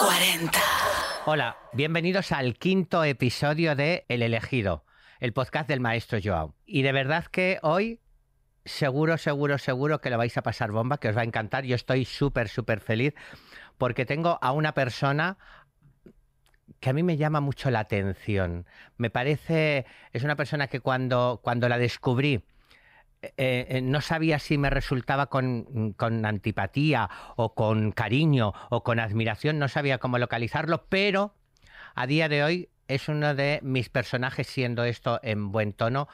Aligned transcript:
40. 0.00 0.58
Hola, 1.26 1.56
bienvenidos 1.74 2.32
al 2.32 2.54
quinto 2.54 3.04
episodio 3.04 3.76
de 3.76 4.06
El 4.08 4.22
elegido, 4.22 4.84
el 5.18 5.34
podcast 5.34 5.68
del 5.68 5.80
maestro 5.80 6.18
Joao. 6.22 6.54
Y 6.64 6.82
de 6.82 6.92
verdad 6.92 7.26
que 7.26 7.58
hoy 7.62 8.00
seguro, 8.64 9.18
seguro, 9.18 9.58
seguro 9.58 10.00
que 10.00 10.08
lo 10.08 10.16
vais 10.16 10.36
a 10.38 10.42
pasar 10.42 10.70
bomba, 10.72 10.96
que 10.98 11.08
os 11.08 11.16
va 11.16 11.20
a 11.20 11.24
encantar. 11.24 11.64
Yo 11.64 11.76
estoy 11.76 12.06
súper, 12.06 12.48
súper 12.48 12.80
feliz 12.80 13.14
porque 13.76 14.06
tengo 14.06 14.38
a 14.40 14.52
una 14.52 14.72
persona 14.72 15.36
que 16.80 16.88
a 16.88 16.92
mí 16.94 17.02
me 17.02 17.18
llama 17.18 17.40
mucho 17.40 17.70
la 17.70 17.80
atención. 17.80 18.66
Me 18.96 19.10
parece, 19.10 19.84
es 20.12 20.24
una 20.24 20.36
persona 20.36 20.68
que 20.68 20.80
cuando, 20.80 21.40
cuando 21.42 21.68
la 21.68 21.76
descubrí, 21.76 22.42
eh, 23.22 23.66
eh, 23.68 23.80
no 23.82 24.00
sabía 24.00 24.38
si 24.38 24.56
me 24.56 24.70
resultaba 24.70 25.26
con, 25.26 25.92
con, 25.92 26.24
antipatía 26.24 27.10
o 27.36 27.54
con 27.54 27.92
cariño 27.92 28.54
o 28.70 28.82
con 28.82 28.98
admiración, 28.98 29.58
no 29.58 29.68
sabía 29.68 29.98
cómo 29.98 30.18
localizarlo, 30.18 30.86
pero 30.88 31.34
a 31.94 32.06
día 32.06 32.30
de 32.30 32.42
hoy 32.42 32.68
es 32.88 33.08
uno 33.08 33.34
de 33.34 33.60
mis 33.62 33.90
personajes, 33.90 34.46
siendo 34.46 34.84
esto 34.84 35.20
en 35.22 35.52
buen 35.52 35.74
tono, 35.74 36.08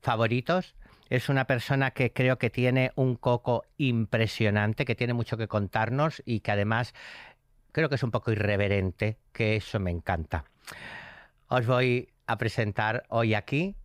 favoritos. 0.00 0.76
Es 1.10 1.28
una 1.28 1.46
persona 1.46 1.90
que 1.90 2.12
creo 2.12 2.38
que 2.38 2.50
tiene 2.50 2.92
un 2.94 3.16
coco 3.16 3.64
impresionante, 3.76 4.84
que 4.84 4.94
tiene 4.94 5.12
mucho 5.12 5.36
que 5.36 5.48
contarnos 5.48 6.22
y 6.24 6.40
que 6.40 6.52
además 6.52 6.94
creo 7.72 7.88
que 7.88 7.96
es 7.96 8.02
un 8.02 8.10
poco 8.10 8.30
irreverente, 8.30 9.18
que 9.32 9.56
eso 9.56 9.80
me 9.80 9.90
encanta. 9.90 10.44
Os 11.48 11.66
voy 11.66 12.10
a 12.26 12.38
presentar 12.38 13.04
hoy 13.08 13.34
aquí 13.34 13.76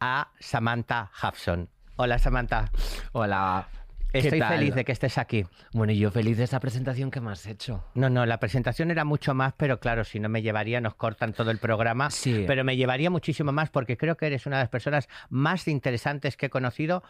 a 0.00 0.32
Samantha 0.38 1.10
Hudson. 1.22 1.73
Hola 1.96 2.18
Samantha. 2.18 2.70
Hola. 3.12 3.68
Estoy 4.12 4.38
tal? 4.38 4.58
feliz 4.58 4.74
de 4.74 4.84
que 4.84 4.92
estés 4.92 5.18
aquí. 5.18 5.44
Bueno, 5.72 5.92
y 5.92 5.98
yo 5.98 6.10
feliz 6.10 6.36
de 6.36 6.44
esta 6.44 6.60
presentación 6.60 7.10
que 7.10 7.20
me 7.20 7.32
has 7.32 7.46
hecho. 7.46 7.84
No, 7.94 8.08
no, 8.08 8.26
la 8.26 8.38
presentación 8.38 8.90
era 8.90 9.04
mucho 9.04 9.34
más, 9.34 9.54
pero 9.56 9.80
claro, 9.80 10.04
si 10.04 10.20
no 10.20 10.28
me 10.28 10.40
llevaría, 10.40 10.80
nos 10.80 10.94
cortan 10.94 11.32
todo 11.32 11.50
el 11.50 11.58
programa. 11.58 12.10
Sí. 12.10 12.44
Pero 12.46 12.64
me 12.64 12.76
llevaría 12.76 13.10
muchísimo 13.10 13.50
más 13.52 13.70
porque 13.70 13.96
creo 13.96 14.16
que 14.16 14.26
eres 14.26 14.46
una 14.46 14.58
de 14.58 14.62
las 14.64 14.70
personas 14.70 15.08
más 15.30 15.66
interesantes 15.66 16.36
que 16.36 16.46
he 16.46 16.50
conocido. 16.50 17.02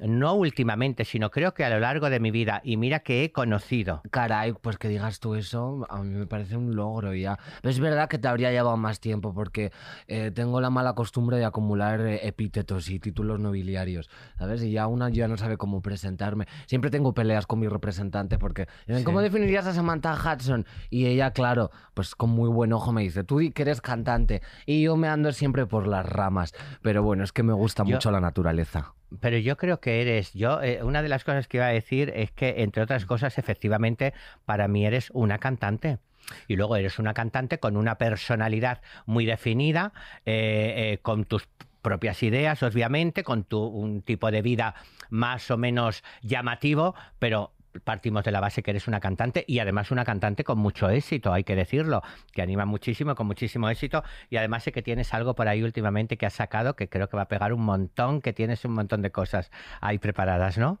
No 0.00 0.34
últimamente, 0.34 1.04
sino 1.04 1.30
creo 1.30 1.54
que 1.54 1.64
a 1.64 1.70
lo 1.70 1.78
largo 1.80 2.10
de 2.10 2.20
mi 2.20 2.30
vida. 2.30 2.60
Y 2.64 2.76
mira 2.76 3.00
que 3.00 3.24
he 3.24 3.32
conocido. 3.32 4.02
Caray, 4.10 4.52
pues 4.54 4.78
que 4.78 4.88
digas 4.88 5.20
tú 5.20 5.34
eso, 5.34 5.86
a 5.88 6.02
mí 6.02 6.14
me 6.14 6.26
parece 6.26 6.56
un 6.56 6.74
logro 6.74 7.14
ya. 7.14 7.38
Pero 7.62 7.70
es 7.70 7.80
verdad 7.80 8.08
que 8.08 8.18
te 8.18 8.28
habría 8.28 8.50
llevado 8.50 8.76
más 8.76 9.00
tiempo 9.00 9.34
porque 9.34 9.72
eh, 10.06 10.30
tengo 10.34 10.60
la 10.60 10.70
mala 10.70 10.94
costumbre 10.94 11.36
de 11.36 11.44
acumular 11.44 12.00
eh, 12.00 12.26
epítetos 12.26 12.88
y 12.90 12.98
títulos 12.98 13.38
nobiliarios, 13.40 14.08
¿sabes? 14.38 14.62
Y 14.62 14.72
ya 14.72 14.86
una 14.86 15.10
ya 15.10 15.28
no 15.28 15.36
sabe 15.36 15.56
cómo 15.56 15.82
presentarme. 15.82 16.46
Siempre 16.66 16.90
tengo 16.90 17.12
peleas 17.14 17.46
con 17.46 17.58
mi 17.60 17.68
representante 17.68 18.38
porque 18.38 18.66
dicen, 18.86 18.98
Sí. 18.98 19.04
¿cómo 19.04 19.20
definirías 19.20 19.66
a 19.66 19.74
Samantha 19.74 20.14
Hudson? 20.14 20.66
Y 20.88 21.06
ella, 21.06 21.32
claro, 21.32 21.70
pues 21.94 22.14
con 22.14 22.30
muy 22.30 22.48
buen 22.48 22.72
ojo 22.72 22.92
me 22.92 23.02
dice, 23.02 23.24
tú 23.24 23.38
di 23.38 23.50
que 23.50 23.62
eres 23.62 23.80
cantante. 23.80 24.42
Y 24.66 24.82
yo 24.82 24.96
me 24.96 25.08
ando 25.08 25.32
siempre 25.32 25.66
por 25.66 25.86
las 25.86 26.06
ramas. 26.06 26.54
Pero 26.82 27.02
bueno, 27.02 27.22
es 27.24 27.32
que 27.32 27.42
me 27.42 27.52
gusta 27.52 27.84
Yo- 27.84 27.96
mucho 27.96 28.10
la 28.10 28.20
naturaleza. 28.20 28.94
Pero 29.18 29.38
yo 29.38 29.56
creo 29.56 29.80
que 29.80 30.02
eres, 30.02 30.32
yo, 30.34 30.62
eh, 30.62 30.82
una 30.82 31.02
de 31.02 31.08
las 31.08 31.24
cosas 31.24 31.48
que 31.48 31.56
iba 31.56 31.66
a 31.66 31.70
decir 31.70 32.12
es 32.14 32.30
que, 32.30 32.62
entre 32.62 32.82
otras 32.82 33.06
cosas, 33.06 33.38
efectivamente, 33.38 34.14
para 34.44 34.68
mí 34.68 34.86
eres 34.86 35.10
una 35.12 35.38
cantante. 35.38 35.98
Y 36.46 36.56
luego 36.56 36.76
eres 36.76 36.98
una 36.98 37.14
cantante 37.14 37.58
con 37.58 37.76
una 37.76 37.96
personalidad 37.96 38.82
muy 39.06 39.26
definida, 39.26 39.92
eh, 40.26 40.92
eh, 40.92 40.98
con 41.02 41.24
tus 41.24 41.48
propias 41.82 42.22
ideas, 42.22 42.62
obviamente, 42.62 43.24
con 43.24 43.44
tu, 43.44 43.64
un 43.64 44.02
tipo 44.02 44.30
de 44.30 44.42
vida 44.42 44.74
más 45.08 45.50
o 45.50 45.56
menos 45.56 46.04
llamativo, 46.22 46.94
pero 47.18 47.52
partimos 47.84 48.24
de 48.24 48.32
la 48.32 48.40
base 48.40 48.62
que 48.62 48.70
eres 48.70 48.88
una 48.88 49.00
cantante 49.00 49.44
y 49.46 49.58
además 49.58 49.90
una 49.90 50.04
cantante 50.04 50.44
con 50.44 50.58
mucho 50.58 50.88
éxito, 50.90 51.32
hay 51.32 51.44
que 51.44 51.54
decirlo, 51.54 52.02
que 52.32 52.42
anima 52.42 52.64
muchísimo, 52.64 53.14
con 53.14 53.26
muchísimo 53.26 53.68
éxito 53.68 54.02
y 54.28 54.36
además 54.36 54.64
sé 54.64 54.72
que 54.72 54.82
tienes 54.82 55.14
algo 55.14 55.34
por 55.34 55.48
ahí 55.48 55.62
últimamente 55.62 56.16
que 56.16 56.26
has 56.26 56.34
sacado 56.34 56.74
que 56.74 56.88
creo 56.88 57.08
que 57.08 57.16
va 57.16 57.24
a 57.24 57.28
pegar 57.28 57.52
un 57.52 57.62
montón, 57.62 58.20
que 58.20 58.32
tienes 58.32 58.64
un 58.64 58.72
montón 58.72 59.02
de 59.02 59.10
cosas 59.10 59.50
ahí 59.80 59.98
preparadas, 59.98 60.58
¿no? 60.58 60.78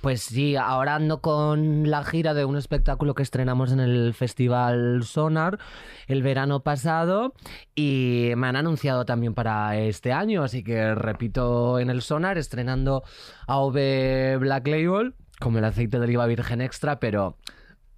Pues 0.00 0.22
sí, 0.22 0.56
ahora 0.56 0.96
ando 0.96 1.20
con 1.20 1.88
la 1.88 2.02
gira 2.02 2.34
de 2.34 2.44
un 2.44 2.56
espectáculo 2.56 3.14
que 3.14 3.22
estrenamos 3.22 3.70
en 3.70 3.78
el 3.78 4.14
Festival 4.14 5.04
Sonar 5.04 5.60
el 6.08 6.22
verano 6.22 6.64
pasado 6.64 7.34
y 7.76 8.32
me 8.36 8.48
han 8.48 8.56
anunciado 8.56 9.04
también 9.04 9.34
para 9.34 9.76
este 9.78 10.12
año, 10.12 10.42
así 10.42 10.64
que 10.64 10.94
repito 10.96 11.78
en 11.78 11.88
el 11.88 12.02
Sonar 12.02 12.36
estrenando 12.36 13.04
AOV 13.46 14.38
Black 14.40 14.66
Label 14.66 15.14
como 15.42 15.58
el 15.58 15.64
aceite 15.64 15.98
de 15.98 16.04
oliva 16.04 16.26
virgen 16.26 16.60
extra, 16.60 17.00
pero 17.00 17.36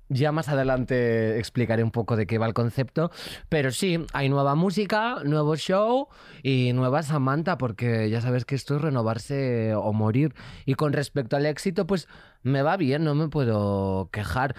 ya 0.09 0.33
más 0.33 0.49
adelante 0.49 1.39
explicaré 1.39 1.83
un 1.83 1.91
poco 1.91 2.17
de 2.17 2.27
qué 2.27 2.39
va 2.39 2.47
el 2.47 2.55
concepto. 2.55 3.11
Pero 3.49 3.71
sí, 3.71 4.05
hay 4.13 4.29
nueva 4.29 4.55
música, 4.55 5.19
nuevo 5.25 5.57
show 5.57 6.09
y 6.43 6.73
nueva 6.73 7.03
Samantha, 7.03 7.59
porque 7.59 8.11
ya 8.11 8.21
sabes 8.21 8.45
que 8.45 8.55
esto 8.55 8.77
es 8.77 8.83
renovarse 8.83 9.75
o 9.75 9.93
morir. 9.93 10.35
Y 10.67 10.75
con 10.75 10.93
respecto 10.93 11.37
al 11.37 11.47
éxito, 11.47 11.87
pues 11.87 12.09
me 12.43 12.63
va 12.63 12.77
bien, 12.77 13.05
no 13.05 13.15
me 13.15 13.29
puedo 13.29 14.09
quejar. 14.11 14.55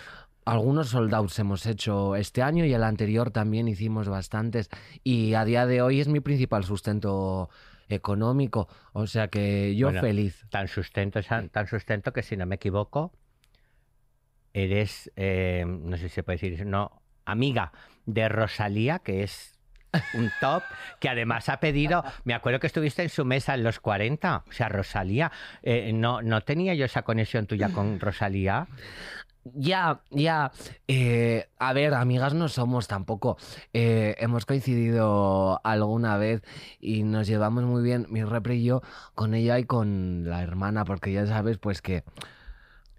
Algunos 0.46 0.90
soldados 0.90 1.38
hemos 1.40 1.66
hecho 1.66 2.16
este 2.16 2.44
año 2.44 2.66
y 2.66 2.74
el 2.74 2.84
anterior 2.84 3.32
también 3.32 3.68
hicimos 3.68 4.08
bastantes. 4.08 4.70
Y 5.04 5.34
a 5.34 5.44
día 5.44 5.66
de 5.66 5.82
hoy 5.82 6.02
es 6.02 6.08
mi 6.08 6.20
principal 6.20 6.64
sustento 6.64 7.50
económico. 7.90 8.68
O 8.94 9.08
sea 9.08 9.28
que 9.28 9.76
yo 9.76 9.88
Bueno, 9.88 10.02
feliz. 10.02 10.46
Tan 10.50 10.68
sustento, 10.68 11.20
tan 11.24 11.68
sustento 11.68 12.14
que 12.14 12.24
si 12.24 12.38
no 12.38 12.46
me 12.46 12.56
equivoco, 12.56 13.14
eres, 14.54 15.12
eh, 15.16 15.66
no 15.68 15.98
sé 15.98 16.10
si 16.10 16.16
se 16.16 16.24
puede 16.24 16.38
decir, 16.38 16.66
no, 16.66 17.02
amiga 17.26 17.72
de 18.06 18.30
Rosalía, 18.30 19.00
que 19.00 19.24
es 19.24 19.56
un 20.14 20.32
top, 20.40 20.64
que 21.00 21.10
además 21.10 21.50
ha 21.50 21.60
pedido, 21.60 22.04
me 22.24 22.34
acuerdo 22.34 22.60
que 22.60 22.68
estuviste 22.68 23.04
en 23.04 23.10
su 23.10 23.26
mesa 23.26 23.54
en 23.54 23.64
los 23.64 23.80
40, 23.80 24.44
o 24.48 24.52
sea, 24.52 24.70
Rosalía, 24.70 25.32
eh, 25.64 25.92
no, 25.94 26.22
no 26.22 26.42
tenía 26.42 26.74
yo 26.74 26.86
esa 26.86 27.04
conexión 27.04 27.48
tuya 27.48 27.70
con 27.70 28.00
Rosalía. 28.00 28.68
Ya, 29.54 30.02
ya. 30.10 30.52
Eh, 30.88 31.48
a 31.60 31.72
ver, 31.74 31.94
amigas 31.94 32.34
no 32.34 32.50
somos 32.50 32.88
tampoco. 32.88 33.38
Eh, 33.74 34.16
hemos 34.18 34.46
coincidido 34.46 35.62
alguna 35.64 36.18
vez 36.18 36.42
y 36.80 37.04
nos 37.04 37.28
llevamos 37.28 37.64
muy 37.64 37.84
bien, 37.84 38.08
mi 38.10 38.24
repre 38.24 38.56
y 38.56 38.64
yo, 38.64 38.82
con 39.14 39.36
ella 39.36 39.60
y 39.60 39.66
con 39.66 40.28
la 40.28 40.42
hermana, 40.42 40.84
porque 40.84 41.14
ya 41.14 41.28
sabes, 41.28 41.60
pues 41.60 41.84
que 41.84 42.04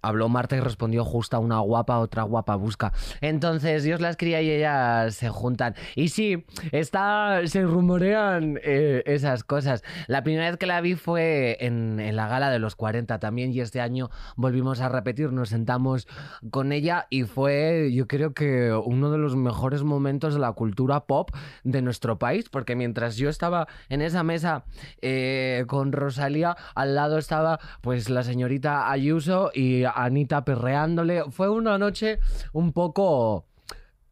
habló 0.01 0.29
Marta 0.29 0.55
y 0.55 0.59
respondió 0.59 1.03
justa 1.05 1.39
una 1.39 1.59
guapa, 1.59 1.99
otra 1.99 2.23
guapa 2.23 2.55
busca. 2.55 2.93
Entonces 3.21 3.83
Dios 3.83 4.01
las 4.01 4.17
cría 4.17 4.41
y 4.41 4.51
ellas 4.51 5.15
se 5.15 5.29
juntan. 5.29 5.75
Y 5.95 6.09
sí, 6.09 6.45
está, 6.71 7.41
se 7.45 7.63
rumorean 7.63 8.59
eh, 8.63 9.03
esas 9.05 9.43
cosas. 9.43 9.83
La 10.07 10.23
primera 10.23 10.49
vez 10.49 10.57
que 10.57 10.65
la 10.65 10.81
vi 10.81 10.95
fue 10.95 11.57
en, 11.59 11.97
la 12.15 12.27
gala 12.27 12.49
de 12.49 12.59
los 12.59 12.75
40 12.75 13.19
también 13.19 13.51
y 13.53 13.59
este 13.59 13.81
año 13.81 14.09
volvimos 14.35 14.81
a 14.81 14.89
repetir, 14.89 15.31
nos 15.31 15.49
sentamos 15.49 16.07
con 16.51 16.71
ella 16.71 17.07
y 17.09 17.23
fue 17.23 17.91
yo 17.93 18.07
creo 18.07 18.33
que 18.33 18.73
uno 18.73 19.11
de 19.11 19.17
los 19.17 19.35
mejores 19.35 19.83
momentos 19.83 20.33
de 20.33 20.39
la 20.39 20.51
cultura 20.53 21.01
pop 21.01 21.31
de 21.63 21.81
nuestro 21.81 22.17
país, 22.17 22.49
porque 22.49 22.75
mientras 22.75 23.17
yo 23.17 23.29
estaba 23.29 23.67
en 23.89 24.01
esa 24.01 24.23
mesa 24.23 24.63
eh, 25.01 25.65
con 25.67 25.91
Rosalía, 25.91 26.55
al 26.75 26.95
lado 26.95 27.17
estaba 27.17 27.59
pues 27.81 28.09
la 28.09 28.23
señorita 28.23 28.91
Ayuso 28.91 29.51
y 29.53 29.83
Anita 29.95 30.43
perreándole. 30.43 31.23
Fue 31.31 31.49
una 31.49 31.77
noche 31.77 32.19
un 32.53 32.73
poco 32.73 33.45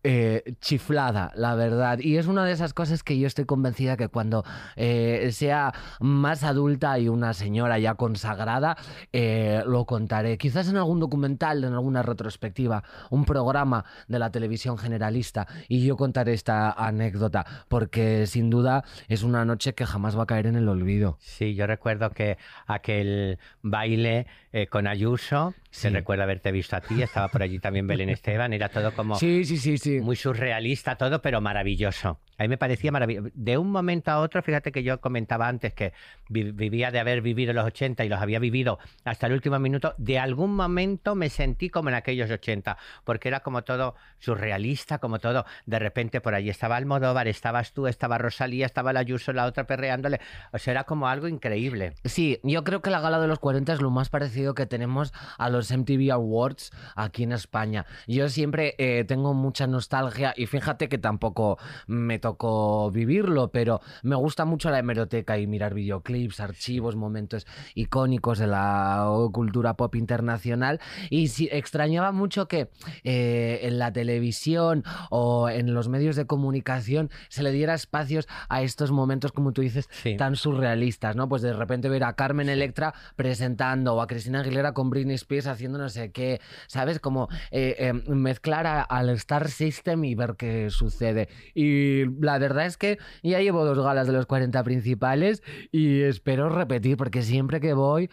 eh, 0.08 0.54
chiflada, 0.62 1.32
la 1.36 1.56
verdad. 1.56 1.98
Y 1.98 2.18
es 2.18 2.28
una 2.28 2.46
de 2.46 2.52
esas 2.52 2.76
cosas 2.76 3.02
que 3.02 3.18
yo 3.18 3.26
estoy 3.26 3.46
convencida 3.46 3.98
que 3.98 4.08
cuando 4.08 4.46
eh, 4.76 5.30
sea 5.32 5.74
más 6.00 6.44
adulta 6.44 7.00
y 7.00 7.10
una 7.10 7.34
señora 7.34 7.80
ya 7.80 7.96
consagrada, 7.96 8.78
eh, 9.14 9.64
lo 9.66 9.86
contaré. 9.86 10.38
Quizás 10.38 10.70
en 10.70 10.78
algún 10.78 11.00
documental, 11.00 11.64
en 11.64 11.74
alguna 11.74 12.04
retrospectiva, 12.04 12.84
un 13.10 13.26
programa 13.26 13.84
de 14.08 14.20
la 14.20 14.30
televisión 14.30 14.78
generalista. 14.78 15.48
Y 15.70 15.84
yo 15.84 15.98
contaré 15.98 16.34
esta 16.34 16.70
anécdota, 16.70 17.44
porque 17.68 18.28
sin 18.28 18.52
duda 18.52 18.84
es 19.08 19.24
una 19.24 19.44
noche 19.44 19.74
que 19.74 19.88
jamás 19.88 20.16
va 20.16 20.22
a 20.22 20.28
caer 20.28 20.46
en 20.46 20.56
el 20.56 20.70
olvido. 20.70 21.18
Sí, 21.20 21.56
yo 21.56 21.66
recuerdo 21.66 22.12
que 22.12 22.38
aquel 22.68 23.40
baile 23.64 24.28
eh, 24.58 24.68
con 24.68 24.88
Ayuso, 24.88 25.54
Sí. 25.70 25.90
que 25.90 25.96
recuerdo 25.96 26.24
haberte 26.24 26.54
visto 26.54 26.78
a 26.78 26.80
ti, 26.80 27.02
estaba 27.02 27.28
por 27.28 27.44
allí 27.44 27.60
también 27.60 27.86
Belén 27.86 28.08
Esteban, 28.22 28.54
era 28.54 28.70
todo 28.70 28.94
como 28.94 29.16
Sí, 29.18 29.44
sí, 29.44 29.58
sí, 29.58 29.78
sí. 29.78 30.00
muy 30.00 30.16
surrealista 30.16 30.96
todo, 30.96 31.22
pero 31.22 31.42
maravilloso. 31.42 32.18
A 32.38 32.44
mí 32.44 32.48
me 32.48 32.58
parecía 32.58 32.90
maravilloso. 32.94 33.30
De 33.34 33.58
un 33.58 33.70
momento 33.72 34.12
a 34.12 34.20
otro, 34.20 34.42
fíjate 34.42 34.72
que 34.72 34.84
yo 34.84 35.02
comentaba 35.02 35.50
antes 35.50 35.74
que 35.74 35.92
vi- 36.30 36.52
vivía 36.52 36.92
de 36.92 37.00
haber 37.00 37.22
vivido 37.22 37.52
los 37.52 37.66
80 37.66 38.06
y 38.06 38.10
los 38.10 38.22
había 38.22 38.40
vivido 38.40 38.80
hasta 39.04 39.28
el 39.28 39.34
último 39.34 39.60
minuto, 39.60 39.94
de 39.98 40.18
algún 40.20 40.56
momento 40.56 41.16
me 41.16 41.30
sentí 41.30 41.70
como 41.70 41.90
en 41.90 41.96
aquellos 41.96 42.32
80, 42.32 42.78
porque 43.04 43.28
era 43.28 43.42
como 43.42 43.64
todo 43.66 43.96
surrealista, 44.20 45.00
como 45.00 45.20
todo, 45.20 45.46
de 45.66 45.80
repente 45.80 46.22
por 46.22 46.36
allí 46.36 46.50
estaba 46.50 46.78
Almodóvar, 46.78 47.28
estabas 47.28 47.74
tú, 47.74 47.88
estaba 47.88 48.18
Rosalía, 48.18 48.66
estaba 48.66 48.94
la 48.94 49.02
Ayuso, 49.02 49.34
la 49.34 49.46
otra 49.46 49.66
perreándole, 49.68 50.20
o 50.52 50.58
sea, 50.58 50.72
era 50.72 50.84
como 50.86 51.08
algo 51.08 51.28
increíble. 51.28 51.94
Sí, 52.06 52.40
yo 52.44 52.64
creo 52.64 52.82
que 52.82 52.90
la 52.90 53.00
gala 53.02 53.20
de 53.20 53.28
los 53.28 53.40
40 53.40 53.74
es 53.74 53.82
lo 53.82 53.92
más 53.92 54.10
parecido 54.10 54.45
que 54.54 54.66
tenemos 54.66 55.14
a 55.38 55.50
los 55.50 55.72
MTV 55.72 56.12
Awards 56.12 56.72
aquí 56.96 57.24
en 57.24 57.32
España. 57.32 57.86
Yo 58.08 58.30
siempre 58.30 58.76
eh, 58.78 59.04
tengo 59.06 59.34
mucha 59.34 59.68
nostalgia 59.68 60.34
y 60.38 60.46
fíjate 60.46 60.90
que 60.90 60.98
tampoco 60.98 61.58
me 61.88 62.20
tocó 62.20 62.92
vivirlo, 62.92 63.50
pero 63.50 63.82
me 64.04 64.16
gusta 64.16 64.46
mucho 64.46 64.70
la 64.70 64.80
hemeroteca 64.80 65.38
y 65.40 65.48
mirar 65.48 65.74
videoclips, 65.74 66.40
archivos, 66.40 66.96
momentos 66.96 67.48
icónicos 67.74 68.40
de 68.40 68.48
la 68.48 69.08
cultura 69.32 69.76
pop 69.76 69.96
internacional 69.96 70.80
y 71.10 71.28
si, 71.30 71.50
extrañaba 71.52 72.12
mucho 72.12 72.48
que 72.48 72.70
eh, 73.04 73.60
en 73.64 73.80
la 73.80 73.92
televisión 73.92 74.84
o 75.10 75.50
en 75.50 75.74
los 75.74 75.90
medios 75.90 76.16
de 76.16 76.26
comunicación 76.26 77.10
se 77.30 77.44
le 77.44 77.52
diera 77.52 77.74
espacios 77.74 78.28
a 78.50 78.62
estos 78.62 78.92
momentos, 78.92 79.32
como 79.32 79.52
tú 79.54 79.62
dices, 79.62 79.90
Sí. 80.04 80.18
tan 80.18 80.36
surrealistas, 80.36 81.16
¿no? 81.16 81.30
Pues 81.30 81.42
de 81.42 81.54
repente 81.54 81.90
ver 81.90 82.04
a 82.04 82.14
Carmen 82.14 82.50
Electra 82.50 82.94
presentando 83.16 83.96
o 83.96 84.02
a 84.02 84.08
Cristina 84.08 84.35
Aguilera 84.36 84.74
con 84.74 84.90
Britney 84.90 85.16
Spears 85.16 85.48
haciendo 85.48 85.78
no 85.78 85.90
sé 85.90 86.12
qué, 86.12 86.40
¿sabes? 86.68 87.00
Como 87.00 87.28
eh, 87.52 87.76
eh, 87.80 87.94
mezclar 87.94 88.68
a- 88.68 88.82
al 88.84 89.10
Star 89.12 89.50
System 89.50 90.04
y 90.06 90.16
ver 90.16 90.36
qué 90.38 90.70
sucede. 90.70 91.30
Y 91.54 92.06
la 92.22 92.38
verdad 92.38 92.66
es 92.66 92.78
que 92.78 92.98
ya 93.24 93.40
llevo 93.40 93.66
dos 93.66 93.80
galas 93.80 94.08
de 94.08 94.14
los 94.14 94.26
40 94.26 94.64
principales 94.64 95.44
y 95.72 96.02
espero 96.02 96.50
repetir 96.50 96.98
porque 96.98 97.22
siempre 97.22 97.60
que 97.60 97.74
voy, 97.74 98.10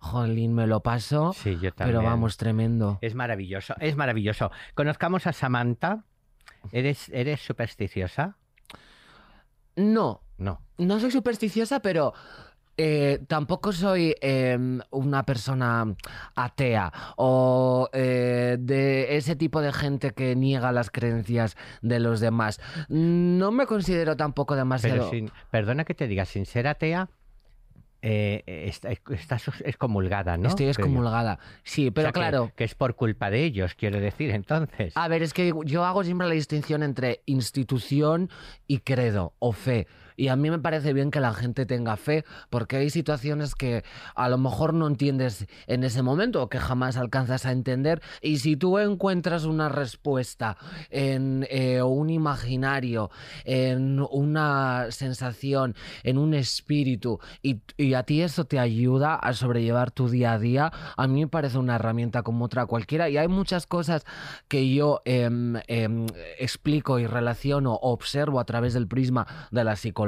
jolín, 0.00 0.54
me 0.54 0.66
lo 0.66 0.80
paso, 0.80 1.32
Sí, 1.32 1.58
yo 1.60 1.72
también. 1.72 1.98
pero 1.98 2.02
vamos, 2.02 2.36
tremendo. 2.36 2.98
Es 3.00 3.14
maravilloso, 3.14 3.74
es 3.80 3.96
maravilloso. 3.96 4.50
Conozcamos 4.74 5.26
a 5.26 5.32
Samantha. 5.32 6.04
¿Eres, 6.72 7.08
eres 7.10 7.40
supersticiosa? 7.40 8.36
No, 9.76 10.22
No. 10.38 10.60
no 10.76 10.98
soy 11.00 11.10
supersticiosa, 11.10 11.80
pero 11.80 12.12
eh, 12.78 13.18
tampoco 13.26 13.72
soy 13.72 14.14
eh, 14.20 14.56
una 14.90 15.24
persona 15.24 15.84
atea 16.34 16.92
o 17.16 17.90
eh, 17.92 18.56
de 18.58 19.16
ese 19.16 19.36
tipo 19.36 19.60
de 19.60 19.72
gente 19.72 20.12
que 20.12 20.34
niega 20.36 20.72
las 20.72 20.90
creencias 20.90 21.56
de 21.82 21.98
los 22.00 22.20
demás. 22.20 22.60
No 22.88 23.50
me 23.50 23.66
considero 23.66 24.16
tampoco 24.16 24.54
demasiado... 24.56 24.96
Pero 24.96 25.10
sin, 25.10 25.30
perdona 25.50 25.84
que 25.84 25.94
te 25.94 26.06
diga, 26.06 26.24
sin 26.24 26.46
ser 26.46 26.68
atea, 26.68 27.08
eh, 28.00 28.44
está- 28.68 28.90
estás 28.92 29.42
excomulgada, 29.64 30.36
¿no? 30.36 30.48
Estoy 30.48 30.66
excomulgada. 30.68 31.40
Sí, 31.64 31.88
O 31.88 31.92
pero 31.92 32.08
que- 32.08 32.12
claro. 32.12 32.52
Que, 32.54 32.62
es 32.64 32.74
por 32.76 32.94
culpa 32.94 33.28
de 33.28 33.42
ellos, 33.44 33.74
quiero 33.74 33.98
decir, 33.98 34.30
entonces. 34.30 34.92
A 34.96 35.08
ver, 35.08 35.22
es 35.24 35.34
que 35.34 35.52
yo 35.64 35.84
hago 35.84 36.04
siempre 36.04 36.28
la 36.28 36.34
distinción 36.34 36.84
entre 36.84 37.22
institución 37.26 38.30
y 38.68 38.78
credo 38.78 39.34
o 39.40 39.52
fe. 39.52 39.88
Y 40.18 40.28
a 40.28 40.36
mí 40.36 40.50
me 40.50 40.58
parece 40.58 40.92
bien 40.92 41.12
que 41.12 41.20
la 41.20 41.32
gente 41.32 41.64
tenga 41.64 41.96
fe, 41.96 42.24
porque 42.50 42.76
hay 42.76 42.90
situaciones 42.90 43.54
que 43.54 43.84
a 44.16 44.28
lo 44.28 44.36
mejor 44.36 44.74
no 44.74 44.88
entiendes 44.88 45.46
en 45.68 45.84
ese 45.84 46.02
momento 46.02 46.42
o 46.42 46.48
que 46.48 46.58
jamás 46.58 46.96
alcanzas 46.96 47.46
a 47.46 47.52
entender. 47.52 48.02
Y 48.20 48.38
si 48.38 48.56
tú 48.56 48.80
encuentras 48.80 49.44
una 49.44 49.68
respuesta 49.68 50.56
en 50.90 51.46
eh, 51.50 51.82
un 51.82 52.10
imaginario, 52.10 53.12
en 53.44 54.04
una 54.10 54.90
sensación, 54.90 55.76
en 56.02 56.18
un 56.18 56.34
espíritu, 56.34 57.20
y, 57.40 57.62
a 57.94 58.02
ti 58.02 58.22
eso 58.22 58.44
te 58.44 58.58
ayuda 58.58 59.14
a 59.14 59.32
sobrellevar 59.34 59.92
tu 59.92 60.08
día 60.08 60.32
a 60.32 60.38
día, 60.40 60.72
a 60.96 61.06
mí 61.06 61.20
me 61.20 61.28
parece 61.28 61.58
una 61.58 61.76
herramienta 61.76 62.24
como 62.24 62.46
otra 62.46 62.66
cualquiera. 62.66 63.08
Y 63.08 63.18
hay 63.18 63.28
muchas 63.28 63.68
cosas 63.68 64.04
que 64.48 64.74
yo 64.74 65.00
em, 65.04 65.54
em, 65.68 66.06
explico 66.40 66.98
y 66.98 67.06
relaciono, 67.06 67.74
observo 67.74 68.40
a 68.40 68.44
través 68.44 68.74
del 68.74 68.88
prisma 68.88 69.48
de 69.52 69.62
la 69.62 69.76
psicología, 69.76 70.07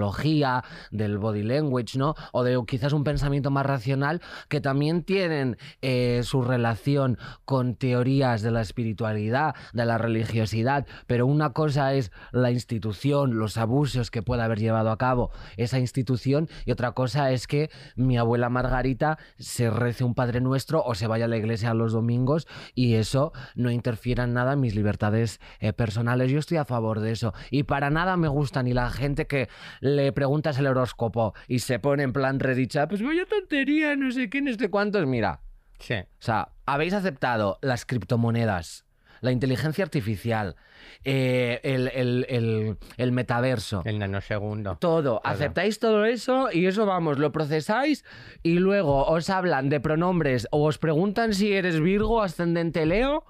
del 0.91 1.19
body 1.19 1.43
language, 1.43 1.99
¿no? 1.99 2.15
O 2.33 2.43
de 2.45 2.61
quizás 2.67 2.93
un 2.93 3.05
pensamiento 3.05 3.51
más 3.51 3.67
racional 3.67 4.21
que 4.49 4.61
también 4.61 5.03
tienen 5.03 5.57
eh, 5.83 6.23
su 6.25 6.43
relación 6.43 7.19
con 7.45 7.75
teorías 7.75 8.43
de 8.43 8.51
la 8.51 8.61
espiritualidad, 8.61 9.55
de 9.73 9.85
la 9.85 9.99
religiosidad, 9.99 10.87
pero 11.07 11.27
una 11.27 11.53
cosa 11.53 11.95
es 11.95 12.11
la 12.33 12.51
institución, 12.51 13.39
los 13.39 13.57
abusos 13.57 14.11
que 14.11 14.23
pueda 14.23 14.45
haber 14.45 14.59
llevado 14.59 14.91
a 14.91 14.99
cabo 14.99 15.31
esa 15.57 15.79
institución 15.79 16.49
y 16.65 16.73
otra 16.73 16.93
cosa 16.93 17.31
es 17.31 17.47
que 17.47 17.71
mi 17.97 18.19
abuela 18.19 18.49
Margarita 18.49 19.19
se 19.39 19.71
rece 19.71 20.05
un 20.05 20.15
Padre 20.15 20.41
Nuestro 20.41 20.83
o 20.85 20.95
se 20.95 21.07
vaya 21.07 21.25
a 21.25 21.29
la 21.29 21.37
iglesia 21.37 21.75
los 21.75 21.93
domingos 21.93 22.47
y 22.75 22.95
eso 22.95 23.33
no 23.55 23.71
interfiera 23.71 24.25
en 24.25 24.35
nada 24.35 24.55
en 24.55 24.61
mis 24.61 24.75
libertades 24.75 25.41
eh, 25.61 25.73
personales. 25.73 26.31
Yo 26.31 26.39
estoy 26.39 26.59
a 26.59 26.65
favor 26.65 27.01
de 27.01 27.13
eso 27.13 27.33
y 27.51 27.65
para 27.65 27.91
nada 27.91 28.17
me 28.17 28.29
gusta 28.29 28.63
ni 28.63 28.73
la 28.73 28.91
gente 28.91 29.27
que 29.27 29.49
le 29.97 30.13
preguntas 30.13 30.59
el 30.59 30.67
horóscopo 30.67 31.35
y 31.49 31.61
se 31.61 31.79
pone 31.79 32.03
en 32.03 32.13
plan 32.13 32.41
redicha, 32.41 32.89
pues 32.89 33.03
vaya 33.03 33.25
tontería, 33.27 33.97
no 33.97 34.11
sé 34.11 34.29
qué, 34.31 34.41
no 34.43 34.53
sé 34.53 34.69
cuántos. 34.71 35.07
Mira, 35.07 35.41
Sí. 35.79 35.95
o 35.95 36.07
sea, 36.19 36.51
habéis 36.67 36.93
aceptado 36.95 37.59
las 37.63 37.85
criptomonedas, 37.87 38.85
la 39.23 39.33
inteligencia 39.33 39.85
artificial, 39.85 40.57
eh, 41.05 41.61
el, 41.63 41.89
el- 41.95 42.27
el- 42.29 42.77
el 42.97 43.13
metaverso. 43.13 43.83
El 43.85 43.99
nanosegundo. 43.99 44.77
Todo, 44.77 45.21
Claro. 45.21 45.35
aceptáis 45.37 45.79
todo 45.79 46.05
eso 46.07 46.49
y 46.53 46.67
eso 46.67 46.87
vamos, 46.87 47.19
lo 47.19 47.33
procesáis 47.33 48.05
y 48.43 48.59
luego 48.59 49.05
os 49.07 49.29
hablan 49.31 49.69
de 49.69 49.81
pronombres 49.81 50.49
o 50.51 50.65
os 50.67 50.79
preguntan 50.79 51.35
si 51.35 51.53
eres 51.53 51.81
Virgo, 51.81 52.23
ascendente 52.23 52.87
Leo 52.87 53.25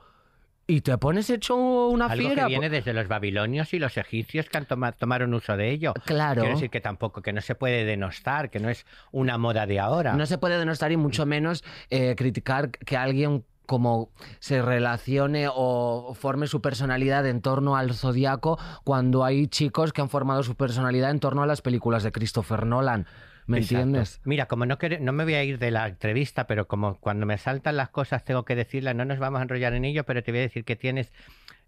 y 0.70 0.81
te 0.81 0.96
pones 0.99 1.28
hecho 1.31 1.56
una 1.88 2.06
Algo 2.06 2.26
fiera. 2.28 2.43
que 2.44 2.49
viene 2.49 2.70
desde 2.70 2.93
los 2.93 3.08
babilonios 3.08 3.75
y 3.75 3.78
los 3.78 3.96
egipcios 3.96 4.49
que 4.49 4.58
han 4.58 4.67
toma- 4.67 4.93
tomaron 4.93 5.34
uso 5.34 5.56
de 5.56 5.70
ello. 5.70 5.94
Claro. 6.05 6.43
Quiero 6.43 6.55
decir 6.56 6.70
que 6.70 6.81
tampoco, 6.81 7.22
que 7.22 7.32
no 7.32 7.40
se 7.40 7.55
puede 7.55 7.84
denostar, 7.84 8.50
que 8.50 8.61
no 8.61 8.69
es 8.70 8.87
una 9.12 9.38
moda 9.38 9.67
de 9.67 9.81
ahora. 9.81 10.14
No 10.14 10.26
se 10.26 10.38
puede 10.38 10.58
denostar 10.58 10.93
y 10.93 10.96
mucho 10.96 11.26
menos 11.26 11.64
eh, 11.90 12.14
criticar 12.17 12.70
que 12.70 12.96
alguien 12.96 13.44
como 13.67 14.11
se 14.40 14.62
relacione 14.62 15.46
o 15.49 16.12
forme 16.19 16.49
su 16.49 16.61
personalidad 16.61 17.25
en 17.26 17.40
torno 17.40 17.76
al 17.76 17.94
zodiaco 17.94 18.58
cuando 18.82 19.25
hay 19.25 19.46
chicos 19.46 19.93
que 19.93 20.00
han 20.00 20.08
formado 20.08 20.43
su 20.43 20.56
personalidad 20.56 21.11
en 21.11 21.20
torno 21.20 21.43
a 21.43 21.46
las 21.46 21.62
películas 21.62 22.02
de 22.02 22.11
Christopher 22.11 22.67
Nolan. 22.67 23.06
¿Me 23.50 23.58
Exacto. 23.58 23.82
entiendes? 23.82 24.20
Mira, 24.25 24.47
como 24.47 24.64
no, 24.67 24.79
quere- 24.79 25.00
no 25.00 25.12
me 25.12 25.25
voy 25.25 25.35
a 25.35 25.43
ir 25.44 25.58
de 25.58 25.70
la 25.70 25.88
entrevista, 25.88 26.47
pero 26.47 26.69
como 26.69 26.99
cuando 27.00 27.26
me 27.26 27.37
saltan 27.38 27.76
las 27.76 27.88
cosas 27.91 28.25
tengo 28.25 28.44
que 28.44 28.55
decirlas, 28.55 28.94
no 28.94 29.05
nos 29.05 29.19
vamos 29.19 29.41
a 29.41 29.43
enrollar 29.43 29.75
en 29.75 29.85
ello, 29.85 30.05
pero 30.05 30.23
te 30.23 30.31
voy 30.31 30.38
a 30.41 30.43
decir 30.43 30.64
que 30.64 30.76
tienes 30.76 31.12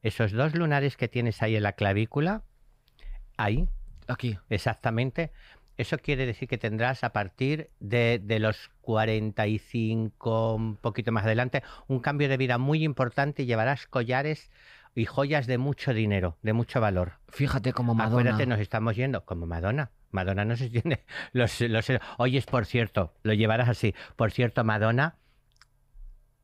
esos 0.02 0.32
dos 0.32 0.54
lunares 0.54 0.96
que 0.96 1.08
tienes 1.08 1.42
ahí 1.42 1.56
en 1.56 1.62
la 1.64 1.72
clavícula, 1.72 2.42
ahí, 3.36 3.68
Aquí. 4.08 4.38
exactamente. 4.50 5.32
Eso 5.78 5.98
quiere 5.98 6.26
decir 6.26 6.48
que 6.48 6.58
tendrás 6.58 7.02
a 7.02 7.12
partir 7.12 7.70
de, 7.80 8.20
de 8.22 8.38
los 8.38 8.70
45, 8.82 10.54
un 10.54 10.76
poquito 10.76 11.12
más 11.12 11.24
adelante, 11.24 11.62
un 11.88 12.00
cambio 12.00 12.28
de 12.28 12.36
vida 12.36 12.58
muy 12.58 12.84
importante 12.84 13.42
y 13.42 13.46
llevarás 13.46 13.86
collares 13.86 14.50
y 14.94 15.06
joyas 15.06 15.46
de 15.46 15.58
mucho 15.58 15.94
dinero, 15.94 16.36
de 16.42 16.52
mucho 16.52 16.80
valor. 16.80 17.14
Fíjate 17.28 17.72
como 17.72 17.94
Madonna. 17.94 18.20
Acuérdate, 18.20 18.46
nos 18.46 18.60
estamos 18.60 18.94
yendo 18.96 19.24
como 19.24 19.46
Madonna. 19.46 19.90
Madonna 20.12 20.44
no 20.44 20.56
se 20.56 20.70
tiene 20.70 21.04
los, 21.32 21.60
los... 21.60 21.86
Oyes, 22.18 22.46
por 22.46 22.66
cierto, 22.66 23.14
lo 23.22 23.32
llevarás 23.32 23.68
así. 23.68 23.94
Por 24.16 24.30
cierto, 24.30 24.62
Madonna, 24.64 25.16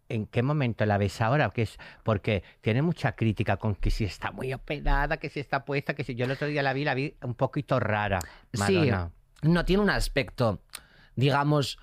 ¿en 0.09 0.27
qué 0.27 0.43
momento 0.43 0.85
la 0.87 0.99
ves 0.99 1.21
ahora? 1.21 1.51
Que 1.51 1.63
es 1.63 1.79
porque 2.03 2.43
tiene 2.61 2.83
mucha 2.83 3.13
crítica 3.13 3.57
con 3.57 3.75
que 3.75 3.91
si 3.91 4.05
está 4.05 4.33
muy 4.33 4.53
operada, 4.53 5.19
que 5.19 5.29
si 5.29 5.41
está 5.41 5.65
puesta, 5.65 5.95
que 5.95 6.05
si 6.05 6.15
yo 6.15 6.25
el 6.25 6.33
otro 6.33 6.49
día 6.49 6.63
la 6.63 6.73
vi, 6.73 6.85
la 6.85 6.95
vi 6.95 7.15
un 7.23 7.35
poquito 7.35 7.79
rara. 7.79 8.21
Sí, 8.53 8.59
Madonna. 8.59 9.13
no 9.43 9.65
tiene 9.65 9.83
un 9.83 9.91
aspecto, 9.91 10.63
digamos, 11.15 11.79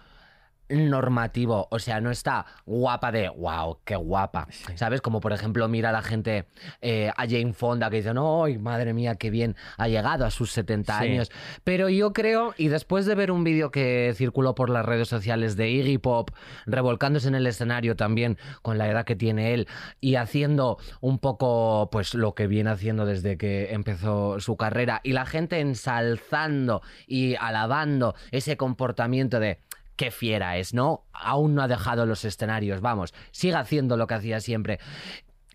normativo. 0.69 1.67
O 1.71 1.79
sea, 1.79 2.01
no 2.01 2.11
está 2.11 2.45
guapa 2.65 3.11
de 3.11 3.29
wow, 3.29 3.79
qué 3.85 3.95
guapa. 3.95 4.47
Sí. 4.49 4.73
¿Sabes? 4.75 5.01
Como 5.01 5.19
por 5.21 5.33
ejemplo, 5.33 5.67
mira 5.67 5.89
a 5.89 5.93
la 5.93 6.01
gente 6.01 6.45
eh, 6.81 7.11
a 7.15 7.27
Jane 7.27 7.53
Fonda 7.53 7.89
que 7.89 7.97
dice, 7.97 8.13
no, 8.13 8.43
ay, 8.45 8.57
madre 8.57 8.93
mía, 8.93 9.15
qué 9.15 9.29
bien 9.29 9.55
ha 9.77 9.87
llegado 9.87 10.25
a 10.25 10.31
sus 10.31 10.51
70 10.51 10.97
Sí. 10.99 11.05
años. 11.05 11.31
Pero 11.63 11.89
yo 11.89 12.13
creo, 12.13 12.53
y 12.57 12.67
después 12.67 13.05
de 13.05 13.15
ver 13.15 13.31
un 13.31 13.43
vídeo 13.43 13.71
que 13.71 14.13
circuló 14.15 14.55
por 14.55 14.69
las 14.69 14.85
redes 14.85 15.07
sociales 15.07 15.55
de 15.55 15.69
Iggy 15.69 15.97
Pop, 15.97 16.31
revolcándose 16.65 17.27
en 17.27 17.35
el 17.35 17.47
escenario 17.47 17.95
también 17.95 18.37
con 18.61 18.77
la 18.77 18.87
edad 18.89 19.05
que 19.05 19.15
tiene 19.15 19.53
él 19.53 19.67
y 20.01 20.15
haciendo 20.15 20.77
un 21.01 21.19
poco, 21.19 21.89
pues 21.91 22.13
lo 22.13 22.33
que 22.35 22.47
viene 22.47 22.69
haciendo 22.69 23.05
desde 23.05 23.37
que 23.37 23.73
empezó 23.73 24.39
su 24.39 24.57
carrera, 24.57 25.01
y 25.03 25.13
la 25.13 25.25
gente 25.25 25.59
ensalzando 25.59 26.81
y 27.07 27.35
alabando 27.35 28.15
ese 28.31 28.57
comportamiento 28.57 29.39
de 29.39 29.59
qué 29.95 30.11
fiera 30.11 30.57
es, 30.57 30.73
¿no? 30.73 31.05
Aún 31.13 31.55
no 31.55 31.61
ha 31.61 31.67
dejado 31.67 32.05
los 32.05 32.25
escenarios, 32.25 32.81
vamos, 32.81 33.13
sigue 33.31 33.55
haciendo 33.55 33.97
lo 33.97 34.07
que 34.07 34.15
hacía 34.15 34.39
siempre. 34.39 34.79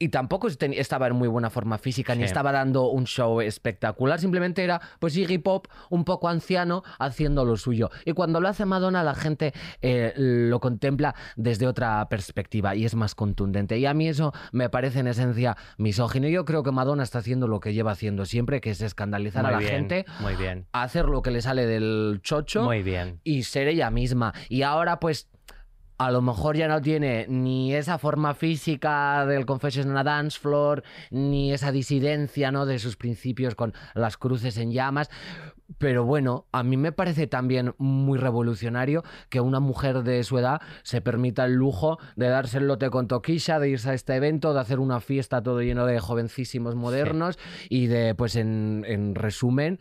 Y 0.03 0.09
tampoco 0.09 0.49
estaba 0.49 1.09
en 1.09 1.15
muy 1.15 1.29
buena 1.29 1.51
forma 1.51 1.77
física, 1.77 2.15
ni 2.15 2.25
estaba 2.25 2.53
dando 2.53 2.89
un 2.89 3.05
show 3.05 3.43
espectacular, 3.43 4.19
simplemente 4.19 4.65
era 4.65 4.81
pues 4.99 5.15
Iggy 5.15 5.37
Pop 5.39 5.67
un 5.91 6.07
poco 6.07 6.29
anciano 6.31 6.83
haciendo 6.99 7.45
lo 7.45 7.59
suyo. 7.59 7.91
Y 8.07 8.13
cuando 8.13 8.41
lo 8.41 8.49
hace 8.49 8.65
Madonna 8.65 9.03
la 9.05 9.15
gente 9.15 9.53
eh, 9.83 10.15
lo 10.17 10.59
contempla 10.59 11.15
desde 11.37 11.67
otra 11.67 12.09
perspectiva 12.09 12.75
y 12.75 12.87
es 12.87 12.95
más 12.95 13.15
contundente. 13.15 13.77
Y 13.77 13.85
a 13.85 13.93
mí 13.93 14.09
eso 14.09 14.33
me 14.53 14.71
parece 14.71 15.01
en 15.01 15.07
esencia 15.09 15.59
misógino. 15.77 16.29
Yo 16.29 16.47
creo 16.47 16.63
que 16.63 16.73
Madonna 16.73 17.03
está 17.03 17.19
haciendo 17.19 17.47
lo 17.47 17.61
que 17.61 17.75
lleva 17.75 17.93
haciendo 17.93 18.25
siempre, 18.25 18.63
que 18.63 18.71
es 18.71 18.81
escandalizar 18.81 19.43
Muy 19.43 19.51
a 19.51 19.53
la 19.53 19.59
bien, 19.59 19.71
gente, 19.71 20.07
Muy 20.21 20.35
bien. 20.35 20.67
hacer 20.73 21.05
lo 21.05 21.21
que 21.21 21.31
le 21.31 21.43
sale 21.43 21.67
del 21.67 22.21
chocho 22.23 22.63
Muy 22.65 22.83
bien. 22.83 23.21
y 23.23 23.43
ser 23.43 23.69
ella 23.69 23.91
misma. 23.91 24.33
Y 24.49 24.63
ahora, 24.63 24.99
pues, 24.99 25.29
a 26.01 26.11
lo 26.11 26.23
mejor 26.23 26.57
ya 26.57 26.67
no 26.67 26.81
tiene 26.81 27.27
ni 27.29 27.75
esa 27.75 27.99
forma 27.99 28.33
física 28.33 29.27
del 29.27 29.45
Confession 29.45 29.93
Dance 29.93 30.41
Floor, 30.41 30.83
ni 31.11 31.53
esa 31.53 31.73
disidencia 31.73 32.51
¿no? 32.51 32.65
de 32.65 32.79
sus 32.79 32.97
principios 32.97 33.55
con 33.55 33.75
las 33.93 34.17
cruces 34.17 34.57
en 34.57 34.73
llamas. 34.73 35.11
Pero 35.77 36.07
bueno, 36.07 36.47
a 36.53 36.63
mí 36.63 36.79
me 36.79 36.93
parece 36.93 37.27
también 37.27 37.75
muy 37.77 38.19
revolucionario 38.19 39.05
que 39.29 39.43
una 39.43 39.61
mujer 39.61 40.03
de 40.03 40.25
su 40.25 40.39
edad 40.39 40.63
se 40.85 41.03
permita 41.03 41.45
el 41.45 41.53
lujo 41.53 41.99
de 42.17 42.29
darse 42.29 42.57
el 42.57 42.67
lote 42.67 42.89
con 42.89 43.07
Toquisha, 43.07 43.59
de 43.59 43.69
irse 43.69 43.91
a 43.91 43.95
este 43.95 44.15
evento, 44.15 44.55
de 44.55 44.61
hacer 44.61 44.79
una 44.81 45.01
fiesta 45.01 45.43
todo 45.43 45.61
lleno 45.61 45.85
de 45.85 46.01
jovencísimos 46.01 46.77
modernos 46.77 47.39
y 47.69 47.89
de, 47.89 48.15
pues 48.15 48.37
en, 48.37 48.87
en 48.89 49.15
resumen, 49.15 49.79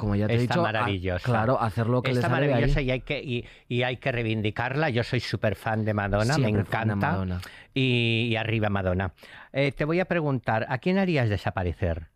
como 0.00 0.16
ya 0.16 0.26
te 0.26 0.32
he 0.32 0.36
Está 0.36 0.54
dicho, 0.54 0.60
a- 0.60 0.64
maravillosa. 0.72 1.24
claro, 1.24 1.60
hacer 1.60 1.86
lo 1.86 2.00
que 2.02 2.10
Está 2.12 2.28
le 2.28 2.34
sale 2.34 2.46
de 2.46 2.52
ahí. 2.54 2.54
maravillosa 2.54 2.80
y 2.80 2.90
hay 2.90 3.00
que, 3.02 3.20
y, 3.22 3.44
y 3.68 3.82
hay 3.82 3.98
que 3.98 4.10
reivindicarla. 4.10 4.88
Yo 4.90 5.04
soy 5.04 5.20
súper 5.20 5.54
fan 5.56 5.84
de 5.84 5.92
Madonna, 5.94 6.38
me 6.38 6.44
Siempre 6.44 6.62
encanta. 6.62 6.96
Madonna. 6.96 7.40
Y, 7.74 8.28
y 8.30 8.36
arriba 8.36 8.70
Madonna. 8.70 9.12
Eh, 9.52 9.72
te 9.72 9.84
voy 9.84 10.00
a 10.00 10.06
preguntar, 10.06 10.64
¿a 10.70 10.78
quién 10.78 10.96
harías 10.98 11.28
desaparecer? 11.28 12.08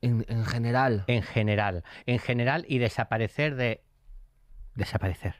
En, 0.00 0.24
en 0.28 0.44
general. 0.44 1.04
En 1.06 1.22
general. 1.22 1.82
En 2.06 2.18
general 2.18 2.64
y 2.68 2.78
desaparecer 2.78 3.56
de... 3.56 3.82
Desaparecer. 4.74 5.36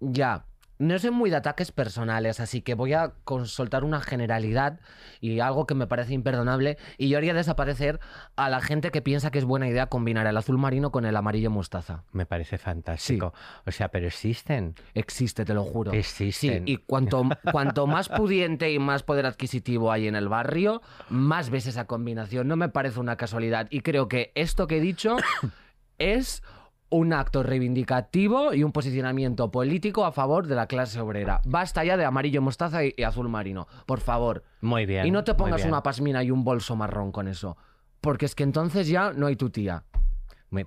Ya. 0.00 0.44
No 0.78 0.98
soy 0.98 1.12
muy 1.12 1.30
de 1.30 1.36
ataques 1.36 1.70
personales, 1.70 2.40
así 2.40 2.60
que 2.60 2.74
voy 2.74 2.94
a 2.94 3.12
con- 3.24 3.46
soltar 3.46 3.84
una 3.84 4.00
generalidad 4.00 4.80
y 5.20 5.38
algo 5.40 5.66
que 5.66 5.74
me 5.74 5.86
parece 5.86 6.14
imperdonable. 6.14 6.78
Y 6.98 7.08
yo 7.08 7.18
haría 7.18 7.32
desaparecer 7.32 8.00
a 8.34 8.50
la 8.50 8.60
gente 8.60 8.90
que 8.90 9.00
piensa 9.00 9.30
que 9.30 9.38
es 9.38 9.44
buena 9.44 9.68
idea 9.68 9.86
combinar 9.86 10.26
el 10.26 10.36
azul 10.36 10.58
marino 10.58 10.90
con 10.90 11.04
el 11.04 11.16
amarillo 11.16 11.50
mostaza. 11.50 12.02
Me 12.12 12.26
parece 12.26 12.58
fantástico. 12.58 13.32
O 13.66 13.70
sea, 13.70 13.88
pero 13.88 14.06
existen. 14.08 14.74
Existe, 14.94 15.44
te 15.44 15.54
lo 15.54 15.62
juro. 15.62 15.92
Existen. 15.92 16.66
Sí, 16.66 16.72
y 16.72 16.76
cuanto, 16.78 17.22
cuanto 17.52 17.86
más 17.86 18.08
pudiente 18.08 18.72
y 18.72 18.78
más 18.80 19.04
poder 19.04 19.26
adquisitivo 19.26 19.92
hay 19.92 20.08
en 20.08 20.16
el 20.16 20.28
barrio, 20.28 20.82
más 21.08 21.50
ves 21.50 21.66
esa 21.66 21.86
combinación. 21.86 22.48
No 22.48 22.56
me 22.56 22.68
parece 22.68 22.98
una 22.98 23.16
casualidad. 23.16 23.68
Y 23.70 23.80
creo 23.82 24.08
que 24.08 24.32
esto 24.34 24.66
que 24.66 24.78
he 24.78 24.80
dicho 24.80 25.16
es 25.98 26.42
un 26.90 27.12
acto 27.12 27.42
reivindicativo 27.42 28.54
y 28.54 28.62
un 28.62 28.70
posicionamiento 28.72 29.50
político 29.50 30.04
a 30.04 30.12
favor 30.12 30.46
de 30.46 30.54
la 30.54 30.66
clase 30.66 31.00
obrera. 31.00 31.40
Basta 31.44 31.82
ya 31.84 31.96
de 31.96 32.04
amarillo 32.04 32.40
mostaza 32.42 32.84
y, 32.84 32.94
y 32.96 33.02
azul 33.02 33.28
marino, 33.28 33.66
por 33.86 34.00
favor. 34.00 34.44
Muy 34.60 34.86
bien. 34.86 35.06
y 35.06 35.10
no 35.10 35.24
te 35.24 35.34
pongas 35.34 35.62
una 35.68 35.82
pasmina 35.82 36.22
y 36.22 36.30
un 36.30 36.44
bolso 36.44 36.76
marrón 36.76 37.10
con 37.12 37.26
eso. 37.28 37.56
Porque 38.00 38.26
es 38.26 38.34
que 38.34 38.42
entonces 38.44 38.86
ya 38.88 39.12
no 39.12 39.26
hay 39.26 39.36
tu 39.36 39.50
tía. 39.50 39.82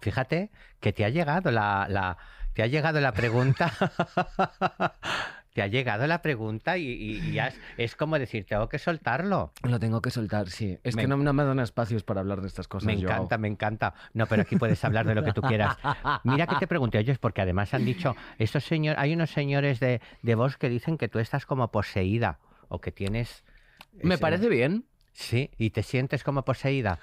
Fíjate 0.02 0.52
que 0.82 0.92
te 0.92 1.06
ha 1.06 1.10
llegado 1.10 1.50
la, 1.52 1.88
la- 1.90 2.18
te 2.54 2.64
ha 2.64 2.68
llegado 2.68 3.00
la 3.00 3.12
pregunta. 3.14 3.72
te 5.58 5.64
ha 5.64 5.68
llegado 5.68 6.06
la 6.06 6.22
pregunta 6.22 6.78
y, 6.78 6.84
y- 6.88 7.32
y 7.32 7.40
has- 7.40 7.60
es 7.78 7.96
como 7.96 8.20
decir, 8.20 8.46
tengo 8.46 8.70
que 8.70 8.78
soltarlo. 8.78 9.52
Lo 9.64 9.80
tengo 9.80 10.04
que 10.04 10.12
soltar, 10.12 10.52
sí. 10.52 10.78
Es 10.84 10.96
Me- 10.96 11.02
que 11.02 11.08
no, 11.08 11.18
no 11.18 11.34
me 11.34 11.44
dan 11.44 11.58
espacios 11.60 12.04
para 12.04 12.20
hablar 12.20 12.42
de 12.42 12.48
estas 12.48 12.68
cosas. 12.68 12.86
Me 12.86 12.94
encanta, 12.94 13.40
me 13.40 13.48
encanta. 13.48 13.96
No, 14.14 14.28
pero 14.28 14.44
aquí 14.44 14.56
puedes 14.56 14.86
hablar 14.86 15.08
de 15.08 15.16
lo 15.16 15.24
que 15.24 15.34
tú 15.34 15.42
quieras. 15.42 15.76
Mira 16.24 16.46
que 16.46 16.58
te 16.58 16.68
pregunté, 16.68 17.00
oye, 17.00 17.16
porque 17.16 17.42
además 17.42 17.74
han 17.74 17.86
dicho, 17.86 18.16
estos 18.38 18.66
señores, 18.66 19.00
hay 19.02 19.14
unos 19.14 19.32
señores 19.32 19.80
de, 19.80 20.00
de 20.22 20.36
voz 20.36 20.58
que 20.58 20.70
dicen 20.70 20.96
que 20.96 21.08
tú 21.08 21.18
estás 21.18 21.48
como 21.48 21.72
poseída 21.72 22.38
o 22.68 22.80
que 22.80 22.92
tienes... 22.92 23.44
Me 23.94 24.20
parece 24.20 24.50
bien. 24.50 24.86
Sí, 25.14 25.50
y 25.58 25.72
te 25.72 25.82
sientes 25.82 26.24
como 26.24 26.46
poseída. 26.46 27.00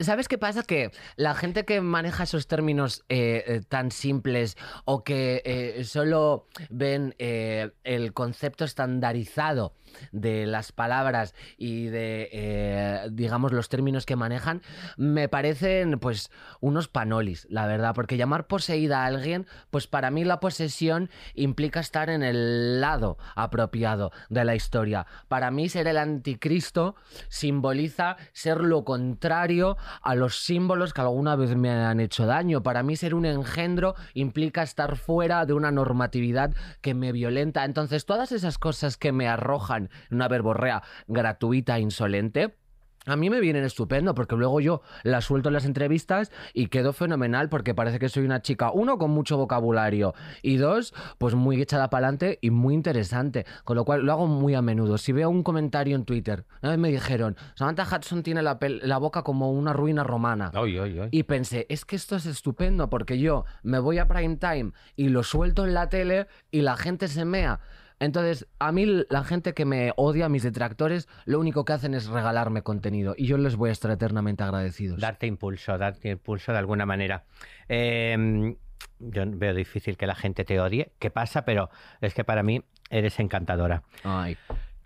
¿Sabes 0.00 0.28
qué 0.28 0.38
pasa? 0.38 0.62
Que 0.62 0.92
la 1.16 1.34
gente 1.34 1.66
que 1.66 1.82
maneja 1.82 2.22
esos 2.22 2.46
términos 2.46 3.04
eh, 3.10 3.44
eh, 3.46 3.60
tan 3.68 3.90
simples 3.90 4.56
o 4.86 5.04
que 5.04 5.42
eh, 5.44 5.84
solo 5.84 6.46
ven 6.70 7.14
el 7.18 8.12
concepto 8.14 8.64
estandarizado 8.64 9.74
de 10.12 10.46
las 10.46 10.72
palabras 10.72 11.34
y 11.58 11.86
de, 11.86 13.10
digamos, 13.12 13.52
los 13.52 13.68
términos 13.68 14.06
que 14.06 14.16
manejan, 14.16 14.62
me 14.96 15.28
parecen, 15.28 15.98
pues, 15.98 16.30
unos 16.60 16.88
panolis, 16.88 17.46
la 17.50 17.66
verdad. 17.66 17.92
Porque 17.94 18.16
llamar 18.16 18.46
poseída 18.46 19.02
a 19.02 19.06
alguien, 19.06 19.46
pues 19.70 19.86
para 19.86 20.10
mí 20.10 20.24
la 20.24 20.40
posesión 20.40 21.10
implica 21.34 21.80
estar 21.80 22.08
en 22.08 22.22
el 22.22 22.80
lado 22.80 23.18
apropiado 23.34 24.12
de 24.30 24.44
la 24.44 24.54
historia. 24.54 25.06
Para 25.28 25.50
mí 25.50 25.68
ser 25.68 25.88
el 25.88 25.98
anticristo 25.98 26.94
simboliza 27.28 28.16
ser 28.32 28.60
lo 28.60 28.84
contrario 28.84 29.76
a 30.02 30.14
los 30.14 30.36
símbolos 30.36 30.92
que 30.92 31.00
alguna 31.00 31.36
vez 31.36 31.56
me 31.56 31.70
han 31.70 32.00
hecho 32.00 32.26
daño. 32.26 32.62
Para 32.62 32.82
mí 32.82 32.96
ser 32.96 33.14
un 33.14 33.24
engendro 33.24 33.94
implica 34.14 34.62
estar 34.62 34.96
fuera 34.96 35.46
de 35.46 35.52
una 35.52 35.70
normatividad 35.70 36.54
que 36.80 36.94
me 36.94 37.12
violenta. 37.12 37.64
Entonces 37.64 38.06
todas 38.06 38.32
esas 38.32 38.58
cosas 38.58 38.96
que 38.96 39.12
me 39.12 39.28
arrojan 39.28 39.90
una 40.10 40.28
verborrea 40.28 40.82
gratuita 41.06 41.78
e 41.78 41.80
insolente, 41.80 42.59
a 43.06 43.16
mí 43.16 43.30
me 43.30 43.40
vienen 43.40 43.64
estupendo 43.64 44.14
porque 44.14 44.36
luego 44.36 44.60
yo 44.60 44.82
las 45.04 45.24
suelto 45.24 45.48
en 45.48 45.54
las 45.54 45.64
entrevistas 45.64 46.30
y 46.52 46.66
quedo 46.66 46.92
fenomenal 46.92 47.48
porque 47.48 47.74
parece 47.74 47.98
que 47.98 48.08
soy 48.08 48.24
una 48.24 48.42
chica, 48.42 48.70
uno, 48.72 48.98
con 48.98 49.10
mucho 49.10 49.38
vocabulario 49.38 50.14
y 50.42 50.58
dos, 50.58 50.92
pues 51.18 51.34
muy 51.34 51.60
echada 51.62 51.88
para 51.88 52.08
adelante 52.08 52.38
y 52.42 52.50
muy 52.50 52.74
interesante. 52.74 53.46
Con 53.64 53.76
lo 53.76 53.84
cual 53.84 54.02
lo 54.02 54.12
hago 54.12 54.26
muy 54.26 54.54
a 54.54 54.62
menudo. 54.62 54.98
Si 54.98 55.12
veo 55.12 55.30
un 55.30 55.42
comentario 55.42 55.96
en 55.96 56.04
Twitter, 56.04 56.44
una 56.62 56.70
vez 56.70 56.78
me 56.78 56.90
dijeron, 56.90 57.36
Samantha 57.54 57.84
Hudson 57.84 58.22
tiene 58.22 58.42
la, 58.42 58.58
la 58.60 58.98
boca 58.98 59.22
como 59.22 59.50
una 59.50 59.72
ruina 59.72 60.04
romana. 60.04 60.50
Oy, 60.54 60.78
oy, 60.78 60.98
oy. 60.98 61.08
Y 61.10 61.22
pensé, 61.22 61.66
es 61.70 61.84
que 61.84 61.96
esto 61.96 62.16
es 62.16 62.26
estupendo 62.26 62.90
porque 62.90 63.18
yo 63.18 63.44
me 63.62 63.78
voy 63.78 63.98
a 63.98 64.08
prime 64.08 64.36
time 64.36 64.72
y 64.96 65.08
lo 65.08 65.22
suelto 65.22 65.64
en 65.64 65.74
la 65.74 65.88
tele 65.88 66.26
y 66.50 66.60
la 66.60 66.76
gente 66.76 67.08
se 67.08 67.24
mea. 67.24 67.60
Entonces, 68.00 68.46
a 68.58 68.72
mí 68.72 68.86
la 69.08 69.22
gente 69.24 69.52
que 69.54 69.64
me 69.64 69.92
odia, 69.96 70.28
mis 70.28 70.42
detractores, 70.42 71.06
lo 71.26 71.38
único 71.38 71.64
que 71.64 71.74
hacen 71.74 71.94
es 71.94 72.06
regalarme 72.06 72.62
contenido 72.62 73.14
y 73.16 73.26
yo 73.26 73.36
les 73.38 73.56
voy 73.56 73.68
a 73.68 73.72
estar 73.72 73.90
eternamente 73.90 74.42
agradecidos. 74.42 74.98
Darte 75.00 75.26
impulso, 75.26 75.76
darte 75.78 76.08
impulso 76.10 76.50
de 76.52 76.58
alguna 76.58 76.86
manera. 76.86 77.24
Eh, 77.68 78.56
yo 78.98 79.22
veo 79.26 79.54
difícil 79.54 79.96
que 79.96 80.06
la 80.06 80.14
gente 80.14 80.44
te 80.44 80.58
odie. 80.60 80.92
¿Qué 80.98 81.10
pasa? 81.10 81.44
Pero 81.44 81.70
es 82.00 82.14
que 82.14 82.24
para 82.24 82.42
mí 82.42 82.62
eres 82.88 83.20
encantadora. 83.20 83.82
Ay. 84.02 84.36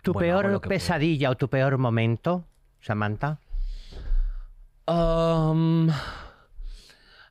¿Tu 0.01 0.13
Bueno, 0.13 0.27
peor 0.41 0.43
puedo. 0.45 0.61
pesadilla 0.61 1.29
o 1.31 1.35
tu 1.37 1.49
peor 1.49 1.77
momento, 1.77 2.45
Samantha? 2.81 3.39
Um, 4.87 5.89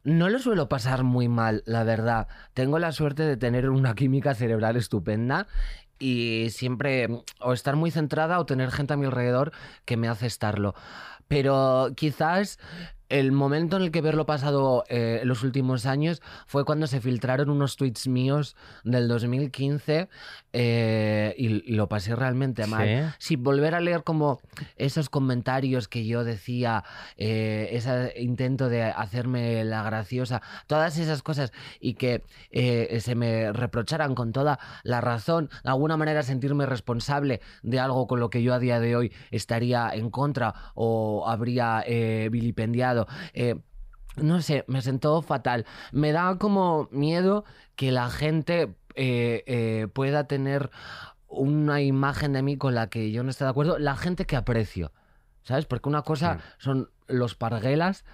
no 0.05 0.29
lo 0.29 0.39
suelo 0.39 0.69
pasar 0.69 1.03
muy 1.03 1.29
mal, 1.29 1.63
la 1.67 1.83
verdad. 1.83 2.29
Tengo 2.53 2.79
la 2.79 2.93
suerte 2.93 3.23
de 3.25 3.37
tener 3.37 3.71
una 3.71 3.95
química 3.95 4.35
cerebral 4.35 4.77
estupenda 4.77 5.47
y 5.99 6.49
siempre 6.51 7.09
o 7.41 7.53
estar 7.53 7.77
muy 7.77 7.91
centrada 7.91 8.39
o 8.39 8.47
tener 8.47 8.71
gente 8.71 8.93
a 8.93 8.97
mi 8.97 9.07
alrededor 9.07 9.53
que 9.85 9.97
me 9.97 10.09
hace 10.09 10.27
estarlo. 10.27 10.75
Pero 11.27 11.93
quizás 11.97 12.59
el 13.09 13.33
momento 13.33 13.77
en 13.77 13.83
el 13.83 13.91
que 13.91 14.01
verlo 14.01 14.27
pasado 14.27 14.85
eh, 14.89 15.23
los 15.25 15.43
últimos 15.43 15.87
años 15.87 16.23
fue 16.47 16.65
cuando 16.65 16.87
se 16.87 17.01
filtraron 17.01 17.51
unos 17.51 17.77
tweets 17.77 18.09
míos 18.09 18.57
del 18.83 19.09
2015 19.09 20.09
eh, 20.53 21.35
y, 21.37 21.73
y 21.73 21.75
lo 21.75 21.89
pasé 21.89 22.17
realmente 22.17 22.67
mal. 22.67 23.15
Sí. 23.19 23.35
Sí, 23.35 23.37
volver 23.37 23.75
a 23.75 23.81
leer 23.81 24.05
como 24.05 24.41
esos 24.77 25.09
comentarios 25.09 25.89
que 25.89 26.07
yo 26.07 26.25
decía, 26.25 26.85
eh, 27.17 27.69
ese 27.73 28.15
intento 28.21 28.69
de 28.69 28.85
hacerme 28.85 29.65
la 29.65 29.83
graciosa, 29.83 30.43
todas 30.67 30.99
esas 30.99 31.23
cosas 31.23 31.53
y 31.81 31.95
que 31.95 32.23
se 33.01 33.15
me 33.15 33.53
reprocharan 33.53 34.15
con 34.15 34.33
toda 34.33 34.59
la 34.83 35.01
razón, 35.01 35.51
de 35.63 35.71
alguna 35.71 35.97
manera 35.97 36.23
sentirme 36.23 36.67
responsable 36.67 37.41
de 37.63 37.81
algo 37.81 38.07
con 38.07 38.21
lo 38.21 38.31
que 38.31 38.43
yo 38.43 38.55
a 38.55 38.59
día 38.59 38.81
de 38.81 38.97
hoy 38.97 39.13
estaría 39.31 39.91
en 39.93 40.11
contra 40.11 40.55
o 40.75 41.29
habría 41.29 41.83
eh, 41.87 42.29
eh, 43.33 43.57
no 44.17 44.41
sé, 44.43 44.65
me 44.69 44.83
sentó 44.83 45.23
fatal. 45.23 45.67
Me 45.93 46.13
da 46.13 46.39
como 46.39 46.89
miedo 46.93 47.45
que 47.77 47.91
la 47.91 48.11
gente 48.11 48.75
eh, 48.95 49.43
eh, 49.47 49.89
pueda 49.93 50.27
tener 50.27 50.71
una 51.27 51.81
imagen 51.81 52.33
de 52.33 52.43
mí 52.43 52.57
con 52.57 52.75
la 52.75 52.89
que 52.89 53.11
yo 53.11 53.23
no 53.25 53.31
esté 53.31 53.45
de 53.45 53.51
acuerdo. 53.51 53.79
La 53.79 53.97
gente 53.97 54.25
que 54.25 54.37
aprecio, 54.37 54.93
¿sabes? 55.43 55.67
Porque 55.67 55.89
una 55.89 56.03
cosa 56.03 56.39
son 56.59 56.91
los 57.09 57.35
parguelas 57.35 58.05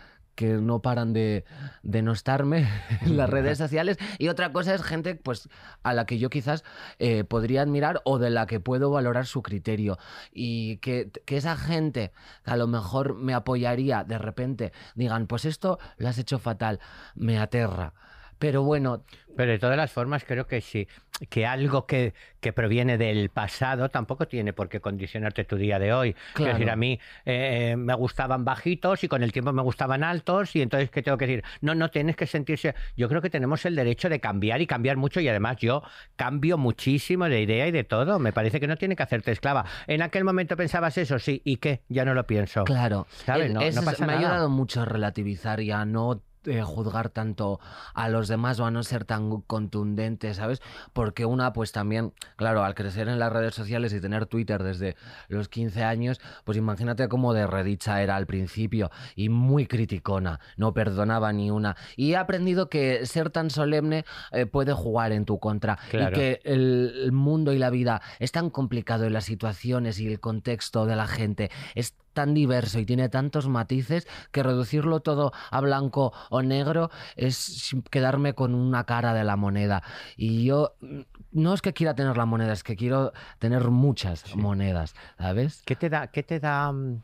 que 0.41 0.55
no 0.55 0.81
paran 0.81 1.13
de 1.13 1.45
denostarme 1.83 2.67
en 3.03 3.19
las 3.19 3.29
redes 3.29 3.59
sociales. 3.59 3.99
Y 4.17 4.29
otra 4.29 4.55
cosa 4.55 4.75
es 4.75 4.83
gente 4.83 5.15
pues 5.15 5.51
a 5.83 5.93
la 5.93 6.07
que 6.07 6.19
yo 6.19 6.31
quizás 6.31 6.65
eh, 6.99 7.25
podría 7.25 7.61
admirar 7.61 8.01
o 8.07 8.19
de 8.19 8.31
la 8.31 8.47
que 8.47 8.59
puedo 8.59 8.91
valorar 8.91 9.27
su 9.27 9.43
criterio. 9.43 9.99
Y 10.33 10.79
que, 10.79 11.11
que 11.27 11.37
esa 11.37 11.59
gente 11.59 12.13
que 12.43 12.53
a 12.53 12.57
lo 12.57 12.69
mejor 12.69 13.17
me 13.17 13.35
apoyaría 13.35 14.03
de 14.03 14.17
repente 14.17 14.73
digan 14.95 15.27
pues 15.27 15.45
esto 15.45 15.79
lo 15.99 16.09
has 16.09 16.17
hecho 16.17 16.39
fatal 16.39 16.81
me 17.15 17.39
aterra 17.39 17.93
Pero 18.41 18.63
bueno, 18.65 19.05
Pero 19.37 19.53
de 19.53 19.59
todas 19.61 19.77
las 19.77 19.93
formas, 19.93 20.25
creo 20.25 20.47
que 20.49 20.61
sí, 20.61 20.89
que 21.29 21.47
algo 21.47 21.87
que, 21.87 22.15
que 22.41 22.53
proviene 22.53 22.99
del 22.99 23.29
pasado 23.29 23.89
tampoco 23.91 24.27
tiene 24.27 24.53
por 24.53 24.69
qué 24.69 24.81
condicionarte 24.81 25.45
tu 25.45 25.57
día 25.57 25.79
de 25.79 25.93
hoy. 25.93 26.17
Claro. 26.35 26.55
decir, 26.55 26.69
a 26.71 26.75
mí 26.77 26.99
eh, 27.27 27.75
me 27.79 27.95
gustaban 27.95 28.45
bajitos 28.45 29.05
y 29.05 29.09
con 29.09 29.23
el 29.23 29.31
tiempo 29.33 29.53
me 29.53 29.63
gustaban 29.63 30.03
altos, 30.03 30.57
y 30.57 30.63
entonces, 30.63 30.91
¿qué 30.91 31.03
tengo 31.03 31.17
que 31.19 31.27
decir? 31.27 31.45
No, 31.61 31.75
no 31.75 31.91
tienes 31.91 32.17
que 32.17 32.27
sentirse. 32.27 32.75
Yo 32.97 33.09
creo 33.09 33.21
que 33.23 33.31
tenemos 33.31 33.65
el 33.67 33.77
derecho 33.77 34.09
de 34.09 34.21
cambiar 34.21 34.61
y 34.63 34.67
cambiar 34.67 34.97
mucho, 34.97 35.21
y 35.21 35.29
además 35.29 35.59
yo 35.59 35.83
cambio 36.17 36.59
muchísimo 36.59 37.27
de 37.27 37.43
idea 37.43 37.67
y 37.69 37.71
de 37.73 37.85
todo. 37.85 38.19
Me 38.19 38.33
parece 38.33 38.59
que 38.59 38.67
no 38.67 38.77
tiene 38.77 38.97
que 38.97 39.03
hacerte 39.03 39.33
esclava. 39.33 39.65
En 39.87 40.03
aquel 40.03 40.25
momento 40.25 40.57
pensabas 40.57 40.97
eso, 40.99 41.19
sí, 41.19 41.41
¿y 41.45 41.59
qué? 41.59 41.83
Ya 41.89 42.05
no 42.07 42.15
lo 42.15 42.27
pienso. 42.27 42.65
Claro, 42.65 43.07
¿Sabes? 43.27 43.53
No- 43.53 43.61
no 43.61 43.67
es- 43.67 43.79
pasa 43.81 44.07
me 44.07 44.15
ha 44.15 44.19
ayudado 44.19 44.49
mucho 44.49 44.81
a 44.81 44.87
relativizar 44.87 45.61
y 45.61 45.71
a 45.71 45.85
no 45.85 46.23
eh, 46.47 46.63
juzgar 46.63 47.11
tanto 47.11 47.61
a 47.95 48.09
los 48.09 48.29
demás 48.29 48.59
o 48.61 48.67
a 48.67 48.71
no 48.71 48.83
ser 48.83 49.05
tan 49.05 49.41
contundente, 49.43 50.33
¿sabes? 50.35 50.63
Porque 50.93 51.25
una, 51.25 51.53
pues 51.53 51.73
también, 51.73 52.13
claro, 52.37 52.65
al 52.65 52.75
crecer 52.75 53.09
en 53.09 53.19
las 53.19 53.33
redes 53.33 53.55
sociales 53.55 53.93
y 53.93 54.01
tener 54.01 54.27
Twitter 54.27 54.63
desde 54.63 54.97
los 55.29 55.49
15 55.49 55.85
años, 55.85 56.21
pues 56.45 56.57
imagínate 56.59 57.09
cómo 57.09 57.35
de 57.35 57.47
redicha 57.47 58.03
era 58.03 58.17
al 58.17 58.27
principio 58.27 58.91
y 59.15 59.29
muy 59.29 59.67
criticona, 59.67 60.41
no 60.57 60.73
perdonaba 60.73 61.33
ni 61.33 61.51
una. 61.51 61.77
Y 61.97 62.13
he 62.13 62.17
aprendido 62.17 62.69
que 62.69 63.07
ser 63.07 63.31
tan 63.31 63.51
solemne 63.51 64.05
eh, 64.33 64.47
puede 64.47 64.73
jugar 64.73 65.13
en 65.13 65.25
tu 65.25 65.39
contra 65.39 65.79
Claro. 65.91 66.17
y 66.17 66.21
que 66.21 66.41
el, 66.45 66.93
el 67.05 67.13
mundo 67.13 67.53
y 67.53 67.59
la 67.59 67.71
vida 67.71 68.01
es 68.19 68.33
tan 68.33 68.51
complicado 68.51 69.07
y 69.07 69.11
las 69.11 69.25
situaciones 69.25 70.01
y 70.01 70.07
el 70.07 70.21
contexto 70.21 70.87
de 70.87 70.97
la 70.97 71.07
gente 71.07 71.51
es 71.75 71.95
tan 72.13 72.35
diverso 72.35 72.79
y 72.79 72.87
tiene 72.87 73.09
tantos 73.09 73.49
matices 73.49 74.07
que 74.33 74.43
reducirlo 74.43 75.01
todo 75.01 75.33
a 75.51 75.61
blanco 75.61 76.13
o 76.31 76.43
negro 76.43 76.91
es 77.17 77.75
quedarme 77.91 78.35
con 78.35 78.55
una 78.55 78.85
cara 78.85 79.15
de 79.15 79.25
la 79.25 79.37
moneda. 79.37 79.83
Y 80.17 80.45
yo 80.45 80.75
mm, 80.81 81.01
no 81.33 81.55
es 81.55 81.63
que 81.63 81.73
quiera 81.73 81.95
tener 81.95 82.17
la 82.17 82.27
moneda, 82.27 82.53
es 82.53 82.65
que 82.65 82.77
quiero 82.77 83.13
tener 83.39 83.69
muchas 83.71 84.21
Sí. 84.21 84.37
monedas, 84.37 84.95
¿sabes? 85.19 85.63
¿Qué 85.65 85.77
te 85.77 85.89
da, 85.89 86.09
qué 86.09 86.23
te 86.23 86.41
da 86.41 86.73
mm, 86.73 87.03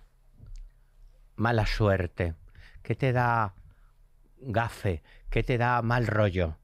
mala 1.36 1.66
suerte? 1.66 2.34
¿Qué 2.82 2.94
te 2.94 3.12
da 3.12 3.54
gafe? 4.38 5.02
¿Qué 5.30 5.42
te 5.42 5.58
da 5.58 5.82
mal 5.82 6.06
rollo? 6.06 6.56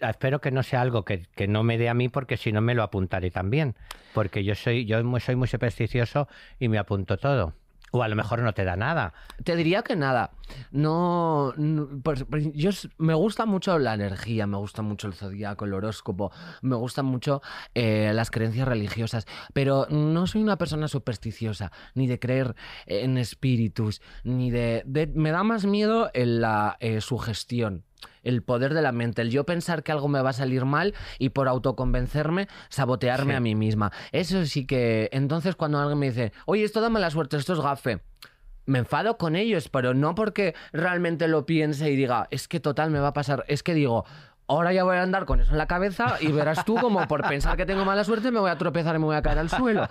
Ah, 0.00 0.10
Espero 0.10 0.40
que 0.40 0.50
no 0.50 0.62
sea 0.62 0.80
algo 0.80 1.04
que, 1.04 1.26
que 1.34 1.46
no 1.48 1.62
me 1.62 1.78
dé 1.78 1.88
a 1.88 1.94
mí 1.94 2.08
porque 2.08 2.36
si 2.36 2.52
no 2.52 2.60
me 2.60 2.74
lo 2.74 2.82
apuntaré 2.82 3.30
también. 3.30 3.76
Porque 4.14 4.44
yo 4.44 4.54
soy, 4.54 4.84
yo 4.84 5.00
soy 5.20 5.36
muy 5.36 5.48
supersticioso 5.48 6.28
y 6.58 6.68
me 6.68 6.78
apunto 6.78 7.16
todo. 7.16 7.54
O 7.92 8.02
a 8.02 8.08
lo 8.08 8.16
mejor 8.16 8.40
no 8.40 8.52
te 8.54 8.64
da 8.64 8.74
nada. 8.74 9.12
Te 9.44 9.54
diría 9.54 9.82
que 9.82 9.94
nada. 9.96 10.30
No, 10.70 11.54
pues, 12.02 12.24
pues, 12.28 12.48
yo 12.54 12.70
me 12.98 13.14
gusta 13.14 13.46
mucho 13.46 13.78
la 13.78 13.94
energía, 13.94 14.46
me 14.46 14.56
gusta 14.56 14.82
mucho 14.82 15.06
el 15.06 15.14
zodiaco, 15.14 15.64
el 15.64 15.74
horóscopo, 15.74 16.32
me 16.62 16.74
gustan 16.76 17.04
mucho 17.06 17.42
eh, 17.74 18.10
las 18.14 18.30
creencias 18.30 18.66
religiosas, 18.66 19.26
pero 19.52 19.86
no 19.90 20.26
soy 20.26 20.42
una 20.42 20.56
persona 20.58 20.88
supersticiosa, 20.88 21.70
ni 21.94 22.06
de 22.06 22.18
creer 22.18 22.54
en 22.86 23.18
espíritus, 23.18 24.00
ni 24.24 24.50
de, 24.50 24.82
de- 24.86 25.06
me 25.06 25.30
da 25.30 25.42
más 25.44 25.64
miedo 25.66 26.10
en 26.14 26.40
la 26.40 26.76
eh, 26.80 27.00
sugestión. 27.00 27.84
El 28.22 28.42
poder 28.42 28.74
de 28.74 28.82
la 28.82 28.92
mente, 28.92 29.22
el 29.22 29.30
yo 29.30 29.44
pensar 29.44 29.82
que 29.82 29.92
algo 29.92 30.08
me 30.08 30.20
va 30.22 30.30
a 30.30 30.34
salir 30.34 30.64
mal 30.64 30.94
y 31.18 31.30
por 31.30 31.48
autoconvencerme, 31.48 32.48
sabotearme 32.68 33.32
Sí. 33.32 33.36
a 33.36 33.40
mí 33.40 33.54
misma. 33.54 33.92
Eso 34.12 34.44
sí 34.46 34.66
que. 34.66 35.08
Entonces, 35.12 35.56
cuando 35.56 35.78
alguien 35.78 35.98
me 35.98 36.06
dice, 36.10 36.32
oye, 36.46 36.64
esto 36.64 36.80
da 36.80 36.88
mala 36.90 37.10
suerte, 37.10 37.36
esto 37.36 37.52
es 37.54 37.60
gafe, 37.60 38.00
me 38.66 38.78
enfado 38.78 39.18
con 39.18 39.34
ellos, 39.36 39.68
pero 39.68 39.92
no 39.94 40.14
porque 40.14 40.54
realmente 40.72 41.26
lo 41.28 41.46
piense 41.46 41.90
y 41.90 41.96
diga, 41.96 42.28
es 42.30 42.46
que 42.48 42.60
total 42.60 42.90
me 42.90 43.00
va 43.00 43.08
a 43.08 43.12
pasar. 43.12 43.44
Es 43.48 43.62
que 43.64 43.74
digo, 43.74 44.04
ahora 44.46 44.72
ya 44.72 44.84
voy 44.84 44.96
a 44.96 45.02
andar 45.02 45.24
con 45.24 45.40
eso 45.40 45.50
en 45.52 45.58
la 45.58 45.66
cabeza 45.66 46.16
y 46.20 46.30
verás 46.30 46.64
tú 46.64 46.76
como 46.76 47.06
por 47.08 47.26
pensar 47.26 47.56
que 47.56 47.66
tengo 47.66 47.84
mala 47.84 48.04
suerte 48.04 48.30
me 48.30 48.38
voy 48.38 48.50
a 48.50 48.58
tropezar 48.58 48.94
y 48.94 48.98
me 48.98 49.06
voy 49.06 49.16
a 49.16 49.22
caer 49.22 49.38
al 49.38 49.50
suelo. 49.50 49.88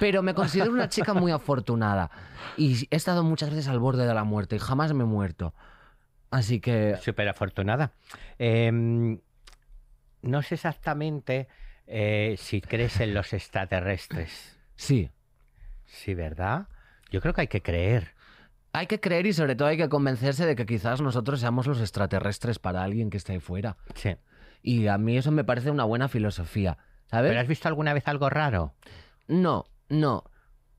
Pero 0.00 0.22
me 0.22 0.32
considero 0.34 0.72
una 0.72 0.88
chica 0.88 1.12
muy 1.14 1.32
afortunada 1.32 2.10
y 2.56 2.86
he 2.90 2.96
estado 2.96 3.22
muchas 3.24 3.50
veces 3.50 3.68
al 3.68 3.78
borde 3.78 4.06
de 4.06 4.14
la 4.14 4.24
muerte 4.24 4.56
y 4.56 4.58
jamás 4.58 4.92
me 4.94 5.02
he 5.04 5.06
muerto. 5.06 5.52
Así 6.34 6.58
que 6.58 6.96
Súper 7.00 7.28
afortunada. 7.28 7.92
Em, 8.38 9.20
no 10.22 10.42
sé 10.42 10.56
exactamente 10.56 11.46
eh, 11.86 12.34
si 12.38 12.60
crees 12.60 12.98
en 13.00 13.14
los 13.14 13.32
extraterrestres. 13.32 14.58
sí. 14.74 15.10
Sí, 15.86 16.14
¿verdad? 16.14 16.66
Yo 17.10 17.20
creo 17.20 17.34
que 17.34 17.42
hay 17.42 17.46
que 17.46 17.62
creer. 17.62 18.14
Hay 18.72 18.88
que 18.88 18.98
creer 18.98 19.26
y 19.26 19.32
sobre 19.32 19.54
todo 19.54 19.68
hay 19.68 19.76
que 19.76 19.88
convencerse 19.88 20.44
de 20.44 20.56
que 20.56 20.66
quizás 20.66 21.00
nosotros 21.00 21.38
seamos 21.38 21.68
los 21.68 21.80
extraterrestres 21.80 22.58
para 22.58 22.82
alguien 22.82 23.10
que 23.10 23.18
esté 23.18 23.34
ahí 23.34 23.38
fuera. 23.38 23.76
Sí. 23.94 24.16
Y 24.60 24.88
a 24.88 24.98
mí 24.98 25.16
eso 25.16 25.30
me 25.30 25.44
parece 25.44 25.70
una 25.70 25.84
buena 25.84 26.08
filosofía, 26.08 26.78
¿sabes? 27.06 27.30
¿Pero 27.30 27.40
has 27.40 27.46
visto 27.46 27.68
alguna 27.68 27.94
vez 27.94 28.08
algo 28.08 28.28
raro? 28.28 28.74
No, 29.28 29.66
no. 29.88 30.24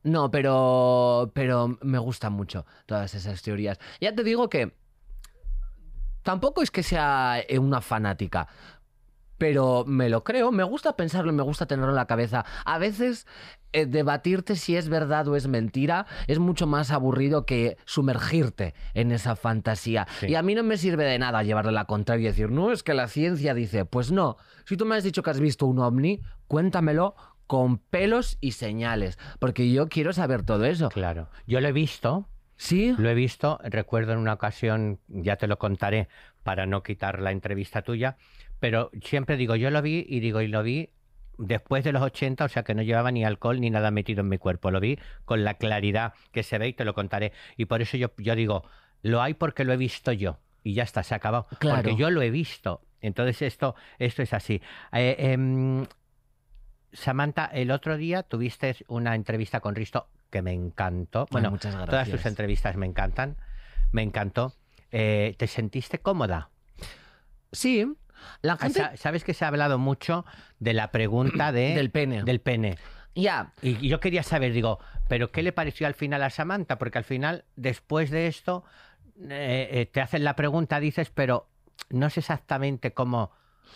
No, 0.04 0.30
pero 0.32 1.32
pero 1.34 1.78
me 1.82 2.00
gustan 2.00 2.34
mucho 2.34 2.66
todas 2.88 3.16
esas 3.16 3.42
teorías. 3.42 3.80
Ya 4.02 4.14
te 4.14 4.26
digo 4.26 4.50
que 4.50 4.74
tampoco 6.26 6.62
es 6.62 6.72
que 6.72 6.84
sea 6.84 7.40
eh, 7.48 7.60
una 7.60 7.80
fanática, 7.80 8.48
pero 9.38 9.86
me 9.86 10.10
lo 10.10 10.24
creo, 10.24 10.52
me 10.52 10.64
gusta 10.64 10.96
pensarlo, 10.98 11.32
me 11.32 11.44
gusta 11.44 11.68
tenerlo 11.68 11.92
en 11.92 11.96
la 11.96 12.08
cabeza. 12.08 12.46
A 12.66 12.80
veces 12.80 13.28
eh, 13.74 13.86
debatirte 13.86 14.56
si 14.56 14.76
es 14.76 14.90
verdad 14.90 15.28
o 15.28 15.36
es 15.36 15.48
mentira 15.48 16.08
es 16.28 16.40
mucho 16.40 16.66
más 16.66 16.92
aburrido 16.92 17.46
que 17.46 17.78
sumergirte 17.86 18.74
en 18.94 19.12
esa 19.12 19.36
fantasía. 19.36 20.08
Sí. 20.20 20.28
Y 20.28 20.36
a 20.36 20.42
mí 20.42 20.56
no 20.56 20.64
me 20.64 20.78
sirve 20.78 21.06
de 21.06 21.20
nada 21.20 21.44
llevarle 21.44 21.72
la 21.72 21.86
contraria 21.86 22.24
y 22.24 22.32
decir, 22.32 22.50
no, 22.50 22.72
es 22.72 22.82
que 22.82 22.96
la 22.96 23.08
ciencia 23.08 23.54
dice, 23.54 23.86
pues 23.86 24.12
no, 24.12 24.38
si 24.66 24.78
tú 24.78 24.86
me 24.86 24.96
has 24.96 25.04
dicho 25.04 25.22
que 25.22 25.30
has 25.30 25.40
visto 25.40 25.68
un 25.68 25.80
ovni, 25.80 26.22
cuéntamelo 26.48 27.16
con 27.46 27.78
pelos 27.78 28.38
y 28.42 28.54
señales, 28.54 29.20
porque 29.38 29.72
yo 29.72 29.90
quiero 29.90 30.12
saber 30.12 30.42
todo 30.44 30.66
eso. 30.66 30.90
Claro. 30.90 31.30
Yo 31.46 31.62
lo 31.62 31.68
he 31.68 31.72
visto, 31.72 32.28
¿Sí? 32.58 32.96
lo 32.98 33.10
he 33.10 33.14
visto, 33.14 33.60
recuerdo 33.64 34.14
en 34.14 34.20
una 34.20 34.34
ocasión, 34.34 35.00
ya 35.08 35.36
te 35.36 35.48
lo 35.48 35.58
contaré 35.58 36.08
para 36.44 36.66
no 36.66 36.84
quitar 36.84 37.22
la 37.22 37.32
entrevista 37.32 37.82
tuya, 37.82 38.18
pero 38.60 38.92
siempre 39.04 39.36
digo, 39.38 39.56
yo 39.56 39.70
lo 39.72 39.82
vi 39.82 40.06
y 40.08 40.20
digo, 40.22 40.42
y 40.42 40.48
lo 40.48 40.64
vi 40.64 40.90
después 41.38 41.84
de 41.84 41.92
los 41.92 42.02
80, 42.02 42.46
o 42.46 42.48
sea 42.50 42.64
que 42.64 42.76
no 42.76 42.82
llevaba 42.82 43.12
ni 43.12 43.26
alcohol 43.26 43.60
ni 43.60 43.70
nada 43.70 43.92
metido 43.92 44.22
en 44.22 44.30
mi 44.30 44.38
cuerpo, 44.38 44.72
lo 44.72 44.80
vi 44.80 44.98
con 45.26 45.44
la 45.44 45.56
claridad 45.56 46.14
que 46.32 46.44
se 46.44 46.58
ve 46.58 46.70
y 46.70 46.74
te 46.74 46.86
lo 46.86 46.94
contaré. 46.94 47.34
Y 47.58 47.66
por 47.66 47.82
eso 47.82 47.98
yo, 47.98 48.12
yo 48.18 48.36
digo, 48.36 48.64
lo 49.02 49.22
hay 49.22 49.34
porque 49.34 49.64
lo 49.64 49.74
he 49.74 49.78
visto 49.78 50.12
yo. 50.12 50.40
Y 50.64 50.74
ya 50.74 50.84
está, 50.84 51.04
se 51.04 51.14
ha 51.14 51.18
acabado. 51.18 51.48
Claro. 51.60 51.84
Porque 51.84 51.96
yo 51.96 52.10
lo 52.10 52.22
he 52.22 52.32
visto. 52.32 52.82
Entonces 53.02 53.42
esto, 53.44 53.76
esto 54.00 54.24
es 54.24 54.34
así. 54.34 54.62
Eh, 54.92 55.16
em, 55.20 55.86
Samantha, 56.92 57.46
el 57.46 57.70
otro 57.70 57.98
día 57.98 58.24
tuviste 58.24 58.76
una 58.88 59.14
entrevista 59.14 59.60
con 59.60 59.76
Risto 59.76 60.08
que 60.36 60.42
me 60.42 60.52
encantó. 60.52 61.28
Bueno, 61.32 61.50
muchas 61.50 61.74
todas 61.86 62.10
tus 62.10 62.26
entrevistas 62.26 62.76
me 62.76 62.86
encantan. 62.86 63.38
Me 63.94 64.02
encantó. 64.02 64.52
Eh, 64.92 65.34
¿Te 65.38 65.48
sentiste 65.48 66.00
cómoda? 66.00 66.50
Sí, 67.54 67.88
la 68.42 68.54
Ah, 68.54 68.58
gente... 68.58 68.98
Sabes 68.98 69.24
que 69.24 69.34
se 69.34 69.46
ha 69.46 69.48
hablado 69.48 69.78
mucho 69.78 70.26
de 70.60 70.74
la 70.74 70.92
pregunta 70.92 71.52
de, 71.54 71.74
Del 71.74 71.90
pene. 71.90 72.24
del 72.24 72.42
pene. 72.42 72.78
Ya, 73.16 73.54
Y 73.62 73.88
yo 73.88 74.02
quería 74.02 74.24
saber, 74.24 74.52
digo, 74.52 74.80
¿pero 75.08 75.32
qué 75.32 75.42
le 75.42 75.54
pareció 75.54 75.88
al 75.88 75.94
final 75.94 76.22
a 76.22 76.30
Samantha? 76.30 76.78
Porque 76.78 76.98
al 76.98 77.06
final, 77.06 77.46
después 77.56 78.10
de 78.12 78.28
esto, 78.28 78.66
eh, 79.30 79.70
eh, 79.72 79.86
te 79.86 80.02
hacen 80.02 80.26
la 80.26 80.36
pregunta, 80.36 80.82
dices, 80.82 81.12
pero 81.12 81.48
no 81.90 82.10
sé 82.10 82.20
exactamente 82.20 82.92
cómo 82.92 83.32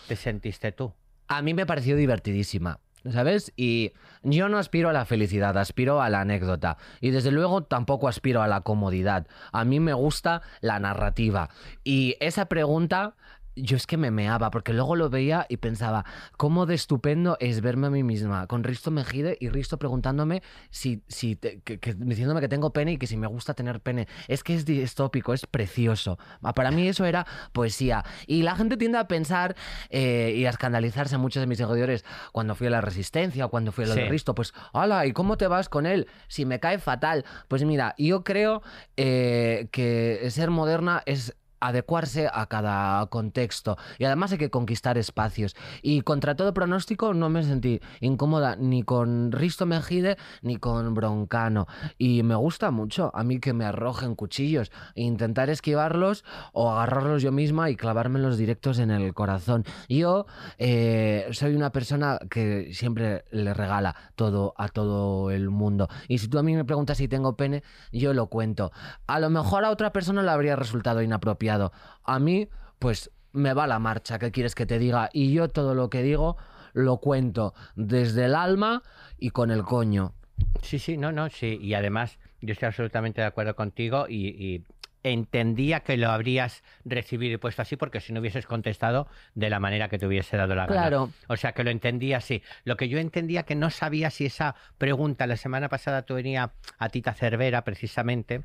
te 0.09 0.17
sentiste 0.17 0.73
tú. 0.73 0.93
a 1.29 1.41
mí 1.41 1.53
me 1.53 1.65
pareció 1.65 1.95
divertidísima. 1.95 2.79
¿Sabes? 3.11 3.51
Y 3.55 3.93
yo 4.23 4.49
no 4.49 4.57
aspiro 4.57 4.89
a 4.89 4.93
la 4.93 5.05
felicidad, 5.05 5.57
aspiro 5.57 6.01
a 6.01 6.09
la 6.09 6.21
anécdota. 6.21 6.77
Y 7.01 7.11
desde 7.11 7.31
luego 7.31 7.63
tampoco 7.63 8.07
aspiro 8.07 8.41
a 8.41 8.47
la 8.47 8.61
comodidad. 8.61 9.27
A 9.51 9.65
mí 9.65 9.79
me 9.79 9.93
gusta 9.93 10.41
la 10.61 10.79
narrativa. 10.79 11.49
Y 11.83 12.15
esa 12.19 12.45
pregunta, 12.45 13.15
yo 13.55 13.75
es 13.77 13.85
que 13.87 13.97
me 13.97 14.11
meaba, 14.11 14.51
porque 14.51 14.73
luego 14.73 14.95
lo 14.95 15.09
veía 15.09 15.45
y 15.49 15.57
pensaba, 15.57 16.05
cómo 16.37 16.65
de 16.65 16.75
estupendo 16.75 17.37
es 17.39 17.61
verme 17.61 17.87
a 17.87 17.89
mí 17.89 18.03
misma, 18.03 18.47
con 18.47 18.63
Risto 18.63 18.91
Mejide 18.91 19.37
y 19.39 19.49
Risto 19.49 19.77
preguntándome 19.77 20.41
si, 20.69 21.03
si 21.07 21.35
te- 21.35 21.59
que- 21.61 21.79
que- 21.79 21.93
diciéndome 21.93 22.41
que 22.41 22.47
tengo 22.47 22.71
pene 22.71 22.93
y 22.93 22.97
que 22.97 23.07
si 23.07 23.17
me 23.17 23.27
gusta 23.27 23.53
tener 23.53 23.81
pene. 23.81 24.07
Es 24.27 24.43
que 24.43 24.55
es 24.55 24.65
distópico, 24.65 25.33
es 25.33 25.45
precioso. 25.45 26.17
Ah, 26.41 26.53
Para 26.53 26.71
mí 26.71 26.87
eso 26.87 27.05
era 27.05 27.25
poesía. 27.51 28.03
Y 28.27 28.43
la 28.43 28.55
gente 28.55 28.77
tiende 28.77 28.97
a 28.97 29.07
pensar 29.07 29.55
eh, 29.89 30.33
y 30.35 30.45
a 30.45 30.49
escandalizarse 30.49 31.17
muchos 31.17 31.41
de 31.41 31.47
mis 31.47 31.57
seguidores 31.57 32.05
cuando 32.31 32.55
fui 32.55 32.67
a 32.67 32.69
la 32.69 32.81
Resistencia 32.81 33.45
o 33.45 33.49
cuando 33.49 33.71
fui 33.71 33.83
a 33.85 33.87
lo 33.87 33.93
Sí. 33.93 34.01
de 34.01 34.09
Risto. 34.09 34.35
Pues, 34.35 34.53
hola, 34.73 35.05
¿y 35.05 35.11
cómo 35.13 35.37
te 35.37 35.47
vas 35.47 35.69
con 35.69 35.85
él? 35.85 36.07
Si 36.27 36.45
me 36.45 36.59
cae 36.59 36.79
fatal. 36.79 37.25
Pues 37.47 37.63
mira, 37.65 37.95
yo 37.97 38.23
creo 38.23 38.61
eh, 38.97 39.67
que 39.71 40.27
ser 40.29 40.49
moderna 40.49 41.01
es 41.05 41.35
adecuarse 41.59 42.29
a 42.31 42.45
cada 42.47 43.05
contexto. 43.07 43.77
Y 43.97 44.05
además 44.05 44.31
hay 44.31 44.37
que 44.37 44.49
conquistar 44.49 44.97
espacios. 44.97 45.55
Y 45.81 46.01
contra 46.01 46.35
todo 46.35 46.53
pronóstico 46.53 47.13
no 47.13 47.29
me 47.29 47.43
sentí 47.43 47.81
incómoda 47.99 48.55
ni 48.55 48.83
con 48.83 49.31
Risto 49.31 49.65
Mejide 49.65 50.17
ni 50.41 50.57
con 50.57 50.93
Broncano. 50.93 51.67
Y 51.97 52.23
me 52.23 52.35
gusta 52.35 52.71
mucho 52.71 53.11
a 53.13 53.23
mí 53.23 53.39
que 53.39 53.53
me 53.53 53.65
arrojen 53.65 54.15
cuchillos 54.15 54.71
intentar 54.95 55.49
esquivarlos 55.49 56.23
o 56.53 56.71
agarrarlos 56.71 57.21
yo 57.21 57.31
misma 57.31 57.69
y 57.69 57.75
clavarme 57.75 58.19
los 58.19 58.37
directos 58.37 58.79
en 58.79 58.91
el 58.91 59.13
corazón. 59.13 59.65
Yo 59.87 60.25
eh, 60.57 61.27
soy 61.31 61.55
una 61.55 61.71
persona 61.71 62.19
que 62.29 62.73
siempre 62.73 63.25
le 63.31 63.53
regala 63.53 63.95
todo 64.15 64.53
a 64.57 64.67
todo 64.69 65.31
el 65.31 65.49
mundo. 65.49 65.87
Y 66.07 66.19
si 66.19 66.27
tú 66.27 66.39
a 66.39 66.43
mí 66.43 66.55
me 66.55 66.65
preguntas 66.65 66.97
si 66.97 67.07
tengo 67.07 67.35
pene 67.35 67.63
yo 67.91 68.13
lo 68.13 68.27
cuento. 68.27 68.71
A 69.07 69.19
lo 69.19 69.29
mejor 69.29 69.65
a 69.65 69.71
otra 69.71 69.91
persona 69.91 70.23
le 70.23 70.31
habría 70.31 70.55
resultado 70.55 71.01
inapropiado 71.01 71.48
a 71.51 72.19
mí, 72.19 72.47
pues 72.79 73.11
me 73.31 73.53
va 73.53 73.67
la 73.67 73.79
marcha, 73.79 74.19
¿qué 74.19 74.31
quieres 74.31 74.55
que 74.55 74.65
te 74.65 74.79
diga? 74.79 75.09
Y 75.13 75.33
yo 75.33 75.49
todo 75.49 75.75
lo 75.75 75.89
que 75.89 76.01
digo 76.01 76.37
lo 76.73 76.97
cuento 76.97 77.53
desde 77.75 78.25
el 78.25 78.35
alma 78.35 78.83
y 79.17 79.31
con 79.31 79.51
el 79.51 79.63
coño. 79.63 80.13
Sí, 80.61 80.79
sí, 80.79 80.97
no, 80.97 81.11
no, 81.11 81.29
sí. 81.29 81.57
Y 81.61 81.73
además, 81.73 82.19
yo 82.41 82.53
estoy 82.53 82.67
absolutamente 82.67 83.21
de 83.21 83.27
acuerdo 83.27 83.55
contigo 83.55 84.05
y, 84.07 84.63
entendía 85.01 85.79
que 85.79 85.95
lo 85.95 86.09
habrías 86.09 86.61
recibido 86.83 87.35
y 87.35 87.37
puesto 87.37 87.61
así 87.61 87.77
porque 87.77 88.01
si 88.01 88.11
no 88.11 88.19
hubieses 88.19 88.45
contestado 88.45 89.07
de 89.33 89.49
la 89.49 89.57
manera 89.57 89.87
que 89.87 89.97
te 89.97 90.05
hubiese 90.05 90.35
dado 90.35 90.55
la 90.55 90.65
gana. 90.65 90.81
Claro. 90.81 91.11
O 91.29 91.37
sea, 91.37 91.53
que 91.53 91.63
lo 91.63 91.69
entendía 91.69 92.17
así. 92.17 92.43
Lo 92.65 92.75
que 92.75 92.89
yo 92.89 92.99
entendía 92.99 93.43
que 93.43 93.55
no 93.55 93.69
sabía 93.69 94.09
si 94.09 94.25
esa 94.25 94.55
pregunta 94.77 95.25
la 95.25 95.37
semana 95.37 95.69
pasada 95.69 96.01
tú 96.01 96.15
venía 96.15 96.51
a 96.77 96.89
Tita 96.89 97.13
Cervera 97.13 97.63
precisamente 97.63 98.41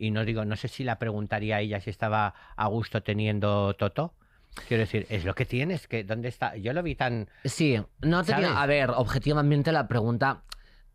y 0.00 0.10
no 0.10 0.24
digo, 0.24 0.46
no 0.46 0.56
sé 0.56 0.68
si 0.68 0.82
la 0.82 0.98
preguntaría 0.98 1.56
a 1.56 1.60
ella 1.60 1.78
si 1.78 1.90
estaba 1.90 2.34
a 2.56 2.66
gusto 2.68 3.02
teniendo 3.02 3.74
Toto. 3.74 4.14
Quiero 4.66 4.80
decir, 4.80 5.06
es 5.10 5.24
lo 5.26 5.34
que 5.34 5.44
tienes, 5.44 5.86
que 5.86 6.02
¿dónde 6.04 6.28
está? 6.28 6.56
Yo 6.56 6.72
lo 6.72 6.82
vi 6.82 6.94
tan... 6.94 7.28
Sí, 7.44 7.80
no 8.00 8.24
tenía... 8.24 8.60
A 8.60 8.66
ver, 8.66 8.90
objetivamente 8.90 9.72
la 9.72 9.86
pregunta 9.86 10.42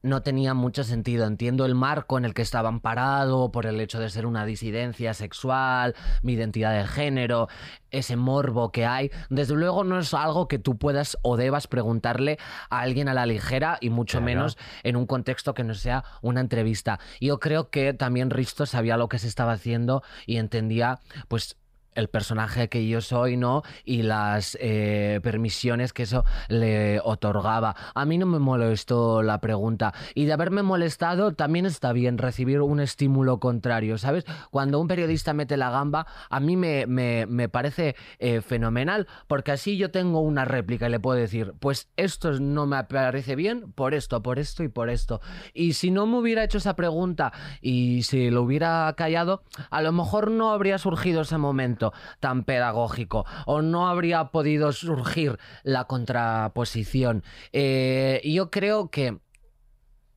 no 0.05 0.21
tenía 0.21 0.53
mucho 0.53 0.83
sentido. 0.83 1.25
Entiendo 1.25 1.65
el 1.65 1.75
marco 1.75 2.17
en 2.17 2.25
el 2.25 2.33
que 2.33 2.43
estaban 2.43 2.79
parado 2.79 3.51
por 3.51 3.65
el 3.65 3.81
hecho 3.81 3.99
de 3.99 4.09
ser 4.09 4.25
una 4.25 4.45
disidencia 4.45 5.13
sexual, 5.13 5.95
mi 6.21 6.33
identidad 6.33 6.77
de 6.77 6.87
género, 6.87 7.49
ese 7.89 8.15
morbo 8.15 8.71
que 8.71 8.85
hay. 8.85 9.11
Desde 9.29 9.55
luego 9.55 9.83
no 9.83 9.99
es 9.99 10.13
algo 10.13 10.47
que 10.47 10.59
tú 10.59 10.77
puedas 10.77 11.17
o 11.23 11.37
debas 11.37 11.67
preguntarle 11.67 12.37
a 12.69 12.81
alguien 12.81 13.09
a 13.09 13.13
la 13.13 13.25
ligera 13.25 13.77
y 13.81 13.89
mucho 13.89 14.21
menos 14.21 14.57
en 14.83 14.95
un 14.95 15.07
contexto 15.07 15.53
que 15.53 15.63
no 15.63 15.73
sea 15.73 16.03
una 16.21 16.39
entrevista. 16.39 16.99
Yo 17.19 17.39
creo 17.39 17.69
que 17.69 17.93
también 17.93 18.29
Risto 18.29 18.65
sabía 18.65 18.97
lo 18.97 19.09
que 19.09 19.19
se 19.19 19.27
estaba 19.27 19.53
haciendo 19.53 20.03
y 20.27 20.37
entendía 20.37 20.99
pues 21.27 21.57
el 21.95 22.09
personaje 22.09 22.69
que 22.69 22.87
yo 22.87 23.01
soy, 23.01 23.37
¿no? 23.37 23.63
Y 23.83 24.03
las 24.03 24.57
eh, 24.61 25.19
permisiones 25.23 25.93
que 25.93 26.03
eso 26.03 26.23
le 26.49 26.99
otorgaba. 27.03 27.75
A 27.95 28.05
mí 28.05 28.17
no 28.17 28.25
me 28.25 28.39
molestó 28.39 29.23
la 29.23 29.39
pregunta. 29.39 29.93
Y 30.13 30.25
de 30.25 30.33
haberme 30.33 30.61
molestado, 30.61 31.33
también 31.33 31.65
está 31.65 31.93
bien 31.93 32.17
recibir 32.17 32.61
un 32.61 32.79
estímulo 32.79 33.39
contrario, 33.39 33.97
¿sabes? 33.97 34.25
Cuando 34.51 34.79
un 34.79 34.87
periodista 34.87 35.33
mete 35.33 35.57
la 35.57 35.71
gamba, 35.71 36.05
a 36.29 36.39
mí 36.39 36.57
me, 36.57 36.85
me, 36.85 37.49
parece 37.49 37.95
eh, 38.19 38.41
fenomenal, 38.41 39.07
porque 39.27 39.51
así 39.51 39.77
yo 39.77 39.91
tengo 39.91 40.19
una 40.19 40.45
réplica 40.45 40.87
y 40.87 40.91
le 40.91 40.99
puedo 40.99 41.17
decir, 41.17 41.53
pues 41.59 41.89
esto 41.95 42.39
no 42.39 42.65
me 42.65 42.83
parece 42.83 43.35
bien 43.35 43.71
por 43.71 43.93
esto, 43.93 44.21
por 44.21 44.39
esto 44.39 44.63
y 44.63 44.67
por 44.67 44.89
esto. 44.89 45.21
Y 45.53 45.73
si 45.73 45.91
no 45.91 46.05
me 46.05 46.17
hubiera 46.17 46.43
hecho 46.43 46.57
esa 46.57 46.75
pregunta 46.75 47.31
y 47.61 48.03
si 48.03 48.29
lo 48.29 48.41
hubiera 48.41 48.93
callado, 48.97 49.43
a 49.69 49.81
lo 49.81 49.91
mejor 49.91 50.31
no 50.31 50.51
habría 50.51 50.77
surgido 50.77 51.21
ese 51.21 51.37
momento 51.37 51.84
tan 52.19 52.43
pedagógico 52.43 53.25
o 53.45 53.61
no 53.61 53.87
habría 53.87 54.25
podido 54.25 54.71
surgir 54.71 55.37
la 55.63 55.85
contraposición. 55.85 57.23
Eh, 57.51 58.21
yo 58.23 58.51
creo 58.51 58.89
que 58.89 59.19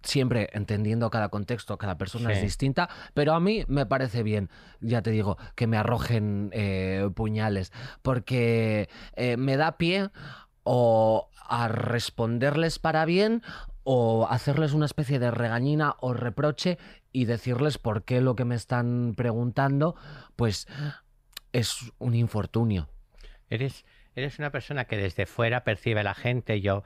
siempre 0.03 0.49
entendiendo 0.53 1.11
cada 1.11 1.29
contexto, 1.29 1.77
cada 1.77 1.99
persona 1.99 2.33
es 2.33 2.41
distinta, 2.41 2.89
pero 3.15 3.35
a 3.35 3.41
mí 3.41 3.65
me 3.69 3.87
parece 3.87 4.23
bien, 4.23 4.49
ya 4.81 5.03
te 5.03 5.11
digo, 5.11 5.37
que 5.55 5.67
me 5.67 5.77
arrojen 5.77 6.51
eh, 6.53 7.09
puñales, 7.15 7.73
porque 8.03 8.89
eh, 9.17 9.37
me 9.37 9.57
da 9.57 9.77
pie 9.77 10.11
o 10.63 11.29
a 11.49 11.69
responderles 11.69 12.79
para 12.79 13.05
bien 13.05 13.43
o 13.85 14.27
hacerles 14.29 14.75
una 14.75 14.87
especie 14.87 15.19
de 15.19 15.31
regañina 15.31 15.97
o 16.01 16.13
reproche 16.13 16.79
y 17.11 17.25
decirles 17.25 17.79
por 17.79 18.05
qué 18.05 18.21
lo 18.21 18.37
que 18.37 18.45
me 18.45 18.55
están 18.55 19.15
preguntando, 19.17 19.97
pues 20.37 20.69
es 21.53 21.93
un 21.99 22.15
infortunio. 22.15 22.89
Eres, 23.51 23.85
eres 24.15 24.39
una 24.39 24.51
persona 24.51 24.85
que 24.85 24.97
desde 24.97 25.27
fuera 25.27 25.65
percibe 25.65 26.01
a 26.01 26.05
la 26.05 26.15
gente. 26.15 26.61
Yo, 26.61 26.85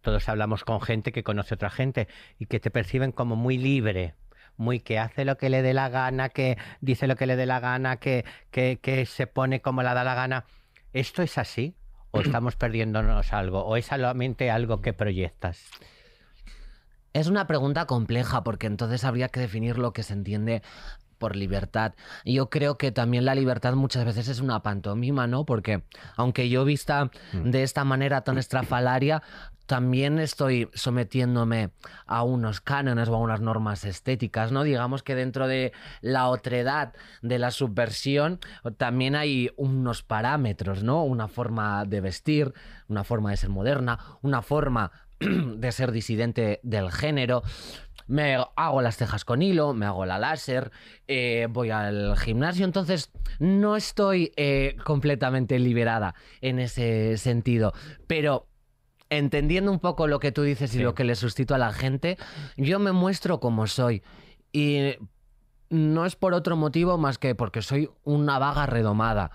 todos 0.00 0.28
hablamos 0.28 0.64
con 0.64 0.80
gente 0.80 1.12
que 1.12 1.22
conoce 1.22 1.54
a 1.54 1.56
otra 1.56 1.70
gente 1.70 2.08
y 2.38 2.46
que 2.46 2.60
te 2.60 2.70
perciben 2.70 3.12
como 3.12 3.36
muy 3.36 3.58
libre, 3.58 4.14
muy 4.56 4.80
que 4.80 4.98
hace 4.98 5.24
lo 5.24 5.36
que 5.36 5.50
le 5.50 5.62
dé 5.62 5.74
la 5.74 5.88
gana, 5.88 6.28
que 6.28 6.58
dice 6.80 7.06
lo 7.06 7.16
que 7.16 7.26
le 7.26 7.36
dé 7.36 7.46
la 7.46 7.60
gana, 7.60 7.96
que, 7.96 8.24
que, 8.50 8.78
que 8.80 9.06
se 9.06 9.26
pone 9.26 9.60
como 9.60 9.82
la 9.82 9.94
da 9.94 10.04
la 10.04 10.14
gana. 10.14 10.44
¿Esto 10.92 11.22
es 11.22 11.38
así? 11.38 11.76
¿O 12.10 12.20
estamos 12.22 12.56
perdiéndonos 12.56 13.32
algo? 13.32 13.64
¿O 13.64 13.76
es 13.76 13.86
solamente 13.86 14.50
algo 14.50 14.80
que 14.80 14.92
proyectas? 14.92 15.64
Es 17.12 17.26
una 17.26 17.46
pregunta 17.46 17.86
compleja 17.86 18.44
porque 18.44 18.68
entonces 18.68 19.04
habría 19.04 19.28
que 19.28 19.40
definir 19.40 19.78
lo 19.78 19.92
que 19.92 20.04
se 20.04 20.12
entiende 20.12 20.62
por 21.20 21.36
libertad. 21.36 21.94
Yo 22.24 22.50
creo 22.50 22.78
que 22.78 22.90
también 22.90 23.24
la 23.24 23.36
libertad 23.36 23.74
muchas 23.74 24.04
veces 24.04 24.26
es 24.26 24.40
una 24.40 24.64
pantomima, 24.64 25.28
¿no? 25.28 25.44
Porque 25.44 25.84
aunque 26.16 26.48
yo 26.48 26.64
vista 26.64 27.10
mm. 27.32 27.50
de 27.50 27.62
esta 27.62 27.84
manera 27.84 28.22
tan 28.22 28.38
estrafalaria, 28.38 29.22
también 29.66 30.18
estoy 30.18 30.68
sometiéndome 30.74 31.70
a 32.04 32.24
unos 32.24 32.60
cánones 32.60 33.08
o 33.08 33.14
a 33.14 33.18
unas 33.18 33.40
normas 33.40 33.84
estéticas, 33.84 34.50
¿no? 34.50 34.64
Digamos 34.64 35.04
que 35.04 35.14
dentro 35.14 35.46
de 35.46 35.72
la 36.00 36.26
otredad 36.26 36.92
de 37.22 37.38
la 37.38 37.52
subversión 37.52 38.40
también 38.78 39.14
hay 39.14 39.50
unos 39.56 40.02
parámetros, 40.02 40.82
¿no? 40.82 41.04
Una 41.04 41.28
forma 41.28 41.84
de 41.84 42.00
vestir, 42.00 42.52
una 42.88 43.04
forma 43.04 43.30
de 43.30 43.36
ser 43.36 43.50
moderna, 43.50 44.00
una 44.22 44.42
forma 44.42 44.90
de 45.20 45.70
ser 45.70 45.92
disidente 45.92 46.58
del 46.64 46.90
género 46.90 47.44
me 48.10 48.44
hago 48.56 48.82
las 48.82 48.96
cejas 48.96 49.24
con 49.24 49.40
hilo, 49.40 49.72
me 49.72 49.86
hago 49.86 50.04
la 50.04 50.18
láser, 50.18 50.72
eh, 51.06 51.46
voy 51.48 51.70
al 51.70 52.16
gimnasio, 52.18 52.64
entonces 52.64 53.10
no 53.38 53.76
estoy 53.76 54.32
eh, 54.36 54.76
completamente 54.84 55.58
liberada 55.58 56.14
en 56.40 56.58
ese 56.58 57.16
sentido, 57.18 57.72
pero 58.08 58.48
entendiendo 59.10 59.70
un 59.70 59.78
poco 59.78 60.08
lo 60.08 60.18
que 60.18 60.32
tú 60.32 60.42
dices 60.42 60.74
y 60.74 60.80
lo 60.80 60.94
que 60.94 61.04
le 61.04 61.14
suscito 61.14 61.54
a 61.54 61.58
la 61.58 61.72
gente, 61.72 62.18
yo 62.56 62.78
me 62.78 62.92
muestro 62.92 63.40
como 63.40 63.66
soy. 63.66 64.02
Y 64.52 64.96
no 65.68 66.04
es 66.04 66.16
por 66.16 66.34
otro 66.34 66.56
motivo 66.56 66.98
más 66.98 67.18
que 67.18 67.34
porque 67.34 67.62
soy 67.62 67.90
una 68.02 68.38
vaga 68.38 68.66
redomada 68.66 69.30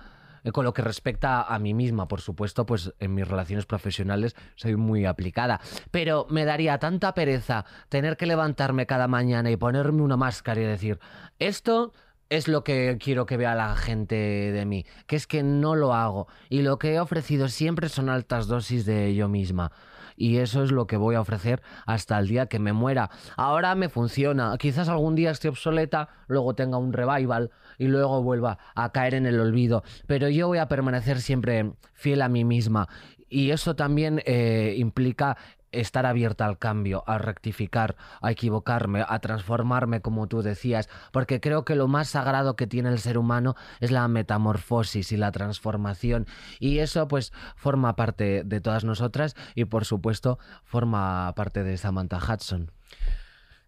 con 0.51 0.65
lo 0.65 0.73
que 0.73 0.81
respecta 0.81 1.43
a 1.43 1.59
mí 1.59 1.73
misma, 1.73 2.07
por 2.07 2.21
supuesto, 2.21 2.65
pues 2.65 2.93
en 2.99 3.13
mis 3.13 3.27
relaciones 3.27 3.65
profesionales 3.65 4.35
soy 4.55 4.75
muy 4.75 5.05
aplicada. 5.05 5.59
Pero 5.91 6.27
me 6.29 6.45
daría 6.45 6.79
tanta 6.79 7.13
pereza 7.13 7.65
tener 7.89 8.17
que 8.17 8.25
levantarme 8.25 8.85
cada 8.85 9.07
mañana 9.07 9.51
y 9.51 9.57
ponerme 9.57 10.01
una 10.01 10.17
máscara 10.17 10.61
y 10.61 10.65
decir, 10.65 10.99
esto 11.39 11.93
es 12.29 12.47
lo 12.47 12.63
que 12.63 12.97
quiero 12.99 13.25
que 13.25 13.37
vea 13.37 13.55
la 13.55 13.75
gente 13.75 14.15
de 14.15 14.65
mí, 14.65 14.85
que 15.07 15.15
es 15.15 15.27
que 15.27 15.43
no 15.43 15.75
lo 15.75 15.93
hago. 15.93 16.27
Y 16.49 16.61
lo 16.61 16.79
que 16.79 16.93
he 16.93 16.99
ofrecido 16.99 17.47
siempre 17.47 17.89
son 17.89 18.09
altas 18.09 18.47
dosis 18.47 18.85
de 18.85 19.13
yo 19.15 19.29
misma 19.29 19.71
y 20.17 20.37
eso 20.37 20.63
es 20.63 20.71
lo 20.71 20.87
que 20.87 20.97
voy 20.97 21.15
a 21.15 21.21
ofrecer 21.21 21.61
hasta 21.85 22.17
el 22.17 22.27
día 22.27 22.47
que 22.47 22.59
me 22.59 22.73
muera. 22.73 23.09
Ahora 23.35 23.75
me 23.75 23.89
funciona, 23.89 24.55
quizás 24.57 24.89
algún 24.89 25.15
día 25.15 25.31
esté 25.31 25.49
obsoleta, 25.49 26.09
luego 26.27 26.55
tenga 26.55 26.77
un 26.77 26.93
revival 26.93 27.51
y 27.77 27.87
luego 27.87 28.21
vuelva 28.21 28.57
a 28.75 28.91
caer 28.91 29.15
en 29.15 29.25
el 29.25 29.39
olvido, 29.39 29.83
pero 30.07 30.29
yo 30.29 30.47
voy 30.47 30.57
a 30.57 30.67
permanecer 30.67 31.21
siempre 31.21 31.71
fiel 31.93 32.21
a 32.21 32.29
mí 32.29 32.43
misma 32.43 32.87
y 33.29 33.51
eso 33.51 33.75
también 33.75 34.21
eh, 34.25 34.75
implica 34.77 35.37
estar 35.71 36.05
abierta 36.05 36.45
al 36.45 36.57
cambio, 36.57 37.03
a 37.07 37.17
rectificar, 37.17 37.95
a 38.21 38.31
equivocarme, 38.31 39.03
a 39.07 39.19
transformarme, 39.19 40.01
como 40.01 40.27
tú 40.27 40.41
decías, 40.41 40.89
porque 41.11 41.39
creo 41.39 41.65
que 41.65 41.75
lo 41.75 41.87
más 41.87 42.09
sagrado 42.09 42.55
que 42.55 42.67
tiene 42.67 42.89
el 42.89 42.99
ser 42.99 43.17
humano 43.17 43.55
es 43.79 43.91
la 43.91 44.07
metamorfosis 44.07 45.11
y 45.11 45.17
la 45.17 45.31
transformación. 45.31 46.27
Y 46.59 46.79
eso 46.79 47.07
pues 47.07 47.33
forma 47.55 47.95
parte 47.95 48.43
de 48.43 48.61
todas 48.61 48.83
nosotras 48.83 49.35
y 49.53 49.65
por 49.65 49.85
supuesto 49.85 50.39
forma 50.63 51.33
parte 51.35 51.63
de 51.63 51.77
Samantha 51.77 52.17
Hudson. 52.17 52.71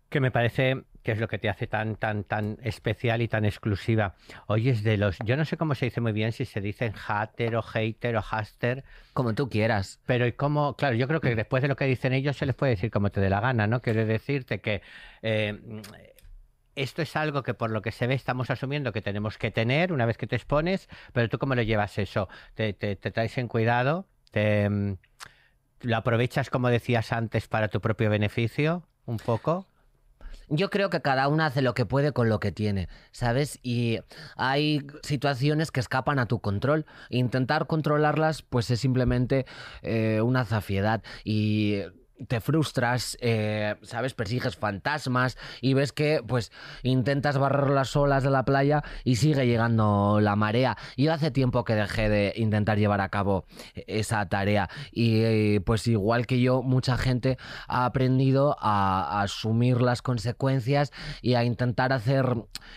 Que 0.09 0.21
me 0.21 0.31
parece 0.31 0.85
que 1.07 1.13
es 1.13 1.19
lo 1.19 1.29
que 1.29 1.37
te 1.37 1.47
hace 1.47 1.67
tan, 1.67 1.95
tan, 1.95 2.25
tan 2.25 2.57
especial 2.63 3.21
y 3.21 3.29
tan 3.29 3.45
exclusiva. 3.45 4.15
Oyes 4.47 4.83
de 4.83 4.97
los, 4.97 5.17
yo 5.23 5.37
no 5.37 5.45
sé 5.45 5.55
cómo 5.55 5.73
se 5.73 5.85
dice 5.85 6.01
muy 6.01 6.11
bien, 6.11 6.33
si 6.33 6.43
se 6.43 6.59
dicen 6.59 6.91
hater 6.91 7.55
o 7.55 7.61
hater 7.61 8.17
o 8.17 8.21
haster. 8.21 8.83
Como 9.13 9.33
tú 9.33 9.47
quieras. 9.47 10.01
Pero 10.05 10.27
y 10.27 10.33
cómo, 10.33 10.75
claro, 10.75 10.97
yo 10.97 11.07
creo 11.07 11.21
que 11.21 11.33
después 11.33 11.61
de 11.61 11.69
lo 11.69 11.77
que 11.77 11.85
dicen 11.85 12.11
ellos 12.11 12.35
se 12.35 12.45
les 12.45 12.55
puede 12.55 12.71
decir 12.71 12.91
como 12.91 13.09
te 13.09 13.21
dé 13.21 13.29
la 13.29 13.39
gana, 13.39 13.67
¿no? 13.67 13.81
Quiero 13.81 14.05
decirte 14.05 14.59
que 14.59 14.81
eh, 15.21 15.57
esto 16.75 17.01
es 17.01 17.15
algo 17.15 17.41
que 17.41 17.53
por 17.53 17.71
lo 17.71 17.81
que 17.81 17.93
se 17.93 18.05
ve 18.05 18.13
estamos 18.13 18.49
asumiendo 18.49 18.91
que 18.91 19.01
tenemos 19.01 19.37
que 19.37 19.49
tener 19.49 19.93
una 19.93 20.05
vez 20.05 20.17
que 20.17 20.27
te 20.27 20.35
expones, 20.35 20.89
pero 21.13 21.29
tú 21.29 21.37
cómo 21.37 21.55
lo 21.55 21.61
llevas 21.61 21.97
eso? 21.99 22.27
¿Te, 22.53 22.73
te, 22.73 22.97
te 22.97 23.11
traes 23.11 23.37
en 23.37 23.47
cuidado? 23.47 24.09
¿Te, 24.31 24.69
mm, 24.69 24.97
¿Lo 25.83 25.95
aprovechas, 25.95 26.49
como 26.49 26.67
decías 26.67 27.13
antes, 27.13 27.47
para 27.47 27.69
tu 27.69 27.79
propio 27.79 28.09
beneficio? 28.09 28.83
¿Un 29.05 29.15
poco? 29.15 29.65
Yo 30.49 30.69
creo 30.69 30.89
que 30.89 31.01
cada 31.01 31.27
una 31.27 31.47
hace 31.47 31.61
lo 31.61 31.73
que 31.73 31.85
puede 31.85 32.13
con 32.13 32.29
lo 32.29 32.39
que 32.39 32.51
tiene, 32.51 32.87
¿sabes? 33.11 33.59
Y 33.63 33.99
hay 34.37 34.85
situaciones 35.03 35.71
que 35.71 35.81
escapan 35.81 36.19
a 36.19 36.27
tu 36.27 36.39
control. 36.39 36.85
Intentar 37.09 37.67
controlarlas, 37.67 38.43
pues 38.43 38.71
es 38.71 38.79
simplemente 38.79 39.45
eh, 39.81 40.21
una 40.21 40.45
zafiedad. 40.45 41.03
Y 41.25 41.81
te 42.27 42.41
frustras, 42.41 43.17
eh, 43.21 43.75
¿sabes? 43.83 44.13
Persigues 44.13 44.55
fantasmas 44.55 45.37
y 45.61 45.73
ves 45.73 45.91
que, 45.91 46.21
pues, 46.25 46.51
intentas 46.83 47.37
barrer 47.37 47.69
las 47.69 47.95
olas 47.95 48.23
de 48.23 48.31
la 48.31 48.43
playa 48.43 48.83
y 49.03 49.17
sigue 49.17 49.45
llegando 49.45 50.19
la 50.21 50.35
marea. 50.35 50.77
Yo 50.95 51.13
hace 51.13 51.31
tiempo 51.31 51.63
que 51.63 51.75
dejé 51.75 52.09
de 52.09 52.33
intentar 52.35 52.77
llevar 52.77 53.01
a 53.01 53.09
cabo 53.09 53.45
esa 53.87 54.27
tarea 54.27 54.69
y, 54.91 55.59
pues, 55.59 55.87
igual 55.87 56.25
que 56.25 56.41
yo, 56.41 56.63
mucha 56.63 56.97
gente 56.97 57.37
ha 57.67 57.85
aprendido 57.85 58.57
a, 58.59 59.21
asumir 59.21 59.81
las 59.81 60.01
consecuencias 60.01 60.91
y 61.21 61.35
a 61.35 61.43
intentar 61.43 61.93
hacer 61.93 62.35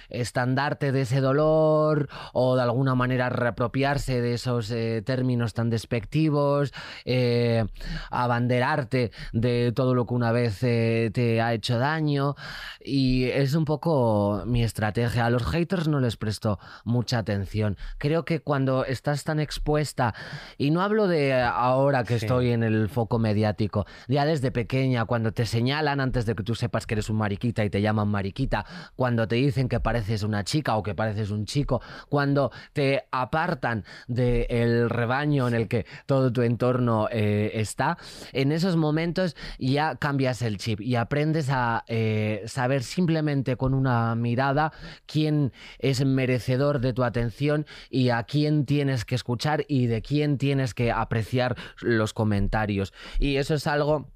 estandarte 0.08 0.92
de 0.92 1.02
ese 1.02 1.20
dolor 1.20 2.08
o 2.32 2.56
de 2.56 2.62
alguna 2.62 2.94
manera 2.94 3.28
reapropiarse 3.28 4.20
de 4.20 4.34
esos 4.34 4.70
eh, 4.70 5.02
términos 5.04 5.54
tan 5.54 5.70
despectivos, 5.70 6.72
eh, 7.04 7.64
abanderarte 8.10 9.10
de 9.32 9.72
todo 9.72 9.94
lo 9.94 10.06
que 10.06 10.14
una 10.14 10.32
vez 10.32 10.62
eh, 10.62 11.10
te 11.12 11.40
ha 11.40 11.54
hecho 11.54 11.78
daño 11.78 12.34
y 12.82 13.24
es 13.24 13.54
un 13.54 13.64
poco 13.64 14.42
mi 14.46 14.62
estrategia. 14.62 15.26
A 15.26 15.30
los 15.30 15.44
haters 15.44 15.88
no 15.88 16.00
les 16.00 16.16
presto 16.16 16.58
mucha 16.84 17.18
atención. 17.18 17.76
Creo 17.98 18.24
que 18.24 18.40
cuando 18.40 18.84
estás 18.84 19.24
tan 19.24 19.40
expuesta, 19.40 20.14
y 20.58 20.70
no 20.70 20.82
hablo 20.82 21.08
de 21.08 21.34
ahora 21.34 22.04
que 22.04 22.16
estoy 22.16 22.50
en 22.50 22.62
el 22.62 22.88
foco 22.88 23.18
mediático, 23.18 23.86
ya 24.08 24.24
desde 24.24 24.50
pequeña, 24.50 25.04
cuando 25.04 25.32
te 25.32 25.46
señalan 25.46 26.00
antes 26.00 26.26
de 26.26 26.34
que 26.34 26.42
tú 26.42 26.54
sepas 26.54 26.86
que 26.86 26.94
eres 26.94 27.10
un 27.10 27.16
mariquita 27.16 27.64
y 27.64 27.70
te 27.70 27.80
llaman 27.80 28.08
mariquita, 28.08 28.64
cuando 28.96 29.28
te 29.28 29.36
dicen 29.36 29.68
que 29.68 29.80
pareces 29.80 30.22
una 30.22 30.44
chica 30.44 30.76
o 30.76 30.82
que 30.82 30.94
pareces 30.94 31.30
un 31.30 31.44
chico, 31.44 31.80
cuando 32.08 32.50
te 32.72 33.04
apartan 33.10 33.84
del 34.08 34.90
rebaño 34.90 35.48
en 35.48 35.54
el 35.54 35.68
que 35.68 35.86
todo 36.06 36.32
tu 36.32 36.42
entorno 36.42 37.08
eh, 37.10 37.52
está, 37.54 37.98
en 38.32 38.52
esos 38.52 38.76
momentos 38.76 39.19
ya 39.58 39.96
cambias 39.96 40.42
el 40.42 40.58
chip 40.58 40.80
y 40.80 40.96
aprendes 40.96 41.48
a 41.50 41.84
eh, 41.86 42.42
saber 42.46 42.82
simplemente 42.82 43.56
con 43.56 43.74
una 43.74 44.14
mirada 44.14 44.72
quién 45.06 45.52
es 45.78 46.04
merecedor 46.04 46.80
de 46.80 46.92
tu 46.92 47.04
atención 47.04 47.66
y 47.90 48.10
a 48.10 48.22
quién 48.24 48.66
tienes 48.66 49.04
que 49.04 49.14
escuchar 49.14 49.64
y 49.68 49.86
de 49.86 50.02
quién 50.02 50.38
tienes 50.38 50.74
que 50.74 50.92
apreciar 50.92 51.56
los 51.80 52.12
comentarios. 52.12 52.92
Y 53.18 53.36
eso 53.36 53.54
es 53.54 53.66
algo 53.66 54.08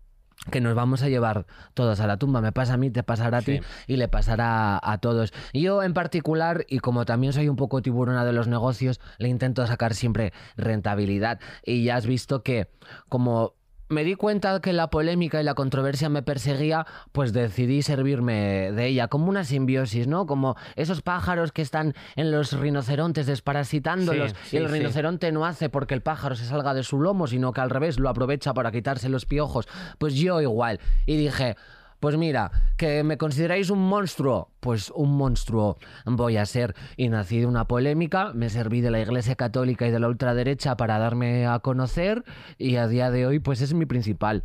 que 0.50 0.60
nos 0.60 0.74
vamos 0.74 1.02
a 1.02 1.08
llevar 1.08 1.46
todos 1.74 2.00
a 2.00 2.06
la 2.06 2.18
tumba. 2.18 2.40
Me 2.40 2.52
pasa 2.52 2.74
a 2.74 2.76
mí, 2.76 2.90
te 2.90 3.02
pasará 3.02 3.38
a 3.38 3.42
ti 3.42 3.60
y 3.86 3.96
le 3.96 4.08
pasará 4.08 4.78
a 4.82 4.98
todos. 4.98 5.32
Yo 5.52 5.82
en 5.82 5.94
particular, 5.94 6.64
y 6.68 6.78
como 6.78 7.04
también 7.04 7.32
soy 7.32 7.48
un 7.48 7.56
poco 7.56 7.82
tiburona 7.82 8.24
de 8.24 8.32
los 8.32 8.48
negocios, 8.48 9.00
le 9.18 9.28
intento 9.28 9.66
sacar 9.66 9.94
siempre 9.94 10.32
rentabilidad. 10.56 11.40
Y 11.64 11.84
ya 11.84 11.96
has 11.96 12.06
visto 12.06 12.42
que 12.42 12.68
como 13.08 13.54
me 13.94 14.04
di 14.04 14.14
cuenta 14.16 14.60
que 14.60 14.72
la 14.72 14.90
polémica 14.90 15.40
y 15.40 15.44
la 15.44 15.54
controversia 15.54 16.08
me 16.08 16.22
perseguía, 16.22 16.86
pues 17.12 17.32
decidí 17.32 17.80
servirme 17.80 18.72
de 18.72 18.86
ella, 18.86 19.08
como 19.08 19.28
una 19.28 19.44
simbiosis, 19.44 20.06
¿no? 20.06 20.26
Como 20.26 20.56
esos 20.76 21.00
pájaros 21.00 21.52
que 21.52 21.62
están 21.62 21.94
en 22.16 22.30
los 22.30 22.52
rinocerontes 22.52 23.26
desparasitándolos 23.26 24.34
y 24.50 24.56
el 24.56 24.68
rinoceronte 24.68 25.32
no 25.32 25.46
hace 25.46 25.68
porque 25.70 25.94
el 25.94 26.02
pájaro 26.02 26.34
se 26.34 26.44
salga 26.44 26.74
de 26.74 26.82
su 26.82 27.00
lomo, 27.00 27.26
sino 27.26 27.52
que 27.52 27.60
al 27.60 27.70
revés 27.70 27.98
lo 27.98 28.08
aprovecha 28.08 28.52
para 28.52 28.72
quitarse 28.72 29.08
los 29.08 29.24
piojos. 29.26 29.68
Pues 29.98 30.14
yo 30.14 30.40
igual. 30.40 30.80
Y 31.06 31.16
dije, 31.16 31.56
pues 32.04 32.18
mira, 32.18 32.50
que 32.76 33.02
me 33.02 33.16
consideráis 33.16 33.70
un 33.70 33.78
monstruo, 33.78 34.50
pues 34.60 34.92
un 34.94 35.16
monstruo 35.16 35.78
voy 36.04 36.36
a 36.36 36.44
ser. 36.44 36.74
Y 36.98 37.08
nací 37.08 37.38
de 37.38 37.46
una 37.46 37.66
polémica, 37.66 38.34
me 38.34 38.50
serví 38.50 38.82
de 38.82 38.90
la 38.90 39.00
Iglesia 39.00 39.36
Católica 39.36 39.86
y 39.86 39.90
de 39.90 39.98
la 39.98 40.08
ultraderecha 40.08 40.76
para 40.76 40.98
darme 40.98 41.46
a 41.46 41.60
conocer 41.60 42.22
y 42.58 42.76
a 42.76 42.88
día 42.88 43.10
de 43.10 43.26
hoy 43.26 43.38
pues 43.38 43.62
es 43.62 43.72
mi 43.72 43.86
principal 43.86 44.44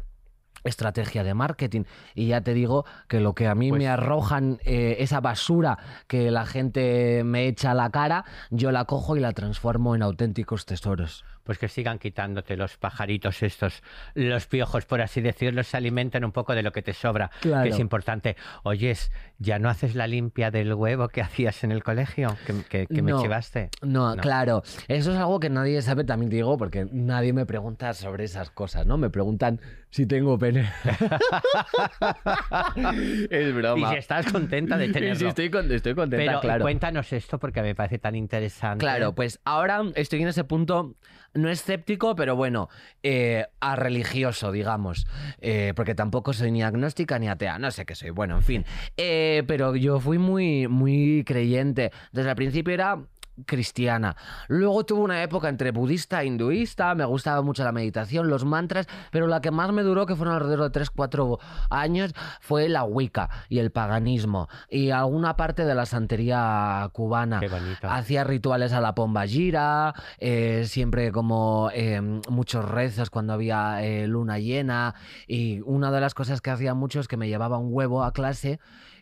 estrategia 0.64 1.26
de 1.26 1.34
marketing. 1.34 1.84
Y 2.16 2.28
ya 2.28 2.40
te 2.40 2.54
digo 2.54 2.86
que 3.10 3.20
lo 3.20 3.36
que 3.36 3.48
a 3.48 3.56
mí 3.56 3.74
me 3.74 3.80
pues 3.80 3.90
arrojan 3.90 4.60
eh, 4.64 4.96
esa 5.00 5.20
basura 5.20 5.80
que 6.08 6.32
la 6.32 6.46
gente 6.46 7.26
me 7.26 7.48
echa 7.48 7.72
a 7.72 7.74
la 7.76 7.90
cara 7.90 8.24
yo 8.52 8.72
la 8.72 8.86
cojo 8.86 9.18
y 9.18 9.20
la 9.20 9.34
transformo 9.34 9.96
en 9.96 10.02
auténticos 10.02 10.66
tesoros 10.66 11.26
pues 11.50 11.58
que 11.58 11.68
sigan 11.68 11.98
quitándote 11.98 12.56
los 12.56 12.78
pajaritos 12.78 13.42
estos, 13.42 13.82
los 14.14 14.46
piojos, 14.46 14.86
por 14.86 15.02
así 15.02 15.20
decirlo, 15.20 15.64
se 15.64 15.78
alimenten 15.78 16.24
un 16.24 16.32
poco 16.32 16.54
de 16.54 16.62
lo 16.62 16.72
que 16.72 16.84
te 16.84 16.94
sobra, 16.94 17.32
que 17.42 17.70
es 17.70 17.80
importante. 17.80 18.36
Oyes, 18.62 19.12
¿ya 19.40 19.58
no 19.58 19.68
haces 19.68 19.96
la 19.96 20.06
limpia 20.06 20.52
del 20.52 20.72
huevo 20.76 21.08
que 21.08 21.24
hacías 21.24 21.64
en 21.64 21.72
el 21.72 21.82
colegio, 21.82 22.38
que, 22.70 22.86
me 23.02 23.16
chivaste? 23.16 23.72
No, 23.82 24.16
claro. 24.18 24.62
Eso 24.88 25.12
es 25.12 25.18
algo 25.18 25.40
que 25.40 25.50
nadie 25.50 25.82
sabe, 25.82 26.04
también 26.04 26.30
digo, 26.30 26.56
porque 26.56 26.88
nadie 26.92 27.34
me 27.34 27.48
pregunta 27.48 27.96
sobre 27.96 28.26
esas 28.26 28.52
cosas, 28.52 28.86
¿no? 28.86 29.00
Me 29.00 29.10
preguntan 29.10 29.60
si 29.90 30.06
tengo 30.06 30.38
pene. 30.38 30.70
es 33.32 33.56
broma. 33.56 33.88
Y 33.88 33.92
si 33.92 33.98
estás 33.98 34.32
contenta 34.32 34.78
de 34.78 34.90
tenerlo. 34.90 35.16
Sí, 35.16 35.26
estoy, 35.26 35.50
estoy 35.72 35.96
contenta, 35.96 36.42
Pero 36.42 36.62
cuéntanos 36.62 37.12
esto 37.12 37.40
porque 37.40 37.64
me 37.64 37.74
parece 37.74 37.98
tan 37.98 38.14
interesante. 38.14 38.84
Claro, 38.84 39.16
pues 39.16 39.40
ahora 39.46 39.82
estoy 39.96 40.22
en 40.22 40.28
ese 40.28 40.44
punto 40.44 40.96
no 41.42 41.50
escéptico, 41.50 42.16
pero 42.16 42.36
bueno, 42.36 42.70
eh, 43.04 43.46
a 43.60 43.76
religioso, 43.76 44.52
digamos. 44.52 45.08
Eh, 45.42 45.74
porque 45.76 45.96
tampoco 45.96 46.34
soy 46.34 46.52
ni 46.52 46.64
agnóstica 46.64 47.18
ni 47.20 47.28
atea, 47.28 47.60
no 47.60 47.72
sé 47.72 47.86
qué 47.86 47.96
soy. 47.96 48.12
Bueno, 48.12 48.36
en 48.38 48.44
fin. 48.44 48.66
Eh, 48.98 49.44
pero 49.48 49.76
yo 49.76 50.00
fui 50.00 50.18
muy, 50.18 50.68
muy 50.68 51.24
creyente. 51.26 51.92
Desde 52.12 52.30
el 52.30 52.36
principio 52.36 52.74
era 52.74 53.00
cristiana. 53.46 54.16
Luego 54.48 54.86
tuve 54.86 55.02
una 55.02 55.24
época 55.24 55.50
entre 55.50 55.72
budista 55.72 56.22
e 56.22 56.26
hinduista, 56.26 56.96
me 56.96 57.06
gustaba 57.06 57.42
mucho 57.42 57.64
la 57.64 57.72
meditación, 57.72 58.30
los 58.30 58.46
mantras, 58.46 58.88
pero 59.12 59.28
la 59.28 59.42
que 59.42 59.52
más 59.52 59.72
me 59.72 59.84
duró, 59.84 60.06
que 60.06 60.16
fueron 60.16 60.36
alrededor 60.36 60.72
de 60.72 60.82
3-4 60.82 61.40
años, 61.70 62.14
fue 62.42 62.70
la 62.70 62.84
Wicca 62.84 63.30
y 63.50 63.60
el 63.60 63.72
paganismo 63.72 64.48
y 64.70 64.92
alguna 64.92 65.36
parte 65.36 65.66
de 65.66 65.76
la 65.76 65.86
santería 65.86 66.90
cubana. 66.94 67.42
Hacía 67.82 68.24
rituales 68.24 68.74
a 68.74 68.82
la 68.82 68.96
pomba 68.96 69.26
gira, 69.26 69.94
eh, 70.18 70.64
siempre 70.66 71.12
como 71.12 71.70
eh, 71.74 72.02
muchos 72.30 72.66
rezos 72.66 73.10
cuando 73.10 73.34
había 73.34 73.84
eh, 73.84 74.08
luna 74.08 74.40
llena 74.40 74.96
y 75.28 75.62
una 75.62 75.92
de 75.92 76.02
las 76.02 76.14
cosas 76.14 76.42
que 76.42 76.52
hacía 76.52 76.74
mucho 76.74 77.00
es 77.00 77.08
que 77.08 77.18
me 77.18 77.28
llevaba 77.28 77.58
un 77.58 77.70
huevo 77.72 78.04
a 78.04 78.14
clase 78.14 78.60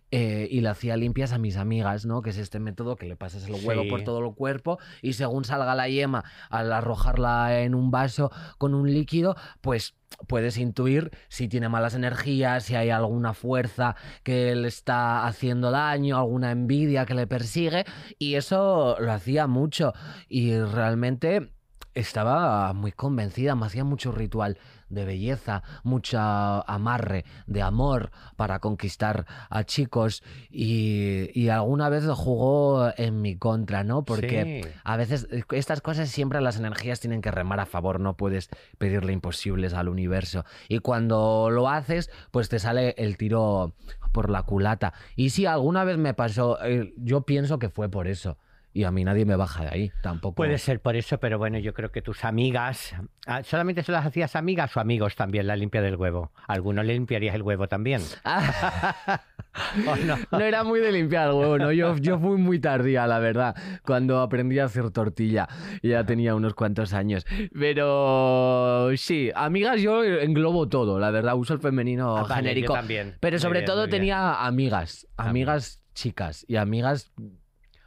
eh, 0.10 0.48
y 0.50 0.62
le 0.62 0.70
hacía 0.70 0.96
limpias 0.96 1.34
a 1.34 1.38
mis 1.38 1.58
amigas, 1.58 2.06
¿no? 2.06 2.22
Que 2.22 2.30
es 2.30 2.38
este 2.38 2.60
método 2.60 2.96
que 2.96 3.08
le 3.08 3.18
pasas 3.18 3.46
el 3.48 3.56
huevo 3.66 3.84
por 3.90 4.04
todo 4.04 4.26
el 4.26 4.34
cuerpo 4.34 4.80
y 5.02 5.14
según 5.14 5.44
salga 5.44 5.76
la 5.76 5.90
yema, 5.90 6.24
al 6.50 6.72
arrojarla 6.72 7.62
en 7.62 7.76
un 7.76 7.92
vaso 7.92 8.32
con 8.58 8.74
un 8.74 8.94
líquido, 8.94 9.36
pues 9.60 9.96
puedes 10.28 10.58
intuir 10.58 11.12
si 11.28 11.50
tiene 11.50 11.68
malas 11.68 11.94
energías, 11.94 12.64
si 12.64 12.76
hay 12.76 12.90
alguna 12.90 13.34
fuerza 13.34 13.96
que 14.24 14.56
le 14.56 14.70
está 14.70 15.26
haciendo 15.28 15.72
daño, 15.72 16.18
alguna 16.18 16.52
envidia 16.52 17.06
que 17.06 17.14
le 17.14 17.28
persigue, 17.28 17.84
y 18.18 18.36
eso 18.36 18.96
lo 19.00 19.12
hacía 19.12 19.48
mucho. 19.48 19.94
Y 20.30 20.58
realmente 20.58 21.52
estaba 21.98 22.74
muy 22.74 22.92
convencida, 22.92 23.56
me 23.56 23.66
hacía 23.66 23.84
mucho 23.84 24.12
ritual 24.12 24.58
de 24.90 25.06
belleza, 25.06 25.64
mucha 25.84 26.62
amarre, 26.62 27.26
de 27.48 27.62
amor 27.62 28.12
para 28.36 28.60
conquistar 28.60 29.26
a 29.50 29.64
chicos 29.64 30.24
y, 30.50 31.50
alguna 31.50 31.90
vez 31.90 32.04
lo 32.04 32.16
jugó 32.16 32.92
en 32.98 33.22
mi 33.22 33.38
contra, 33.38 33.84
¿no? 33.84 34.04
Porque 34.04 34.70
a 34.84 34.98
veces 34.98 35.28
estas 35.52 35.82
cosas 35.82 36.10
siempre 36.10 36.42
las 36.42 36.58
energías 36.58 37.00
tienen 37.00 37.22
que 37.22 37.32
remar 37.32 37.60
a 37.60 37.66
favor, 37.66 38.00
no 38.00 38.16
puedes 38.16 38.50
pedirle 38.78 39.14
imposibles 39.14 39.74
al 39.74 39.90
universo. 39.90 40.46
Y 40.68 40.80
cuando 40.80 41.50
lo 41.50 41.70
haces, 41.70 42.12
pues 42.32 42.50
te 42.50 42.60
sale 42.60 42.96
el 42.98 43.18
tiro 43.18 43.74
por 44.12 44.30
la 44.30 44.44
culata. 44.44 44.94
Y 45.16 45.32
si 45.32 45.46
alguna 45.46 45.84
vez 45.84 45.98
me 45.98 46.14
pasó, 46.14 46.64
eh, 46.64 46.94
yo 46.98 47.22
pienso 47.22 47.60
que 47.60 47.70
fue 47.70 47.90
por 47.90 48.08
eso 48.08 48.38
y 48.78 48.84
a 48.84 48.92
mí 48.92 49.04
nadie 49.04 49.26
me 49.26 49.36
baja 49.36 49.64
de 49.64 49.70
ahí, 49.70 49.92
tampoco. 50.04 50.36
Puede 50.36 50.60
ser 50.60 50.80
por 50.82 50.96
eso, 50.96 51.18
pero 51.20 51.40
bueno, 51.40 51.58
yo 51.58 51.74
creo 51.74 51.92
que 51.92 52.04
tus 52.04 52.24
amigas, 52.24 52.94
ah, 53.26 53.42
¿solamente 53.42 53.82
se 53.82 53.92
las 53.92 54.06
hacías 54.06 54.36
amigas 54.36 54.78
o 54.78 54.80
amigos 54.80 55.16
también 55.16 55.48
la 55.48 55.56
limpia 55.56 55.82
del 55.82 55.96
huevo? 55.96 56.32
¿Alguno 56.48 56.84
le 56.84 56.94
limpiarías 56.94 57.34
el 57.34 57.42
huevo 57.42 57.68
también? 57.68 58.04
¿O 59.88 59.96
no? 59.96 60.16
No 60.32 60.40
era 60.40 60.64
muy 60.64 60.80
de 60.80 60.92
limpiar 60.92 61.30
el 61.30 61.34
huevo, 61.34 61.58
¿no? 61.58 61.72
Yo, 61.72 61.98
yo 61.98 62.20
fui 62.20 62.38
muy 62.38 62.60
tardía, 62.60 63.08
la 63.08 63.18
verdad, 63.18 63.56
cuando 63.84 64.22
aprendí 64.22 64.60
a 64.60 64.66
hacer 64.66 64.92
tortilla. 64.92 65.48
Ya 65.82 66.06
tenía 66.06 66.36
unos 66.36 66.54
cuantos 66.54 66.94
años. 66.94 67.26
Pero 67.60 68.92
sí, 68.96 69.32
amigas 69.34 69.82
yo 69.82 70.04
englobo 70.04 70.70
todo, 70.70 71.00
la 71.00 71.10
verdad, 71.10 71.36
uso 71.36 71.56
el 71.56 71.60
femenino 71.60 72.16
Ah, 72.16 72.22
vale, 72.22 72.30
yo 72.30 72.36
genérico. 72.36 72.74
también. 72.74 73.16
Pero 73.20 73.40
sobre 73.40 73.62
bien, 73.62 73.66
todo 73.66 73.90
tenía 73.90 74.46
amigas, 74.46 75.08
amigas 75.18 75.82
chicas 75.96 76.46
y 76.48 76.58
amigas 76.58 77.12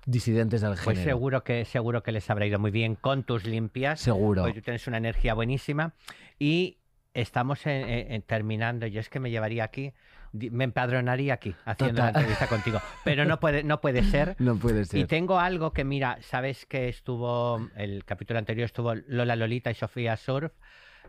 disidentes 0.07 0.61
del 0.61 0.71
Pues 0.85 0.99
género. 0.99 1.05
seguro 1.17 1.45
que, 1.45 1.65
seguro 1.65 2.03
que 2.03 2.13
les 2.13 2.29
habrá 2.31 2.47
ido 2.47 2.59
muy 2.59 2.71
bien 2.71 2.95
con 2.97 3.23
tus 3.25 3.45
limpias. 3.45 4.01
Seguro. 4.01 4.45
Hoy 4.45 4.55
tú 4.55 4.63
tienes 4.63 4.87
una 4.87 4.97
energía 4.97 5.35
buenísima 5.35 5.95
y 6.39 6.79
estamos 7.15 7.67
en- 7.67 7.89
en- 8.13 8.23
terminando. 8.23 8.87
Yo 8.87 9.01
es 9.01 9.09
que 9.09 9.21
me 9.21 9.31
llevaría 9.31 9.65
aquí, 9.65 9.93
me 10.33 10.63
empadronaría 10.65 11.35
aquí 11.35 11.55
haciendo 11.65 12.03
la 12.03 12.09
entrevista 12.11 12.47
contigo, 12.47 12.81
pero 13.05 13.25
no 13.25 13.41
puede, 13.41 13.65
no 13.65 13.81
puede 13.81 14.03
ser. 14.05 14.37
No 14.39 14.57
puede 14.57 14.83
Y 14.83 14.85
ser. 14.85 15.07
tengo 15.09 15.39
algo 15.41 15.73
que, 15.73 15.85
mira, 15.85 16.19
sabes 16.23 16.67
que 16.67 16.89
estuvo, 16.89 17.69
el 17.77 18.05
capítulo 18.05 18.39
anterior 18.39 18.65
estuvo 18.67 18.95
Lola 18.95 19.35
Lolita 19.37 19.71
y 19.71 19.75
Sofía 19.75 20.17
Surf. 20.17 20.53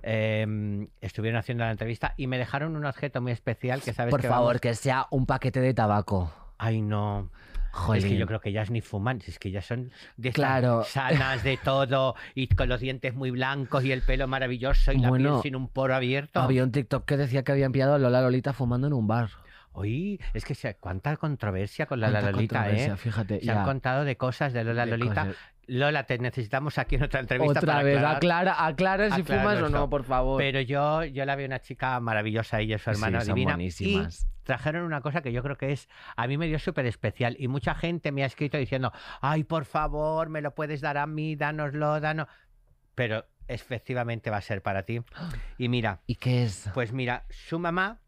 eh, 0.04 0.88
estuvieron 1.02 1.38
haciendo 1.38 1.64
la 1.64 1.70
entrevista 1.72 2.16
y 2.18 2.26
me 2.26 2.40
dejaron 2.40 2.76
un 2.76 2.86
objeto 2.86 3.22
muy 3.22 3.32
especial 3.34 3.82
que 3.84 3.94
sabes 3.94 4.10
Por 4.10 4.22
que 4.22 4.28
favor, 4.30 4.48
vamos- 4.48 4.62
que 4.62 4.74
sea 4.74 5.06
un 5.12 5.28
paquete 5.28 5.60
de 5.62 5.74
tabaco. 5.76 6.34
Ay, 6.58 6.82
no. 6.82 7.30
Es 7.96 8.04
que 8.06 8.18
yo 8.18 8.28
creo 8.28 8.42
que 8.42 8.50
ellas 8.50 8.70
ni 8.70 8.82
fuman, 8.82 9.22
es 9.26 9.40
que 9.40 9.50
ellas 9.50 9.66
son 9.66 9.92
de 10.18 10.32
Claro. 10.32 10.84
sanas 10.84 11.44
de 11.44 11.58
todo 11.58 12.16
y 12.36 12.48
con 12.48 12.70
los 12.70 12.80
dientes 12.80 13.14
muy 13.14 13.32
blancos 13.32 13.84
y 13.86 13.92
el 13.92 14.02
pelo 14.02 14.28
maravilloso 14.28 14.92
y 14.92 14.98
la 14.98 15.12
piel 15.12 15.32
sin 15.42 15.56
un 15.56 15.68
poro 15.68 15.96
abierto. 15.96 16.40
Había 16.40 16.64
un 16.64 16.72
TikTok 16.72 17.06
que 17.06 17.18
decía 17.18 17.44
que 17.44 17.52
habían 17.52 17.72
pillado 17.72 17.94
a 17.94 17.98
Lola 17.98 18.22
Lolita 18.22 18.54
fumando 18.54 18.88
en 18.88 18.94
un 18.94 19.08
bar. 19.08 19.30
Oye, 19.74 20.20
es 20.34 20.44
que 20.46 20.54
se- 20.56 20.76
cuánta 20.76 21.16
controversia 21.18 21.86
con 21.86 22.00
la 22.02 22.10
Lolita, 22.10 22.32
controversia, 22.32 22.94
¿eh? 22.94 22.98
Fíjate, 22.98 23.40
Se 23.40 23.46
ya. 23.46 23.60
han 23.60 23.66
contado 23.66 24.04
de 24.04 24.18
cosas 24.18 24.52
de 24.54 24.64
Lola 24.64 24.86
De 24.86 24.92
Lolita. 24.98 25.26
cosas. 25.28 25.38
Lola, 25.68 26.04
te 26.06 26.18
necesitamos 26.18 26.78
aquí 26.78 26.96
en 26.96 27.04
otra 27.04 27.22
entrevista 27.22 27.60
Otra 27.60 27.74
para 27.76 27.84
vez, 27.84 28.04
aclara, 28.04 28.66
aclara 28.66 29.16
si 29.16 29.24
fumas 29.24 29.62
o 29.62 29.70
no, 29.70 29.90
por 29.90 30.04
favor. 30.04 30.38
Pero 30.42 30.60
yo, 30.60 31.06
yo 31.06 31.24
la 31.24 31.36
veo 31.38 31.46
una 31.46 31.60
chica 31.62 31.98
maravillosa, 32.02 32.60
ella 32.60 32.76
y 32.76 32.80
su 32.80 32.86
Sí, 32.86 32.90
hermana 32.92 33.22
son 33.22 33.36
divina. 33.36 33.54
buenísimas. 33.54 34.28
Y 34.28 34.44
trajeron 34.44 34.84
una 34.84 35.00
cosa 35.00 35.22
que 35.22 35.32
yo 35.32 35.42
creo 35.44 35.56
que 35.58 35.72
es, 35.72 35.88
a 36.18 36.28
mí 36.28 36.38
me 36.38 36.48
dio 36.48 36.60
súper 36.60 36.86
especial. 36.88 37.38
Y 37.40 37.48
mucha 37.48 37.74
gente 37.76 38.12
me 38.12 38.24
ha 38.24 38.26
escrito 38.26 38.58
diciendo, 38.58 38.92
ay, 39.22 39.46
por 39.46 39.64
favor, 39.64 40.28
me 40.28 40.42
lo 40.42 40.54
puedes 40.54 40.82
dar 40.82 40.98
a 40.98 41.08
mí, 41.08 41.36
dánoslo, 41.38 42.02
danos. 42.02 42.28
Pero 42.96 43.26
efectivamente 43.48 44.30
va 44.30 44.38
a 44.38 44.42
ser 44.42 44.62
para 44.62 44.84
ti. 44.84 45.02
Y 45.58 45.70
mira, 45.70 46.02
¿Y 46.06 46.16
qué 46.16 46.44
es? 46.44 46.70
pues 46.74 46.92
mira, 46.92 47.24
su 47.30 47.60
mamá, 47.60 48.00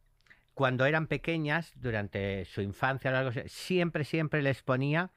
cuando 0.54 0.86
eran 0.86 1.08
pequeñas, 1.08 1.74
durante 1.76 2.46
su 2.46 2.62
infancia 2.62 3.12
o 3.12 3.16
algo 3.16 3.30
así, 3.30 3.42
siempre, 3.48 4.04
siempre 4.04 4.42
les 4.42 4.62
ponía 4.62 5.12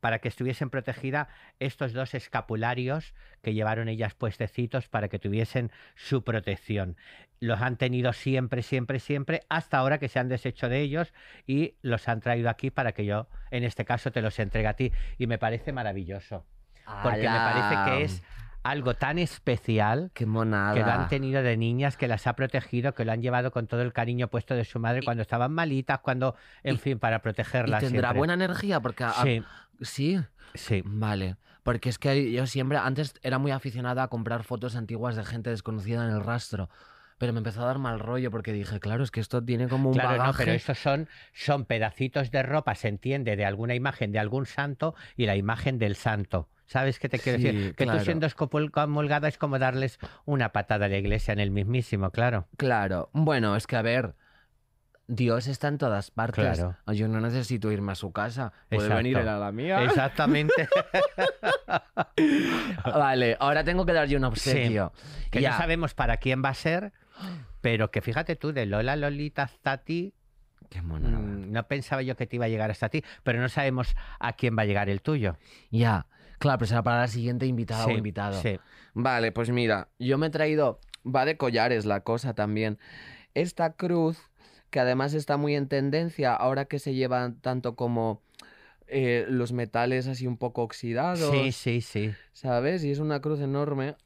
para 0.00 0.18
que 0.18 0.28
estuviesen 0.28 0.68
protegidas 0.68 1.28
estos 1.60 1.94
dos 1.94 2.12
escapularios 2.12 3.14
que 3.40 3.54
llevaron 3.54 3.88
ellas 3.88 4.12
puestecitos 4.14 4.86
para 4.86 5.08
que 5.08 5.18
tuviesen 5.18 5.72
su 5.94 6.22
protección. 6.22 6.98
Los 7.40 7.62
han 7.62 7.78
tenido 7.78 8.12
siempre, 8.12 8.62
siempre, 8.62 9.00
siempre, 9.00 9.40
hasta 9.48 9.78
ahora 9.78 9.98
que 9.98 10.08
se 10.08 10.18
han 10.18 10.28
deshecho 10.28 10.68
de 10.68 10.80
ellos 10.80 11.14
y 11.46 11.76
los 11.80 12.06
han 12.06 12.20
traído 12.20 12.50
aquí 12.50 12.70
para 12.70 12.92
que 12.92 13.06
yo, 13.06 13.28
en 13.50 13.64
este 13.64 13.86
caso, 13.86 14.12
te 14.12 14.20
los 14.20 14.38
entregue 14.38 14.68
a 14.68 14.74
ti. 14.74 14.92
Y 15.16 15.26
me 15.26 15.38
parece 15.38 15.72
maravilloso, 15.72 16.44
porque 17.02 17.26
me 17.26 17.38
parece 17.38 17.90
que 17.90 18.04
es 18.04 18.22
algo 18.64 18.94
tan 18.94 19.18
especial 19.18 20.10
Qué 20.14 20.26
monada. 20.26 20.74
que 20.74 20.80
lo 20.80 20.90
han 20.90 21.08
tenido 21.08 21.42
de 21.42 21.56
niñas, 21.56 21.96
que 21.96 22.08
las 22.08 22.26
ha 22.26 22.34
protegido, 22.34 22.94
que 22.94 23.04
lo 23.04 23.12
han 23.12 23.22
llevado 23.22 23.52
con 23.52 23.66
todo 23.66 23.82
el 23.82 23.92
cariño 23.92 24.28
puesto 24.28 24.54
de 24.54 24.64
su 24.64 24.80
madre 24.80 25.02
cuando 25.04 25.22
estaban 25.22 25.52
malitas, 25.52 26.00
cuando, 26.00 26.34
en 26.62 26.74
y- 26.74 26.78
fin, 26.78 26.98
para 26.98 27.16
¿Y 27.16 27.20
protegerlas. 27.20 27.80
tendrá 27.80 28.08
siempre. 28.08 28.18
buena 28.18 28.34
energía? 28.34 28.80
Porque... 28.80 29.04
a- 29.04 29.12
Sí, 29.22 29.42
¿Sí? 29.82 30.20
sí. 30.54 30.82
Vale. 30.84 31.36
Porque 31.62 31.88
es 31.88 31.98
que 31.98 32.32
yo 32.32 32.46
siempre, 32.46 32.76
antes 32.78 33.14
era 33.22 33.38
muy 33.38 33.50
aficionada 33.50 34.02
a 34.02 34.08
comprar 34.08 34.42
fotos 34.44 34.76
antiguas 34.76 35.16
de 35.16 35.24
gente 35.24 35.50
desconocida 35.50 36.04
en 36.04 36.10
el 36.10 36.22
rastro. 36.24 36.68
Pero 37.18 37.32
me 37.32 37.38
empezó 37.38 37.62
a 37.62 37.66
dar 37.66 37.78
mal 37.78 38.00
rollo 38.00 38.30
porque 38.30 38.52
dije, 38.52 38.80
claro, 38.80 39.04
es 39.04 39.10
que 39.10 39.20
esto 39.20 39.42
tiene 39.44 39.68
como 39.68 39.88
un 39.90 39.94
Claro, 39.94 40.24
no, 40.24 40.32
pero 40.36 40.52
estos 40.52 40.78
son, 40.78 41.08
son 41.32 41.64
pedacitos 41.64 42.30
de 42.30 42.42
ropa, 42.42 42.74
se 42.74 42.88
entiende, 42.88 43.36
de 43.36 43.44
alguna 43.44 43.74
imagen 43.74 44.10
de 44.12 44.18
algún 44.18 44.46
santo 44.46 44.94
y 45.16 45.26
la 45.26 45.36
imagen 45.36 45.78
del 45.78 45.94
santo. 45.96 46.48
¿Sabes 46.66 46.98
qué 46.98 47.08
te 47.08 47.18
quiero 47.18 47.38
Sí, 47.38 47.44
decir? 47.44 47.74
Que 47.76 47.84
claro. 47.84 47.98
tú 48.00 48.04
siendo 48.06 48.26
excomulgada 48.26 49.28
es 49.28 49.38
como 49.38 49.58
darles 49.58 49.98
una 50.24 50.50
patada 50.52 50.86
a 50.86 50.88
la 50.88 50.96
iglesia 50.96 51.32
en 51.32 51.40
el 51.40 51.50
mismísimo, 51.50 52.10
claro. 52.10 52.48
Claro. 52.56 53.10
Bueno, 53.12 53.54
es 53.54 53.66
que 53.66 53.76
a 53.76 53.82
ver, 53.82 54.14
Dios 55.06 55.46
está 55.46 55.68
en 55.68 55.76
todas 55.76 56.10
partes. 56.10 56.56
Claro. 56.58 56.76
Yo 56.92 57.06
no 57.06 57.20
necesito 57.20 57.70
irme 57.70 57.92
a 57.92 57.94
su 57.94 58.12
casa. 58.12 58.52
Puede 58.70 58.84
Exacto. 58.84 58.96
venir 58.96 59.18
él 59.18 59.28
a 59.28 59.38
la 59.38 59.52
mía. 59.52 59.84
Exactamente. 59.84 60.66
Vale, 62.84 63.36
ahora 63.38 63.64
tengo 63.64 63.84
que 63.86 63.92
darle 63.92 64.16
un 64.16 64.24
obsequio. 64.24 64.92
que 65.30 65.40
Ya. 65.40 65.50
no 65.52 65.58
sabemos 65.58 65.94
para 65.94 66.16
quién 66.16 66.42
va 66.44 66.48
a 66.50 66.54
ser, 66.54 66.92
pero 67.60 67.90
que 67.90 68.00
fíjate 68.00 68.36
tú, 68.36 68.52
de 68.52 68.66
Lola 68.66 68.96
Lolita 68.96 69.42
hasta 69.44 69.78
ti, 69.78 70.14
Qué 70.70 70.80
monada. 70.82 71.18
Mm, 71.18 71.52
No 71.52 71.68
pensaba 71.68 72.02
yo 72.02 72.16
que 72.16 72.26
te 72.26 72.36
iba 72.36 72.46
a 72.46 72.48
llegar 72.48 72.70
hasta 72.70 72.88
ti, 72.88 73.04
pero 73.22 73.38
no 73.40 73.48
sabemos 73.48 73.94
a 74.18 74.32
quién 74.32 74.56
va 74.58 74.62
a 74.62 74.64
llegar 74.64 74.88
el 74.88 75.02
tuyo. 75.02 75.36
Ya. 75.70 76.06
Claro, 76.38 76.58
pero 76.58 76.68
será 76.68 76.82
para 76.82 77.00
la 77.00 77.08
siguiente 77.08 77.46
invitada 77.46 77.86
o 77.86 77.90
invitado. 77.90 78.40
sí. 78.40 78.58
Vale, 78.94 79.30
pues 79.32 79.50
mira, 79.50 79.88
yo 79.98 80.18
me 80.18 80.28
he 80.28 80.30
traído, 80.30 80.80
va 81.04 81.24
de 81.26 81.36
collares 81.36 81.84
la 81.84 82.00
cosa 82.00 82.34
también. 82.34 82.78
Esta 83.34 83.74
cruz, 83.74 84.18
que 84.70 84.80
además 84.80 85.14
está 85.14 85.36
muy 85.36 85.54
en 85.54 85.68
tendencia 85.68 86.34
ahora 86.34 86.64
que 86.64 86.78
se 86.78 86.94
llevan 86.94 87.40
tanto 87.40 87.76
como 87.76 88.22
eh, 88.86 89.26
los 89.28 89.52
metales 89.52 90.06
así 90.06 90.26
un 90.26 90.36
poco 90.38 90.62
oxidados, 90.62 91.30
Sí, 91.30 91.52
sí, 91.52 91.80
sí. 91.80 92.14
¿sabes? 92.32 92.84
Y 92.84 92.90
es 92.90 92.98
una 93.00 93.20
cruz 93.20 93.40
enorme 93.40 93.96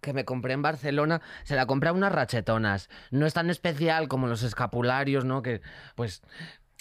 que 0.00 0.12
me 0.12 0.24
compré 0.24 0.54
en 0.54 0.62
Barcelona, 0.62 1.20
se 1.44 1.56
la 1.56 1.66
compré 1.66 1.90
a 1.90 1.92
unas 1.92 2.12
rachetonas. 2.12 2.88
No 3.10 3.26
es 3.26 3.34
tan 3.34 3.50
especial 3.50 4.08
como 4.08 4.26
los 4.26 4.42
escapularios, 4.42 5.24
¿no? 5.24 5.42
Que 5.42 5.62
pues 5.94 6.22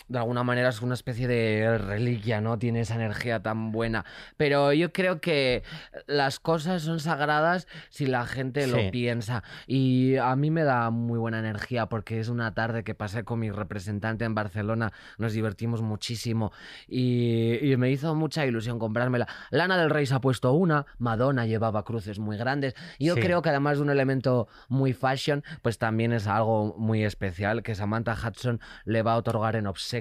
de 0.07 0.19
alguna 0.19 0.43
manera 0.43 0.69
es 0.69 0.81
una 0.81 0.93
especie 0.93 1.27
de 1.27 1.77
reliquia, 1.77 2.41
¿no? 2.41 2.59
Tiene 2.59 2.81
esa 2.81 2.95
energía 2.95 3.41
tan 3.41 3.71
buena. 3.71 4.05
Pero 4.37 4.71
yo 4.73 4.93
creo 4.93 5.19
que 5.21 5.63
las 6.07 6.39
cosas 6.39 6.83
son 6.83 6.99
sagradas 6.99 7.67
si 7.89 8.05
la 8.05 8.25
gente 8.25 8.63
Sí. 8.65 8.71
lo 8.71 8.91
piensa. 8.91 9.43
Y 9.67 10.15
a 10.17 10.35
mí 10.35 10.51
me 10.51 10.63
da 10.63 10.89
muy 10.91 11.17
buena 11.19 11.39
energía 11.39 11.87
porque 11.87 12.19
es 12.19 12.29
una 12.29 12.53
tarde 12.53 12.83
que 12.83 12.93
pasé 12.95 13.23
con 13.23 13.39
mi 13.39 13.49
representante 13.51 14.25
en 14.25 14.35
Barcelona, 14.35 14.91
nos 15.17 15.33
divertimos 15.33 15.81
muchísimo 15.81 16.51
y, 16.87 17.57
y 17.71 17.77
me 17.77 17.89
hizo 17.91 18.15
mucha 18.15 18.45
ilusión 18.45 18.79
comprármela. 18.79 19.27
Lana 19.51 19.77
del 19.77 19.89
Rey 19.89 20.05
se 20.05 20.13
ha 20.15 20.21
puesto 20.21 20.53
una, 20.53 20.85
Madonna 20.97 21.45
llevaba 21.45 21.83
cruces 21.83 22.19
muy 22.19 22.37
grandes. 22.37 22.75
Yo 22.99 23.15
Sí. 23.15 23.21
creo 23.21 23.41
que 23.41 23.49
además 23.49 23.77
de 23.77 23.83
un 23.83 23.89
elemento 23.89 24.47
muy 24.69 24.93
fashion, 24.93 25.43
pues 25.61 25.77
también 25.77 26.13
es 26.13 26.27
algo 26.27 26.75
muy 26.77 27.03
especial 27.03 27.63
que 27.63 27.75
Samantha 27.75 28.13
Hudson 28.15 28.59
le 28.85 29.01
va 29.01 29.13
a 29.13 29.17
otorgar 29.17 29.55
en 29.55 29.67
obsequio, 29.67 29.94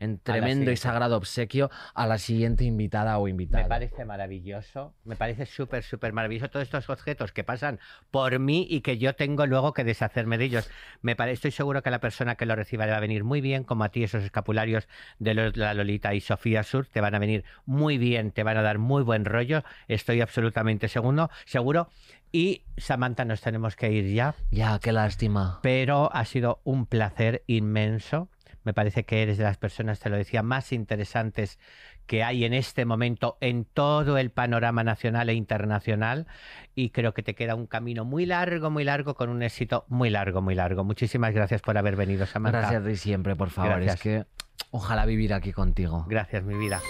en 0.00 0.18
tremendo 0.18 0.70
y 0.70 0.76
sagrado 0.76 1.16
obsequio, 1.16 1.70
a 1.94 2.06
la 2.06 2.18
siguiente 2.18 2.64
invitada 2.64 3.18
o 3.18 3.28
invitado. 3.28 3.62
Me 3.62 3.68
parece 3.68 4.04
maravilloso, 4.04 4.94
me 5.04 5.16
parece 5.16 5.46
súper, 5.46 5.82
súper 5.82 6.12
maravilloso 6.12 6.50
todos 6.50 6.64
estos 6.64 6.88
objetos 6.90 7.32
que 7.32 7.44
pasan 7.44 7.78
por 8.10 8.38
mí 8.38 8.66
y 8.68 8.80
que 8.80 8.98
yo 8.98 9.14
tengo 9.14 9.46
luego 9.46 9.72
que 9.72 9.84
deshacerme 9.84 10.38
de 10.38 10.44
ellos. 10.46 10.70
Me 11.02 11.16
pare- 11.16 11.32
estoy 11.32 11.50
seguro 11.50 11.82
que 11.82 11.90
la 11.90 12.00
persona 12.00 12.34
que 12.34 12.46
lo 12.46 12.56
reciba 12.56 12.86
le 12.86 12.92
va 12.92 12.98
a 12.98 13.00
venir 13.00 13.24
muy 13.24 13.40
bien, 13.40 13.64
como 13.64 13.84
a 13.84 13.88
ti 13.90 14.02
esos 14.04 14.22
escapularios 14.24 14.88
de 15.18 15.34
los- 15.34 15.56
la 15.56 15.74
Lolita 15.74 16.14
y 16.14 16.20
Sofía 16.20 16.62
Sur 16.62 16.86
te 16.86 17.00
van 17.00 17.14
a 17.14 17.18
venir 17.18 17.44
muy 17.66 17.98
bien, 17.98 18.30
te 18.32 18.42
van 18.42 18.56
a 18.56 18.62
dar 18.62 18.78
muy 18.78 19.02
buen 19.02 19.24
rollo, 19.24 19.62
estoy 19.88 20.20
absolutamente 20.20 20.88
seguro, 20.88 21.30
seguro. 21.44 21.88
Y 22.32 22.62
Samantha, 22.76 23.24
nos 23.24 23.40
tenemos 23.40 23.74
que 23.74 23.90
ir 23.90 24.14
ya, 24.14 24.34
Ya, 24.52 24.78
qué 24.78 24.92
lástima. 24.92 25.58
pero 25.62 26.10
ha 26.14 26.24
sido 26.24 26.60
un 26.64 26.86
placer 26.86 27.42
inmenso. 27.48 28.28
Me 28.64 28.74
parece 28.74 29.04
que 29.04 29.22
eres 29.22 29.38
de 29.38 29.44
las 29.44 29.56
personas, 29.56 30.00
te 30.00 30.10
lo 30.10 30.16
decía, 30.16 30.42
más 30.42 30.72
interesantes 30.72 31.58
que 32.06 32.24
hay 32.24 32.44
en 32.44 32.52
este 32.52 32.84
momento 32.84 33.38
en 33.40 33.64
todo 33.64 34.18
el 34.18 34.30
panorama 34.30 34.82
nacional 34.82 35.28
e 35.28 35.34
internacional 35.34 36.26
y 36.74 36.90
creo 36.90 37.14
que 37.14 37.22
te 37.22 37.34
queda 37.34 37.54
un 37.54 37.66
camino 37.66 38.04
muy 38.04 38.26
largo, 38.26 38.70
muy 38.70 38.84
largo, 38.84 39.14
con 39.14 39.30
un 39.30 39.42
éxito 39.42 39.84
muy 39.88 40.10
largo, 40.10 40.42
muy 40.42 40.54
largo. 40.54 40.84
Muchísimas 40.84 41.32
gracias 41.32 41.62
por 41.62 41.78
haber 41.78 41.96
venido, 41.96 42.26
Samantha. 42.26 42.60
Gracias 42.60 42.84
de 42.84 42.96
siempre, 42.96 43.36
por 43.36 43.50
favor. 43.50 43.76
Gracias. 43.76 43.94
Es 43.94 44.02
que 44.02 44.24
ojalá 44.70 45.06
vivir 45.06 45.32
aquí 45.32 45.52
contigo. 45.52 46.04
Gracias, 46.08 46.42
mi 46.44 46.54
vida. 46.54 46.80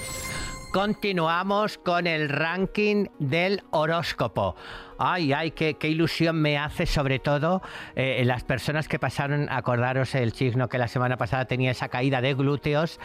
Continuamos 0.73 1.79
con 1.79 2.07
el 2.07 2.29
ranking 2.29 3.07
del 3.19 3.63
horóscopo. 3.73 4.55
Ay, 5.03 5.33
ay, 5.33 5.53
qué, 5.53 5.79
qué 5.79 5.89
ilusión 5.89 6.37
me 6.37 6.59
hace, 6.59 6.85
sobre 6.85 7.19
todo 7.19 7.63
eh, 7.97 8.23
las 8.27 8.45
personas 8.45 8.87
que 8.87 8.99
pasaron, 8.99 9.49
acordaros 9.51 10.15
el 10.15 10.35
signo 10.35 10.69
que 10.69 10.77
la 10.77 10.89
semana 10.89 11.17
pasada 11.17 11.47
tenía 11.47 11.71
esa 11.71 11.89
caída 11.89 12.21
de 12.21 12.35
glúteos, 12.35 13.01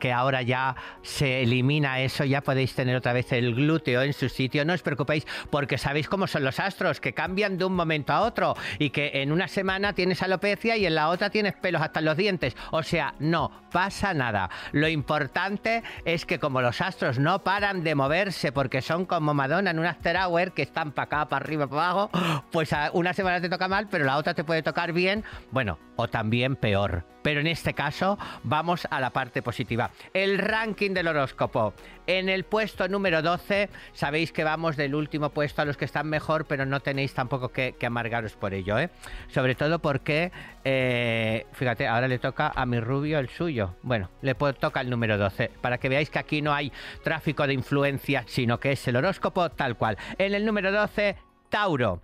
que 0.00 0.12
ahora 0.12 0.42
ya 0.42 0.74
se 1.02 1.42
elimina 1.44 2.00
eso, 2.00 2.24
ya 2.24 2.40
podéis 2.40 2.74
tener 2.74 2.96
otra 2.96 3.12
vez 3.12 3.30
el 3.30 3.54
glúteo 3.54 4.02
en 4.02 4.14
su 4.14 4.28
sitio. 4.28 4.64
No 4.64 4.72
os 4.72 4.82
preocupéis, 4.82 5.24
porque 5.48 5.78
sabéis 5.78 6.08
cómo 6.08 6.26
son 6.26 6.42
los 6.42 6.58
astros, 6.58 6.98
que 6.98 7.12
cambian 7.12 7.56
de 7.56 7.66
un 7.66 7.76
momento 7.76 8.12
a 8.12 8.22
otro 8.22 8.56
y 8.80 8.90
que 8.90 9.22
en 9.22 9.30
una 9.30 9.46
semana 9.46 9.92
tienes 9.92 10.24
alopecia 10.24 10.76
y 10.76 10.86
en 10.86 10.96
la 10.96 11.08
otra 11.08 11.30
tienes 11.30 11.54
pelos 11.54 11.82
hasta 11.82 12.00
los 12.00 12.16
dientes. 12.16 12.56
O 12.72 12.82
sea, 12.82 13.14
no 13.20 13.62
pasa 13.70 14.12
nada. 14.12 14.50
Lo 14.72 14.88
importante 14.88 15.84
es 16.04 16.26
que 16.26 16.40
como 16.40 16.60
los 16.60 16.80
astros 16.80 17.20
no 17.20 17.44
paran 17.44 17.84
de 17.84 17.94
moverse 17.94 18.50
porque 18.50 18.82
son 18.82 19.06
como 19.06 19.34
Madonna 19.34 19.70
en 19.70 19.78
un 19.78 19.86
after 19.86 20.16
hour 20.16 20.50
que 20.50 20.62
están 20.62 20.90
para 20.90 21.11
para 21.12 21.36
arriba, 21.36 21.66
para 21.66 21.90
abajo, 21.90 22.10
pues 22.50 22.70
una 22.94 23.12
semana 23.12 23.40
te 23.40 23.48
toca 23.48 23.68
mal, 23.68 23.88
pero 23.90 24.04
la 24.04 24.16
otra 24.16 24.34
te 24.34 24.44
puede 24.44 24.62
tocar 24.62 24.92
bien, 24.92 25.24
bueno, 25.50 25.78
o 25.96 26.08
también 26.08 26.56
peor. 26.56 27.04
Pero 27.22 27.40
en 27.40 27.46
este 27.46 27.74
caso 27.74 28.18
vamos 28.42 28.86
a 28.90 29.00
la 29.00 29.10
parte 29.10 29.42
positiva. 29.42 29.90
El 30.12 30.38
ranking 30.38 30.92
del 30.92 31.08
horóscopo. 31.08 31.74
En 32.06 32.28
el 32.28 32.44
puesto 32.44 32.88
número 32.88 33.22
12, 33.22 33.70
sabéis 33.92 34.32
que 34.32 34.42
vamos 34.42 34.76
del 34.76 34.94
último 34.94 35.30
puesto 35.30 35.62
a 35.62 35.64
los 35.64 35.76
que 35.76 35.84
están 35.84 36.08
mejor, 36.08 36.46
pero 36.46 36.66
no 36.66 36.80
tenéis 36.80 37.14
tampoco 37.14 37.50
que, 37.50 37.76
amargaros 37.86 38.32
por 38.34 38.54
ello, 38.54 38.76
¿eh? 38.78 38.90
Sobre 39.28 39.54
todo 39.54 39.78
porque, 39.78 40.32
eh, 40.64 41.46
fíjate, 41.52 41.86
ahora 41.86 42.08
le 42.08 42.18
toca 42.18 42.52
a 42.54 42.66
mi 42.66 42.80
rubio 42.80 43.20
el 43.20 43.28
suyo. 43.28 43.76
Bueno, 43.82 44.10
le 44.20 44.34
toca 44.34 44.80
el 44.80 44.90
número 44.90 45.16
12, 45.16 45.52
para 45.60 45.78
que 45.78 45.88
veáis 45.88 46.10
que 46.10 46.18
aquí 46.18 46.42
no 46.42 46.52
hay 46.52 46.72
tráfico 47.04 47.46
de 47.46 47.54
influencia, 47.54 48.24
sino 48.26 48.58
que 48.58 48.72
es 48.72 48.88
el 48.88 48.96
horóscopo 48.96 49.50
tal 49.50 49.76
cual. 49.76 49.96
En 50.18 50.34
el 50.34 50.44
número 50.44 50.72
12, 50.72 51.16
Tauro. 51.48 52.02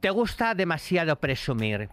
Te 0.00 0.10
gusta 0.10 0.54
demasiado 0.54 1.16
presumir 1.16 1.90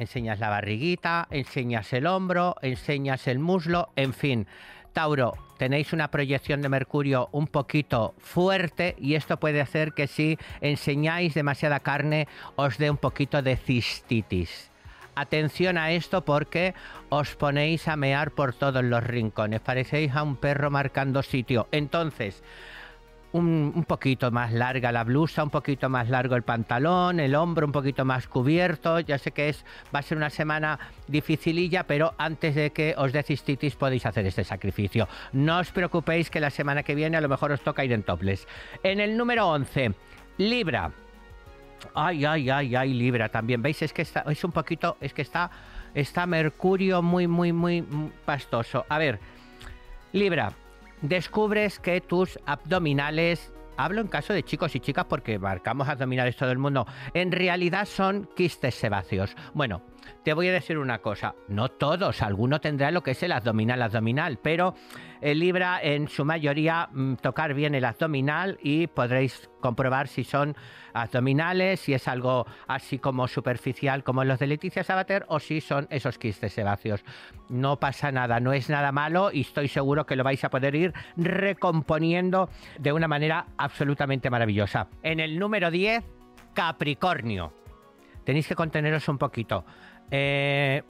enseñas 0.00 0.40
la 0.40 0.48
barriguita, 0.48 1.28
enseñas 1.30 1.92
el 1.92 2.06
hombro, 2.06 2.56
enseñas 2.62 3.28
el 3.28 3.38
muslo, 3.38 3.90
en 3.96 4.14
fin. 4.14 4.46
Tauro, 4.94 5.34
tenéis 5.58 5.92
una 5.92 6.10
proyección 6.10 6.62
de 6.62 6.70
Mercurio 6.70 7.28
un 7.32 7.46
poquito 7.46 8.14
fuerte 8.18 8.96
y 8.98 9.14
esto 9.14 9.38
puede 9.38 9.60
hacer 9.60 9.92
que 9.92 10.06
si 10.06 10.38
enseñáis 10.62 11.34
demasiada 11.34 11.80
carne 11.80 12.26
os 12.56 12.78
dé 12.78 12.90
un 12.90 12.96
poquito 12.96 13.42
de 13.42 13.56
cistitis. 13.56 14.70
Atención 15.14 15.76
a 15.76 15.92
esto 15.92 16.24
porque 16.24 16.74
os 17.10 17.36
ponéis 17.36 17.86
a 17.86 17.96
mear 17.96 18.30
por 18.30 18.54
todos 18.54 18.82
los 18.82 19.04
rincones, 19.04 19.60
parecéis 19.60 20.16
a 20.16 20.22
un 20.22 20.36
perro 20.36 20.70
marcando 20.70 21.22
sitio. 21.22 21.68
Entonces, 21.72 22.42
un, 23.32 23.84
poquito 23.86 24.30
más 24.30 24.52
larga 24.52 24.92
la 24.92 25.04
blusa, 25.04 25.44
un 25.44 25.50
poquito 25.50 25.88
más 25.88 26.08
largo 26.08 26.34
el 26.34 26.42
pantalón, 26.42 27.20
el 27.20 27.34
hombro 27.34 27.66
un 27.66 27.72
poquito 27.72 28.04
más 28.04 28.26
cubierto. 28.26 29.00
Ya 29.00 29.18
sé 29.18 29.30
que 29.32 29.48
es 29.48 29.64
va 29.94 30.00
a 30.00 30.02
ser 30.02 30.16
una 30.16 30.30
semana 30.30 30.78
dificililla, 31.06 31.84
pero 31.84 32.14
antes 32.18 32.54
de 32.54 32.70
que 32.70 32.94
os 32.96 33.12
dé 33.12 33.22
cistitis 33.22 33.76
podéis 33.76 34.06
hacer 34.06 34.26
este 34.26 34.44
sacrificio. 34.44 35.08
No 35.32 35.58
os 35.58 35.70
preocupéis 35.70 36.30
que 36.30 36.40
la 36.40 36.50
semana 36.50 36.82
que 36.82 36.94
viene 36.94 37.16
a 37.16 37.20
lo 37.20 37.28
mejor 37.28 37.52
os 37.52 37.60
toca 37.60 37.84
ir 37.84 37.92
en 37.92 38.02
toples. 38.02 38.46
En 38.82 39.00
el 39.00 39.16
número 39.16 39.48
11, 39.48 39.94
Libra. 40.38 40.90
Ay, 41.94 42.24
ay, 42.24 42.50
ay, 42.50 42.76
ay, 42.76 42.92
Libra 42.92 43.28
también. 43.28 43.62
¿Veis? 43.62 43.80
Es 43.82 43.92
que 43.92 44.02
está, 44.02 44.24
es 44.28 44.44
un 44.44 44.52
poquito, 44.52 44.96
es 45.00 45.14
que 45.14 45.22
está, 45.22 45.50
está 45.94 46.26
Mercurio 46.26 47.00
muy, 47.00 47.26
muy, 47.26 47.52
muy 47.52 47.84
pastoso. 48.24 48.84
A 48.88 48.98
ver, 48.98 49.18
Libra, 50.12 50.52
descubres 51.02 51.78
que 51.78 52.00
tus 52.00 52.38
abdominales 52.46 53.52
hablo 53.76 54.00
en 54.00 54.08
caso 54.08 54.32
de 54.32 54.42
chicos 54.42 54.74
y 54.76 54.80
chicas 54.80 55.06
porque 55.08 55.38
marcamos 55.38 55.88
abdominales 55.88 56.36
todo 56.36 56.50
el 56.50 56.58
mundo, 56.58 56.86
en 57.14 57.32
realidad 57.32 57.86
son 57.86 58.28
quistes 58.36 58.74
sebáceos. 58.74 59.34
Bueno, 59.54 59.82
te 60.22 60.34
voy 60.34 60.48
a 60.48 60.52
decir 60.52 60.78
una 60.78 60.98
cosa, 60.98 61.34
no 61.48 61.68
todos, 61.68 62.22
alguno 62.22 62.60
tendrá 62.60 62.90
lo 62.90 63.02
que 63.02 63.12
es 63.12 63.22
el 63.22 63.32
abdominal 63.32 63.82
abdominal, 63.82 64.38
pero 64.42 64.74
el 65.20 65.38
Libra 65.38 65.80
en 65.82 66.08
su 66.08 66.24
mayoría 66.24 66.88
mm, 66.92 67.14
tocar 67.16 67.54
bien 67.54 67.74
el 67.74 67.84
abdominal 67.84 68.58
y 68.62 68.86
podréis 68.86 69.50
comprobar 69.60 70.08
si 70.08 70.24
son 70.24 70.56
abdominales, 70.92 71.80
si 71.80 71.94
es 71.94 72.08
algo 72.08 72.46
así 72.66 72.98
como 72.98 73.28
superficial 73.28 74.02
como 74.02 74.24
los 74.24 74.38
de 74.38 74.46
Leticia 74.46 74.84
Sabater 74.84 75.24
o 75.28 75.40
si 75.40 75.60
son 75.60 75.86
esos 75.90 76.18
quistes 76.18 76.52
sebáceos. 76.52 77.04
No 77.48 77.78
pasa 77.78 78.12
nada, 78.12 78.40
no 78.40 78.52
es 78.52 78.68
nada 78.70 78.92
malo 78.92 79.30
y 79.32 79.42
estoy 79.42 79.68
seguro 79.68 80.06
que 80.06 80.16
lo 80.16 80.24
vais 80.24 80.42
a 80.44 80.50
poder 80.50 80.74
ir 80.74 80.92
recomponiendo 81.16 82.48
de 82.78 82.92
una 82.92 83.08
manera 83.08 83.46
absolutamente 83.56 84.30
maravillosa. 84.30 84.88
En 85.02 85.20
el 85.20 85.38
número 85.38 85.70
10, 85.70 86.04
Capricornio. 86.54 87.52
Tenéis 88.24 88.46
que 88.46 88.54
conteneros 88.54 89.08
un 89.08 89.18
poquito. 89.18 89.64
Eh, 90.10 90.82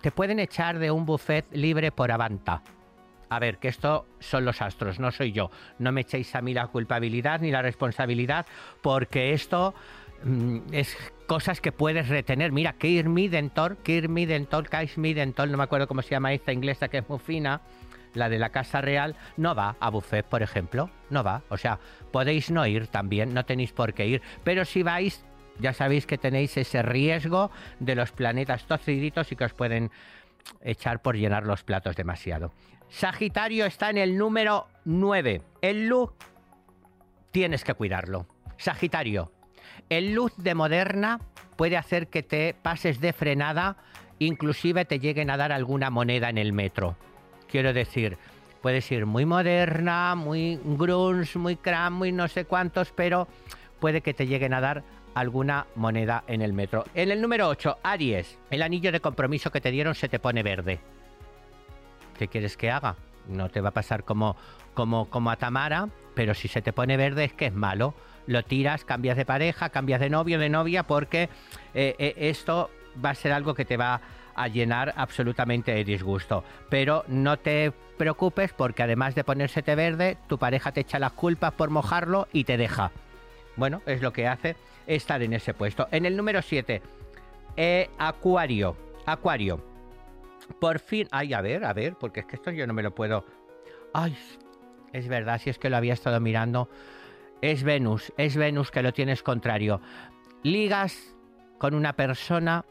te 0.00 0.10
pueden 0.10 0.38
echar 0.38 0.78
de 0.78 0.90
un 0.90 1.06
buffet 1.06 1.46
libre 1.52 1.90
por 1.90 2.12
Avanta. 2.12 2.62
A 3.30 3.38
ver, 3.38 3.58
que 3.58 3.68
esto 3.68 4.06
son 4.20 4.44
los 4.44 4.60
astros, 4.62 5.00
no 5.00 5.10
soy 5.10 5.32
yo. 5.32 5.50
No 5.78 5.92
me 5.92 6.02
echéis 6.02 6.34
a 6.34 6.42
mí 6.42 6.54
la 6.54 6.66
culpabilidad 6.68 7.40
ni 7.40 7.50
la 7.50 7.62
responsabilidad, 7.62 8.46
porque 8.82 9.32
esto 9.32 9.74
mm, 10.24 10.58
es 10.72 10.96
cosas 11.26 11.60
que 11.60 11.72
puedes 11.72 12.08
retener. 12.08 12.52
Mira, 12.52 12.74
Keir 12.74 13.08
Midentor, 13.08 13.78
Keir 13.78 14.08
Midentor, 14.08 14.68
Kais 14.68 14.98
Midentor, 14.98 15.48
no 15.48 15.56
me 15.56 15.64
acuerdo 15.64 15.88
cómo 15.88 16.02
se 16.02 16.10
llama 16.10 16.32
esta 16.32 16.52
inglesa 16.52 16.88
que 16.88 16.98
es 16.98 17.08
muy 17.08 17.18
fina, 17.18 17.62
la 18.14 18.28
de 18.28 18.38
la 18.38 18.50
Casa 18.50 18.80
Real, 18.80 19.16
no 19.36 19.54
va 19.54 19.76
a 19.80 19.90
buffet, 19.90 20.24
por 20.24 20.42
ejemplo. 20.42 20.90
No 21.10 21.24
va. 21.24 21.42
O 21.48 21.56
sea, 21.56 21.78
podéis 22.12 22.50
no 22.50 22.66
ir 22.66 22.86
también, 22.86 23.34
no 23.34 23.44
tenéis 23.44 23.72
por 23.72 23.94
qué 23.94 24.06
ir. 24.06 24.22
Pero 24.44 24.64
si 24.64 24.82
vais, 24.82 25.24
ya 25.58 25.72
sabéis 25.72 26.06
que 26.06 26.18
tenéis 26.18 26.56
ese 26.56 26.82
riesgo 26.82 27.50
de 27.80 27.94
los 27.94 28.12
planetas 28.12 28.66
torciditos 28.66 29.30
y 29.32 29.36
que 29.36 29.44
os 29.44 29.54
pueden 29.54 29.90
echar 30.60 31.02
por 31.02 31.16
llenar 31.16 31.44
los 31.44 31.62
platos 31.62 31.96
demasiado. 31.96 32.52
Sagitario 32.88 33.66
está 33.66 33.90
en 33.90 33.98
el 33.98 34.16
número 34.16 34.68
9. 34.84 35.42
El 35.62 35.88
look 35.88 36.14
tienes 37.30 37.64
que 37.64 37.74
cuidarlo. 37.74 38.26
Sagitario, 38.56 39.32
el 39.88 40.14
look 40.14 40.34
de 40.36 40.54
Moderna 40.54 41.20
puede 41.56 41.76
hacer 41.76 42.08
que 42.08 42.22
te 42.22 42.54
pases 42.54 43.00
de 43.00 43.12
frenada, 43.12 43.76
inclusive 44.18 44.84
te 44.84 44.98
lleguen 44.98 45.30
a 45.30 45.36
dar 45.36 45.52
alguna 45.52 45.90
moneda 45.90 46.28
en 46.28 46.38
el 46.38 46.52
metro. 46.52 46.96
Quiero 47.48 47.72
decir, 47.72 48.18
puedes 48.62 48.90
ir 48.92 49.06
muy 49.06 49.26
moderna, 49.26 50.14
muy 50.14 50.58
grunge, 50.64 51.38
muy 51.38 51.56
cram, 51.56 51.94
muy 51.94 52.12
no 52.12 52.28
sé 52.28 52.44
cuántos, 52.44 52.92
pero 52.92 53.28
puede 53.80 54.00
que 54.00 54.14
te 54.14 54.26
lleguen 54.26 54.54
a 54.54 54.60
dar 54.60 54.84
alguna 55.14 55.66
moneda 55.74 56.24
en 56.26 56.42
el 56.42 56.52
metro. 56.52 56.84
En 56.94 57.10
el 57.10 57.20
número 57.20 57.48
8, 57.48 57.78
Aries, 57.82 58.38
el 58.50 58.62
anillo 58.62 58.92
de 58.92 59.00
compromiso 59.00 59.50
que 59.50 59.60
te 59.60 59.70
dieron 59.70 59.94
se 59.94 60.08
te 60.08 60.18
pone 60.18 60.42
verde. 60.42 60.80
¿qué 62.14 62.28
quieres 62.28 62.56
que 62.56 62.70
haga? 62.70 62.96
No 63.28 63.48
te 63.48 63.60
va 63.60 63.70
a 63.70 63.72
pasar 63.72 64.04
como, 64.04 64.36
como, 64.72 65.10
como 65.10 65.30
a 65.30 65.36
Tamara, 65.36 65.88
pero 66.14 66.34
si 66.34 66.48
se 66.48 66.62
te 66.62 66.72
pone 66.72 66.96
verde 66.96 67.24
es 67.24 67.32
que 67.32 67.46
es 67.46 67.54
malo. 67.54 67.94
Lo 68.26 68.42
tiras, 68.42 68.84
cambias 68.84 69.16
de 69.16 69.26
pareja, 69.26 69.68
cambias 69.70 70.00
de 70.00 70.10
novio, 70.10 70.38
de 70.38 70.48
novia, 70.48 70.84
porque 70.84 71.28
eh, 71.74 71.94
eh, 71.98 72.14
esto 72.16 72.70
va 73.04 73.10
a 73.10 73.14
ser 73.14 73.32
algo 73.32 73.54
que 73.54 73.64
te 73.64 73.76
va 73.76 74.00
a 74.34 74.48
llenar 74.48 74.94
absolutamente 74.96 75.72
de 75.72 75.84
disgusto. 75.84 76.44
Pero 76.70 77.04
no 77.08 77.38
te 77.38 77.72
preocupes 77.98 78.52
porque 78.52 78.82
además 78.82 79.14
de 79.14 79.24
ponérsete 79.24 79.74
verde, 79.74 80.16
tu 80.26 80.38
pareja 80.38 80.72
te 80.72 80.80
echa 80.80 80.98
las 80.98 81.12
culpas 81.12 81.52
por 81.52 81.70
mojarlo 81.70 82.28
y 82.32 82.44
te 82.44 82.56
deja. 82.56 82.90
Bueno, 83.56 83.82
es 83.86 84.02
lo 84.02 84.12
que 84.12 84.26
hace 84.26 84.56
estar 84.86 85.22
en 85.22 85.32
ese 85.32 85.54
puesto. 85.54 85.88
En 85.90 86.06
el 86.06 86.16
número 86.16 86.42
7, 86.42 86.82
eh, 87.56 87.90
Acuario. 87.98 88.76
Acuario. 89.06 89.62
Por 90.60 90.78
fin, 90.78 91.08
ay, 91.10 91.32
a 91.32 91.40
ver, 91.40 91.64
a 91.64 91.72
ver, 91.72 91.94
porque 91.94 92.20
es 92.20 92.26
que 92.26 92.36
esto 92.36 92.50
yo 92.50 92.66
no 92.66 92.74
me 92.74 92.82
lo 92.82 92.94
puedo. 92.94 93.24
Ay, 93.92 94.16
es 94.92 95.08
verdad, 95.08 95.40
si 95.40 95.50
es 95.50 95.58
que 95.58 95.70
lo 95.70 95.76
había 95.76 95.94
estado 95.94 96.20
mirando. 96.20 96.68
Es 97.40 97.62
Venus, 97.62 98.12
es 98.16 98.36
Venus 98.36 98.70
que 98.70 98.82
lo 98.82 98.92
tienes 98.92 99.22
contrario. 99.22 99.80
Ligas 100.42 101.14
con 101.58 101.74
una 101.74 101.94
persona 101.94 102.64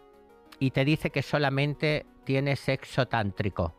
y 0.60 0.72
te 0.72 0.86
dice 0.86 1.10
que 1.10 1.22
solamente 1.22 2.06
tiene 2.24 2.56
sexo 2.56 3.08
tántrico. 3.08 3.74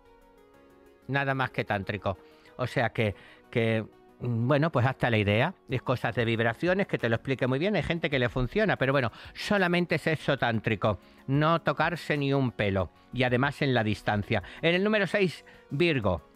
Nada 1.09 1.35
más 1.35 1.51
que 1.51 1.65
tántrico. 1.65 2.19
O 2.57 2.67
sea 2.67 2.91
que, 2.91 3.15
que 3.51 3.85
bueno, 4.27 4.71
pues 4.71 4.87
hasta 4.87 5.11
la 5.11 5.19
idea. 5.19 5.55
Es 5.69 5.83
cosas 5.83 6.15
de 6.15 6.25
vibraciones 6.25 6.87
que 6.87 6.99
te 6.99 7.09
lo 7.09 7.17
explique 7.17 7.47
muy 7.47 7.59
bien. 7.59 7.77
Hay 7.77 7.83
gente 7.83 8.11
que 8.11 8.19
le 8.19 8.29
funciona, 8.29 8.77
pero 8.77 8.93
bueno, 8.93 9.13
solamente 9.35 9.97
es 9.97 10.07
eso 10.07 10.39
tántrico. 10.39 10.99
No 11.27 11.63
tocarse 11.63 12.17
ni 12.17 12.33
un 12.33 12.51
pelo. 12.51 12.91
Y 13.13 13.23
además 13.25 13.63
en 13.63 13.75
la 13.75 13.85
distancia. 13.85 14.43
En 14.63 14.75
el 14.75 14.85
número 14.85 15.07
6, 15.07 15.45
Virgo. 15.71 16.29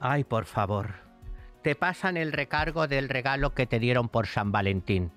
Ay, 0.00 0.24
por 0.24 0.46
favor. 0.46 0.94
Te 1.62 1.74
pasan 1.74 2.16
el 2.16 2.32
recargo 2.32 2.88
del 2.88 3.08
regalo 3.08 3.54
que 3.54 3.66
te 3.66 3.78
dieron 3.78 4.08
por 4.08 4.26
San 4.26 4.50
Valentín. 4.50 5.12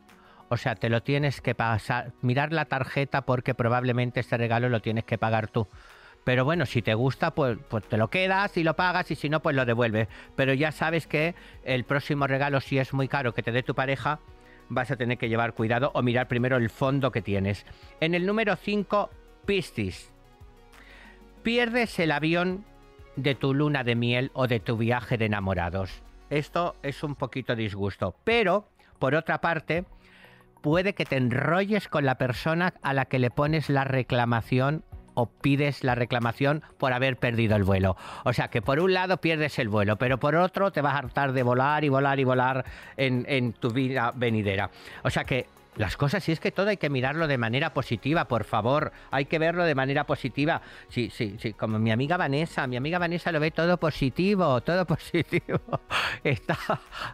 O 0.49 0.57
sea, 0.57 0.75
te 0.75 0.89
lo 0.89 1.01
tienes 1.01 1.41
que 1.41 1.55
pasar, 1.55 2.13
mirar 2.21 2.53
la 2.53 2.65
tarjeta 2.65 3.23
porque 3.25 3.55
probablemente 3.55 4.19
este 4.19 4.37
regalo 4.37 4.69
lo 4.69 4.81
tienes 4.81 5.03
que 5.03 5.17
pagar 5.17 5.47
tú. 5.47 5.67
Pero 6.25 6.43
bueno, 6.43 6.65
si 6.65 6.81
te 6.81 6.95
gusta, 6.95 7.31
pues, 7.31 7.57
pues 7.69 7.85
te 7.85 7.97
lo 7.97 8.09
quedas 8.09 8.57
y 8.57 8.63
lo 8.63 8.75
pagas 8.75 9.09
y 9.11 9.15
si 9.15 9.29
no, 9.29 9.41
pues 9.41 9.55
lo 9.55 9.63
devuelves. 9.63 10.07
Pero 10.35 10.53
ya 10.53 10.71
sabes 10.71 11.05
que 11.07 11.35
el 11.63 11.85
próximo 11.85 12.25
regalo, 12.27 12.59
si 12.59 12.79
es 12.79 12.93
muy 12.93 13.07
caro 13.07 13.33
que 13.33 13.43
te 13.43 13.51
dé 13.51 13.61
tu 13.61 13.75
pareja, 13.75 14.19
vas 14.67 14.89
a 14.89 14.95
tener 14.95 15.19
que 15.19 15.29
llevar 15.29 15.53
cuidado 15.53 15.91
o 15.93 16.01
mirar 16.01 16.27
primero 16.27 16.57
el 16.57 16.71
fondo 16.71 17.11
que 17.11 17.21
tienes. 17.21 17.63
En 18.01 18.15
el 18.15 18.25
número 18.25 18.55
5, 18.55 19.11
Piscis. 19.45 20.11
Pierdes 21.43 21.99
el 21.99 22.11
avión 22.11 22.65
de 23.15 23.35
tu 23.35 23.53
luna 23.53 23.83
de 23.83 23.95
miel 23.95 24.31
o 24.33 24.47
de 24.47 24.59
tu 24.59 24.77
viaje 24.77 25.19
de 25.19 25.25
enamorados. 25.25 26.01
Esto 26.31 26.75
es 26.81 27.03
un 27.03 27.13
poquito 27.13 27.55
disgusto, 27.55 28.15
pero 28.23 28.67
por 28.97 29.13
otra 29.13 29.41
parte, 29.41 29.85
puede 30.61 30.95
que 30.95 31.05
te 31.05 31.17
enrolles 31.17 31.87
con 31.87 32.03
la 32.03 32.17
persona 32.17 32.73
a 32.81 32.93
la 32.93 33.05
que 33.05 33.19
le 33.19 33.29
pones 33.29 33.69
la 33.69 33.83
reclamación 33.83 34.83
o 35.15 35.25
pides 35.25 35.83
la 35.83 35.95
reclamación 35.95 36.63
por 36.77 36.93
haber 36.93 37.17
perdido 37.17 37.55
el 37.55 37.63
vuelo. 37.63 37.97
O 38.23 38.33
sea 38.33 38.49
que 38.49 38.61
por 38.61 38.79
un 38.79 38.93
lado 38.93 39.17
pierdes 39.17 39.57
el 39.59 39.69
vuelo, 39.69 39.97
pero 39.97 40.19
por 40.19 40.35
otro 40.35 40.71
te 40.71 40.81
vas 40.81 40.93
a 40.93 40.99
hartar 40.99 41.33
de 41.33 41.43
volar 41.43 41.83
y 41.83 41.89
volar 41.89 42.19
y 42.19 42.23
volar 42.23 42.65
en, 42.97 43.25
en 43.27 43.53
tu 43.53 43.71
vida 43.71 44.11
venidera. 44.15 44.69
O 45.03 45.09
sea 45.09 45.23
que 45.23 45.47
las 45.75 45.97
cosas, 45.97 46.23
si 46.23 46.31
es 46.31 46.39
que 46.39 46.51
todo 46.51 46.69
hay 46.69 46.77
que 46.77 46.89
mirarlo 46.89 47.27
de 47.27 47.37
manera 47.37 47.73
positiva, 47.73 48.25
por 48.25 48.43
favor, 48.43 48.91
hay 49.11 49.25
que 49.25 49.39
verlo 49.39 49.63
de 49.65 49.75
manera 49.75 50.05
positiva. 50.05 50.61
Sí, 50.87 51.09
sí, 51.13 51.35
sí, 51.39 51.53
como 51.53 51.79
mi 51.79 51.91
amiga 51.91 52.17
Vanessa, 52.17 52.65
mi 52.67 52.77
amiga 52.77 52.99
Vanessa 52.99 53.31
lo 53.31 53.39
ve 53.39 53.51
todo 53.51 53.77
positivo, 53.77 54.61
todo 54.61 54.85
positivo. 54.87 55.59
Está 56.23 56.57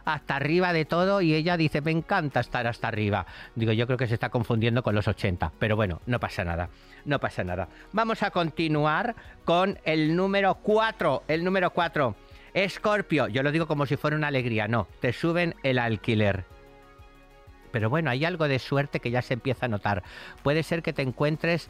hasta 0.04 0.36
arriba 0.36 0.72
de 0.72 0.84
todo 0.84 1.20
y 1.20 1.34
ella 1.34 1.56
dice, 1.56 1.80
me 1.80 1.90
encanta 1.90 2.40
estar 2.40 2.66
hasta 2.66 2.88
arriba. 2.88 3.26
Digo, 3.54 3.72
yo 3.72 3.86
creo 3.86 3.98
que 3.98 4.06
se 4.06 4.14
está 4.14 4.28
confundiendo 4.28 4.82
con 4.82 4.94
los 4.94 5.08
80, 5.08 5.52
pero 5.58 5.76
bueno, 5.76 6.00
no 6.06 6.20
pasa 6.20 6.44
nada, 6.44 6.68
no 7.04 7.18
pasa 7.18 7.44
nada. 7.44 7.68
Vamos 7.92 8.22
a 8.22 8.30
continuar 8.30 9.14
con 9.44 9.78
el 9.84 10.14
número 10.14 10.54
4, 10.56 11.24
el 11.28 11.44
número 11.44 11.70
4. 11.70 12.14
Escorpio, 12.54 13.28
yo 13.28 13.42
lo 13.42 13.50
digo 13.50 13.66
como 13.66 13.86
si 13.86 13.96
fuera 13.96 14.16
una 14.16 14.28
alegría, 14.28 14.68
no, 14.68 14.86
te 15.00 15.12
suben 15.12 15.54
el 15.62 15.78
alquiler 15.78 16.44
pero 17.72 17.90
bueno, 17.90 18.10
hay 18.10 18.24
algo 18.24 18.46
de 18.46 18.58
suerte 18.58 19.00
que 19.00 19.10
ya 19.10 19.22
se 19.22 19.34
empieza 19.34 19.66
a 19.66 19.68
notar. 19.68 20.02
Puede 20.42 20.62
ser 20.62 20.82
que 20.82 20.92
te 20.92 21.02
encuentres 21.02 21.68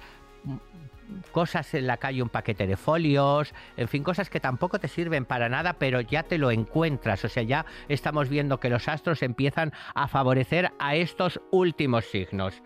cosas 1.30 1.74
en 1.74 1.86
la 1.86 1.96
calle, 1.98 2.22
un 2.22 2.28
paquete 2.28 2.66
de 2.66 2.76
folios, 2.76 3.54
en 3.76 3.88
fin, 3.88 4.02
cosas 4.02 4.30
que 4.30 4.40
tampoco 4.40 4.78
te 4.78 4.88
sirven 4.88 5.24
para 5.24 5.48
nada, 5.48 5.74
pero 5.74 6.00
ya 6.00 6.22
te 6.22 6.38
lo 6.38 6.50
encuentras. 6.50 7.24
O 7.24 7.28
sea, 7.28 7.42
ya 7.42 7.66
estamos 7.88 8.28
viendo 8.28 8.60
que 8.60 8.70
los 8.70 8.88
astros 8.88 9.22
empiezan 9.22 9.72
a 9.94 10.08
favorecer 10.08 10.72
a 10.78 10.96
estos 10.96 11.40
últimos 11.50 12.04
signos. 12.06 12.62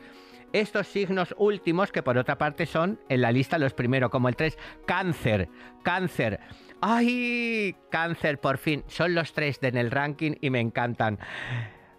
Estos 0.53 0.87
signos 0.87 1.34
últimos, 1.39 1.93
que 1.93 2.03
por 2.03 2.16
otra 2.16 2.39
parte 2.39 2.66
son 2.66 3.01
en 3.09 3.20
la 3.20 3.32
lista 3.32 3.59
los 3.59 3.74
primeros, 3.74 4.11
como 4.11 4.28
el 4.28 4.37
3, 4.37 4.57
cáncer, 4.87 5.49
cáncer. 5.82 6.41
¡Ay! 6.80 7.74
Cáncer, 7.91 8.39
por 8.39 8.59
fin. 8.59 8.84
Son 8.87 9.14
los 9.14 9.32
tres 9.32 9.59
en 9.62 9.76
el 9.76 9.91
ranking 9.91 10.34
y 10.41 10.51
me 10.51 10.61
encantan. 10.61 11.18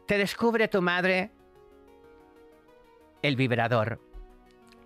Te 0.07 0.17
descubre 0.17 0.69
tu 0.69 0.81
madre 0.81 1.31
el 3.21 3.35
vibrador, 3.35 3.99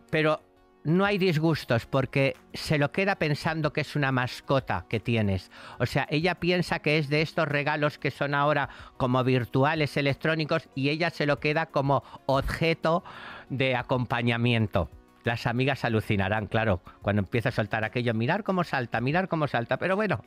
pero 0.10 0.42
no 0.84 1.06
hay 1.06 1.20
disgustos 1.20 1.86
porque 1.86 2.36
se 2.54 2.80
lo 2.80 2.92
queda 2.92 3.18
pensando 3.18 3.72
que 3.72 3.82
es 3.82 3.96
una 3.96 4.12
mascota 4.12 4.88
que 4.90 5.00
tienes. 5.00 5.52
O 5.78 5.86
sea, 5.86 6.08
ella 6.10 6.40
piensa 6.40 6.80
que 6.80 6.98
es 6.98 7.08
de 7.08 7.22
estos 7.22 7.48
regalos 7.48 8.00
que 8.00 8.10
son 8.10 8.34
ahora 8.34 8.70
como 8.98 9.24
virtuales 9.24 9.96
electrónicos 9.96 10.68
y 10.74 10.90
ella 10.90 11.12
se 11.12 11.28
lo 11.28 11.40
queda 11.40 11.68
como 11.68 12.04
objeto 12.26 13.04
de 13.50 13.76
acompañamiento. 13.76 14.90
Las 15.24 15.46
amigas 15.46 15.86
alucinarán, 15.86 16.48
claro, 16.48 16.82
cuando 17.02 17.22
empieza 17.22 17.50
a 17.50 17.52
soltar 17.52 17.84
aquello, 17.84 18.14
mirar 18.14 18.44
cómo 18.44 18.64
salta, 18.64 19.02
mirar 19.02 19.28
cómo 19.28 19.48
salta, 19.48 19.78
pero 19.78 19.96
bueno, 19.96 20.22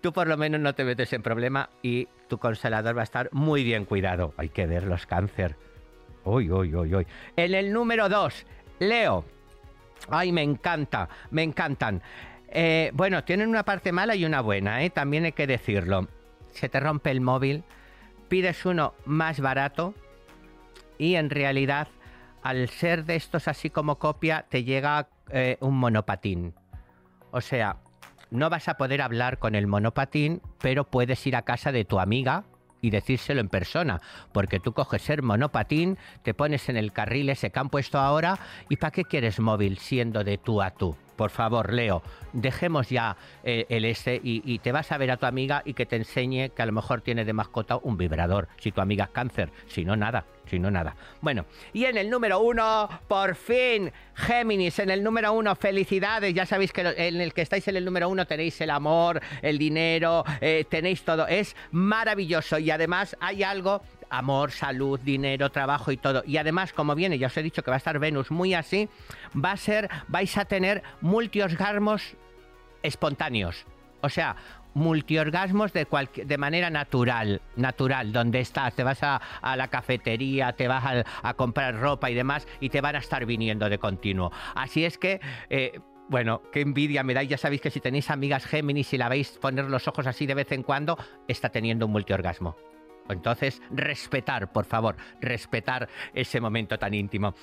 tú 0.00 0.12
por 0.12 0.26
lo 0.26 0.36
menos 0.36 0.60
no 0.60 0.74
te 0.74 0.84
metes 0.84 1.12
en 1.14 1.22
problema 1.22 1.70
y 1.82 2.08
tu 2.28 2.38
consolador 2.38 2.96
va 2.96 3.00
a 3.00 3.04
estar 3.04 3.28
muy 3.32 3.64
bien 3.64 3.86
cuidado. 3.86 4.34
Hay 4.36 4.50
que 4.50 4.66
ver 4.66 4.84
los 4.84 5.06
cáncer. 5.06 5.56
Uy, 6.24 6.50
uy, 6.50 6.74
uy, 6.74 6.94
uy. 6.94 7.06
En 7.36 7.54
el 7.54 7.72
número 7.72 8.08
2, 8.08 8.46
Leo. 8.80 9.24
Ay, 10.10 10.32
me 10.32 10.42
encanta, 10.42 11.08
me 11.30 11.42
encantan. 11.42 12.02
Eh, 12.48 12.90
bueno, 12.94 13.24
tienen 13.24 13.48
una 13.48 13.64
parte 13.64 13.92
mala 13.92 14.14
y 14.14 14.24
una 14.24 14.40
buena, 14.40 14.82
¿eh? 14.84 14.90
también 14.90 15.24
hay 15.24 15.32
que 15.32 15.46
decirlo. 15.46 16.08
Se 16.50 16.68
te 16.68 16.80
rompe 16.80 17.10
el 17.10 17.20
móvil, 17.20 17.64
pides 18.28 18.64
uno 18.64 18.94
más 19.06 19.40
barato 19.40 19.94
y 20.98 21.16
en 21.16 21.30
realidad 21.30 21.88
al 22.44 22.68
ser 22.68 23.06
de 23.06 23.16
estos 23.16 23.48
así 23.48 23.70
como 23.70 23.98
copia, 23.98 24.44
te 24.48 24.64
llega 24.64 25.08
eh, 25.30 25.56
un 25.60 25.78
monopatín. 25.78 26.54
O 27.30 27.40
sea, 27.40 27.78
no 28.30 28.50
vas 28.50 28.68
a 28.68 28.74
poder 28.76 29.00
hablar 29.00 29.38
con 29.38 29.54
el 29.54 29.66
monopatín, 29.66 30.42
pero 30.60 30.84
puedes 30.84 31.26
ir 31.26 31.36
a 31.36 31.42
casa 31.42 31.72
de 31.72 31.86
tu 31.86 31.98
amiga 31.98 32.44
y 32.82 32.90
decírselo 32.90 33.40
en 33.40 33.48
persona, 33.48 34.02
porque 34.32 34.60
tú 34.60 34.74
coges 34.74 35.08
el 35.08 35.22
monopatín, 35.22 35.96
te 36.22 36.34
pones 36.34 36.68
en 36.68 36.76
el 36.76 36.92
carril 36.92 37.30
ese 37.30 37.50
que 37.50 37.58
han 37.58 37.70
puesto 37.70 37.98
ahora, 37.98 38.38
¿y 38.68 38.76
para 38.76 38.90
qué 38.90 39.04
quieres 39.04 39.40
móvil 39.40 39.78
siendo 39.78 40.22
de 40.22 40.36
tú 40.36 40.60
a 40.60 40.70
tú? 40.70 40.94
Por 41.16 41.30
favor, 41.30 41.72
Leo, 41.72 42.02
dejemos 42.32 42.88
ya 42.88 43.16
eh, 43.42 43.66
el 43.68 43.84
y, 43.84 44.42
y, 44.44 44.58
te 44.58 44.72
vas 44.72 44.90
a 44.92 44.98
ver 44.98 45.10
a 45.10 45.16
tu 45.16 45.26
amiga 45.26 45.62
y 45.64 45.74
que 45.74 45.86
te 45.86 45.96
enseñe 45.96 46.50
que 46.50 46.62
a 46.62 46.66
lo 46.66 46.72
mejor 46.72 47.00
tiene 47.02 47.24
de 47.24 47.32
mascota 47.32 47.76
un 47.76 47.96
vibrador, 47.96 48.48
si 48.58 48.72
tu 48.72 48.80
amiga 48.80 49.04
es 49.04 49.10
cáncer, 49.10 49.50
si 49.66 49.84
no 49.84 49.96
nada 49.96 50.24
si 50.46 50.58
no 50.58 50.70
nada. 50.70 50.94
Bueno, 51.20 51.46
y 51.72 51.84
en 51.84 51.96
el 51.96 52.10
número 52.10 52.40
uno, 52.40 52.88
por 53.08 53.34
fin, 53.34 53.92
Géminis, 54.14 54.78
en 54.78 54.90
el 54.90 55.02
número 55.02 55.32
uno, 55.32 55.54
felicidades, 55.54 56.34
ya 56.34 56.46
sabéis 56.46 56.72
que 56.72 56.82
en 56.82 57.20
el 57.20 57.32
que 57.32 57.42
estáis 57.42 57.66
en 57.68 57.76
el 57.76 57.84
número 57.84 58.08
uno 58.08 58.26
tenéis 58.26 58.60
el 58.60 58.70
amor, 58.70 59.20
el 59.42 59.58
dinero, 59.58 60.24
eh, 60.40 60.64
tenéis 60.68 61.02
todo, 61.02 61.26
es 61.26 61.56
maravilloso 61.72 62.58
y 62.58 62.70
además 62.70 63.16
hay 63.20 63.42
algo 63.42 63.82
amor, 64.18 64.50
salud, 64.50 64.98
dinero, 65.00 65.50
trabajo 65.50 65.92
y 65.92 65.96
todo. 65.96 66.22
Y 66.26 66.36
además, 66.36 66.72
como 66.72 66.94
viene, 66.94 67.18
ya 67.18 67.28
os 67.28 67.36
he 67.36 67.42
dicho 67.42 67.62
que 67.62 67.70
va 67.70 67.76
a 67.76 67.78
estar 67.78 67.98
Venus 67.98 68.30
muy 68.30 68.54
así, 68.54 68.88
va 69.34 69.52
a 69.52 69.56
ser, 69.56 69.88
vais 70.08 70.36
a 70.36 70.44
tener 70.44 70.82
multiorgasmos 71.00 72.16
espontáneos. 72.82 73.66
O 74.00 74.08
sea, 74.08 74.36
multiorgasmos 74.74 75.72
de, 75.72 75.86
de 76.24 76.38
manera 76.38 76.68
natural, 76.68 77.40
natural, 77.56 78.12
donde 78.12 78.40
estás, 78.40 78.74
te 78.74 78.82
vas 78.82 79.02
a, 79.02 79.20
la 79.56 79.68
cafetería, 79.68 80.52
te 80.52 80.68
vas 80.68 81.04
a, 81.22 81.34
comprar 81.34 81.76
ropa 81.80 82.10
y 82.10 82.14
demás, 82.14 82.46
y 82.60 82.68
te 82.68 82.80
van 82.80 82.96
a 82.96 82.98
estar 82.98 83.24
viniendo 83.24 83.68
de 83.68 83.78
continuo. 83.78 84.30
Así 84.54 84.84
es 84.84 84.98
que... 84.98 85.20
Eh, 85.48 85.80
bueno, 86.06 86.42
qué 86.52 86.60
envidia 86.60 87.02
me 87.02 87.14
da. 87.14 87.22
Ya 87.22 87.38
sabéis 87.38 87.62
que 87.62 87.70
si 87.70 87.80
tenéis 87.80 88.10
amigas 88.10 88.44
Géminis 88.44 88.92
y 88.92 88.98
la 88.98 89.08
veis 89.08 89.38
poner 89.40 89.64
los 89.70 89.88
ojos 89.88 90.06
así 90.06 90.26
de 90.26 90.34
vez 90.34 90.52
en 90.52 90.62
cuando, 90.62 90.98
está 91.28 91.48
teniendo 91.48 91.86
un 91.86 91.92
multiorgasmo. 91.92 92.56
Entonces, 93.08 93.60
respetar, 93.70 94.52
por 94.52 94.64
favor, 94.64 94.96
respetar 95.20 95.88
ese 96.14 96.40
momento 96.40 96.78
tan 96.78 96.94
íntimo. 96.94 97.34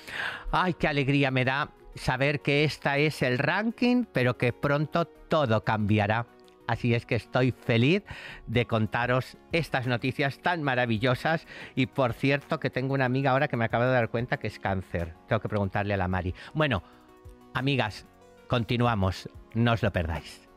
Ay, 0.50 0.74
qué 0.74 0.88
alegría 0.88 1.30
me 1.30 1.44
da 1.44 1.70
saber 1.94 2.40
que 2.40 2.64
esta 2.64 2.98
es 2.98 3.22
el 3.22 3.38
ranking, 3.38 4.04
pero 4.12 4.38
que 4.38 4.52
pronto 4.52 5.04
todo 5.04 5.62
cambiará 5.64 6.26
Así 6.66 6.94
es 6.94 7.06
que 7.06 7.16
estoy 7.16 7.52
feliz 7.52 8.02
de 8.46 8.66
contaros 8.66 9.36
estas 9.52 9.86
noticias 9.86 10.38
tan 10.38 10.62
maravillosas. 10.62 11.46
Y 11.74 11.86
por 11.86 12.14
cierto, 12.14 12.60
que 12.60 12.70
tengo 12.70 12.94
una 12.94 13.04
amiga 13.04 13.32
ahora 13.32 13.48
que 13.48 13.56
me 13.56 13.64
acaba 13.64 13.86
de 13.86 13.92
dar 13.92 14.08
cuenta 14.08 14.38
que 14.38 14.46
es 14.46 14.58
cáncer. 14.58 15.14
Tengo 15.28 15.40
que 15.40 15.48
preguntarle 15.48 15.94
a 15.94 15.96
la 15.96 16.08
Mari. 16.08 16.34
Bueno, 16.54 16.82
amigas, 17.52 18.06
continuamos. 18.48 19.28
No 19.54 19.72
os 19.72 19.82
lo 19.82 19.92
perdáis. 19.92 20.48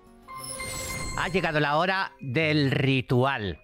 Ha 1.18 1.28
llegado 1.30 1.60
la 1.60 1.78
hora 1.78 2.12
del 2.20 2.72
ritual. 2.72 3.60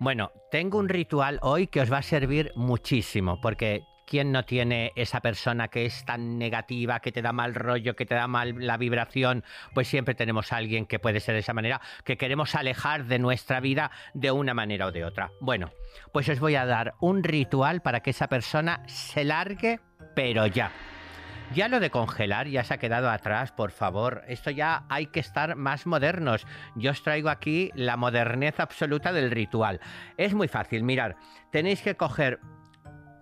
Bueno, 0.00 0.30
tengo 0.50 0.78
un 0.78 0.88
ritual 0.88 1.38
hoy 1.42 1.66
que 1.66 1.80
os 1.80 1.92
va 1.92 1.98
a 1.98 2.02
servir 2.02 2.52
muchísimo 2.54 3.40
porque 3.40 3.82
¿Quién 4.08 4.32
no 4.32 4.42
tiene 4.42 4.92
esa 4.96 5.20
persona 5.20 5.68
que 5.68 5.84
es 5.84 6.06
tan 6.06 6.38
negativa, 6.38 7.00
que 7.00 7.12
te 7.12 7.20
da 7.20 7.34
mal 7.34 7.54
rollo, 7.54 7.94
que 7.94 8.06
te 8.06 8.14
da 8.14 8.26
mal 8.26 8.54
la 8.56 8.78
vibración? 8.78 9.44
Pues 9.74 9.86
siempre 9.86 10.14
tenemos 10.14 10.50
a 10.50 10.56
alguien 10.56 10.86
que 10.86 10.98
puede 10.98 11.20
ser 11.20 11.34
de 11.34 11.40
esa 11.40 11.52
manera, 11.52 11.82
que 12.04 12.16
queremos 12.16 12.54
alejar 12.54 13.04
de 13.04 13.18
nuestra 13.18 13.60
vida 13.60 13.90
de 14.14 14.30
una 14.30 14.54
manera 14.54 14.86
o 14.86 14.92
de 14.92 15.04
otra. 15.04 15.30
Bueno, 15.42 15.72
pues 16.10 16.26
os 16.30 16.40
voy 16.40 16.54
a 16.54 16.64
dar 16.64 16.94
un 17.00 17.22
ritual 17.22 17.82
para 17.82 18.00
que 18.00 18.10
esa 18.10 18.28
persona 18.28 18.82
se 18.86 19.24
largue, 19.24 19.78
pero 20.14 20.46
ya. 20.46 20.72
Ya 21.54 21.68
lo 21.68 21.80
de 21.80 21.90
congelar 21.90 22.46
ya 22.46 22.62
se 22.62 22.74
ha 22.74 22.78
quedado 22.78 23.10
atrás, 23.10 23.52
por 23.52 23.70
favor. 23.70 24.22
Esto 24.28 24.50
ya 24.50 24.84
hay 24.88 25.06
que 25.06 25.20
estar 25.20 25.56
más 25.56 25.86
modernos. 25.86 26.46
Yo 26.76 26.90
os 26.90 27.02
traigo 27.02 27.30
aquí 27.30 27.70
la 27.74 27.96
modernez 27.96 28.60
absoluta 28.60 29.12
del 29.12 29.30
ritual. 29.30 29.80
Es 30.18 30.34
muy 30.34 30.46
fácil, 30.46 30.82
mirar. 30.82 31.16
Tenéis 31.50 31.80
que 31.80 31.96
coger 31.96 32.38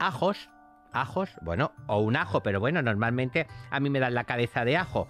ajos, 0.01 0.51
ajos, 0.93 1.31
bueno, 1.41 1.72
o 1.87 2.01
un 2.01 2.16
ajo, 2.16 2.43
pero 2.43 2.59
bueno, 2.59 2.83
normalmente 2.83 3.47
a 3.70 3.79
mí 3.79 3.91
me 3.91 4.01
dan 4.01 4.14
la 4.14 4.24
cabeza 4.24 4.64
de 4.64 4.77
ajo. 4.77 5.07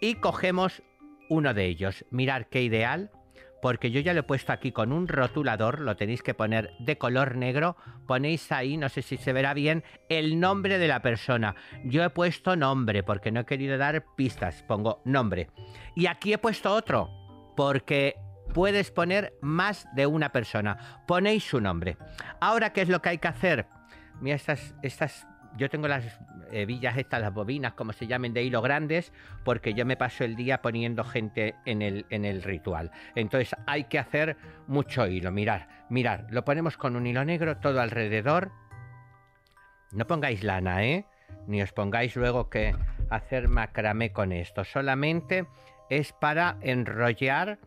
Y 0.00 0.16
cogemos 0.16 0.82
uno 1.28 1.54
de 1.54 1.66
ellos. 1.66 2.04
Mirar 2.10 2.48
qué 2.48 2.62
ideal, 2.62 3.10
porque 3.64 3.90
yo 3.90 4.00
ya 4.00 4.12
lo 4.12 4.20
he 4.20 4.24
puesto 4.24 4.52
aquí 4.52 4.72
con 4.72 4.92
un 4.92 5.08
rotulador, 5.08 5.80
lo 5.80 5.96
tenéis 5.96 6.22
que 6.22 6.34
poner 6.34 6.74
de 6.80 6.98
color 6.98 7.34
negro, 7.34 7.78
ponéis 8.06 8.52
ahí, 8.52 8.76
no 8.76 8.90
sé 8.90 9.00
si 9.00 9.16
se 9.16 9.32
verá 9.32 9.54
bien, 9.54 9.84
el 10.10 10.38
nombre 10.38 10.76
de 10.76 10.86
la 10.86 11.00
persona. 11.00 11.54
Yo 11.82 12.04
he 12.04 12.10
puesto 12.10 12.56
nombre, 12.56 13.02
porque 13.02 13.32
no 13.32 13.40
he 13.40 13.46
querido 13.46 13.78
dar 13.78 14.04
pistas, 14.16 14.62
pongo 14.64 15.00
nombre. 15.06 15.48
Y 15.96 16.08
aquí 16.08 16.34
he 16.34 16.36
puesto 16.36 16.74
otro, 16.74 17.08
porque 17.56 18.16
puedes 18.52 18.90
poner 18.90 19.32
más 19.40 19.88
de 19.94 20.06
una 20.06 20.30
persona. 20.30 21.02
Ponéis 21.06 21.44
su 21.44 21.58
nombre. 21.58 21.96
Ahora, 22.42 22.74
¿qué 22.74 22.82
es 22.82 22.90
lo 22.90 23.00
que 23.00 23.08
hay 23.08 23.18
que 23.18 23.28
hacer? 23.28 23.66
mira 24.20 24.36
estas, 24.36 24.74
estas 24.82 25.26
yo 25.56 25.70
tengo 25.70 25.88
las 25.88 26.20
hebillas 26.50 26.96
estas, 26.96 27.20
las 27.20 27.32
bobinas, 27.32 27.74
como 27.74 27.92
se 27.92 28.06
llamen, 28.06 28.32
de 28.32 28.42
hilo 28.42 28.62
grandes, 28.62 29.12
porque 29.44 29.74
yo 29.74 29.84
me 29.84 29.96
paso 29.96 30.24
el 30.24 30.36
día 30.36 30.62
poniendo 30.62 31.04
gente 31.04 31.54
en 31.64 31.82
el, 31.82 32.06
en 32.10 32.24
el 32.24 32.42
ritual. 32.42 32.90
Entonces 33.14 33.54
hay 33.66 33.84
que 33.84 33.98
hacer 33.98 34.36
mucho 34.66 35.06
hilo. 35.06 35.30
Mirar, 35.30 35.68
mirar, 35.88 36.26
lo 36.30 36.44
ponemos 36.44 36.76
con 36.76 36.96
un 36.96 37.06
hilo 37.06 37.24
negro 37.24 37.58
todo 37.58 37.80
alrededor. 37.80 38.50
No 39.92 40.06
pongáis 40.06 40.42
lana, 40.42 40.84
¿eh? 40.84 41.06
Ni 41.46 41.62
os 41.62 41.72
pongáis 41.72 42.16
luego 42.16 42.50
que 42.50 42.74
hacer 43.10 43.48
macramé 43.48 44.12
con 44.12 44.32
esto. 44.32 44.64
Solamente 44.64 45.46
es 45.90 46.12
para 46.12 46.56
enrollar 46.62 47.58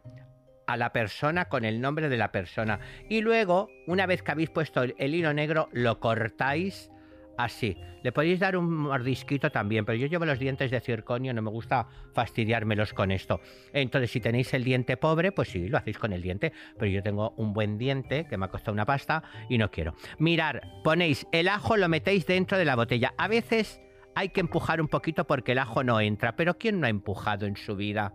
a 0.65 0.75
la 0.75 0.91
persona 0.91 1.45
con 1.45 1.63
el 1.63 1.79
nombre 1.79 2.09
de 2.09 2.17
la 2.17 2.31
persona. 2.33 2.79
Y 3.07 3.21
luego, 3.21 3.69
una 3.85 4.05
vez 4.05 4.23
que 4.23 4.31
habéis 4.31 4.49
puesto 4.49 4.83
el, 4.83 4.95
el 4.97 5.15
hilo 5.15 5.33
negro, 5.33 5.69
lo 5.71 6.01
cortáis 6.01 6.91
así. 7.38 7.77
Le 8.03 8.11
podéis 8.11 8.39
dar 8.39 8.57
un 8.57 8.73
mordisquito 8.73 9.49
también, 9.49 9.85
pero 9.85 9.97
yo 9.97 10.07
llevo 10.07 10.25
los 10.25 10.39
dientes 10.39 10.71
de 10.71 10.79
circonio, 10.79 11.33
no 11.33 11.41
me 11.41 11.49
gusta 11.49 11.88
fastidiármelos 12.13 12.93
con 12.93 13.11
esto. 13.11 13.41
Entonces, 13.73 14.11
si 14.11 14.19
tenéis 14.19 14.53
el 14.53 14.63
diente 14.63 14.97
pobre, 14.97 15.31
pues 15.31 15.49
sí, 15.49 15.67
lo 15.67 15.77
hacéis 15.77 15.97
con 15.97 16.13
el 16.13 16.21
diente, 16.21 16.53
pero 16.77 16.91
yo 16.91 17.03
tengo 17.03 17.33
un 17.38 17.53
buen 17.53 17.77
diente 17.77 18.25
que 18.27 18.38
me 18.38 18.45
ha 18.45 18.49
costado 18.49 18.73
una 18.73 18.85
pasta 18.85 19.23
y 19.49 19.57
no 19.57 19.71
quiero. 19.71 19.95
Mirar, 20.19 20.61
ponéis 20.83 21.27
el 21.31 21.47
ajo, 21.47 21.77
lo 21.77 21.89
metéis 21.89 22.25
dentro 22.25 22.57
de 22.57 22.65
la 22.65 22.75
botella. 22.75 23.13
A 23.17 23.27
veces 23.27 23.81
hay 24.15 24.29
que 24.29 24.41
empujar 24.41 24.81
un 24.81 24.88
poquito 24.88 25.27
porque 25.27 25.51
el 25.51 25.59
ajo 25.59 25.83
no 25.83 25.99
entra, 26.01 26.35
pero 26.35 26.57
¿quién 26.57 26.79
no 26.79 26.88
ha 26.88 26.89
empujado 26.89 27.45
en 27.45 27.55
su 27.55 27.75
vida? 27.75 28.13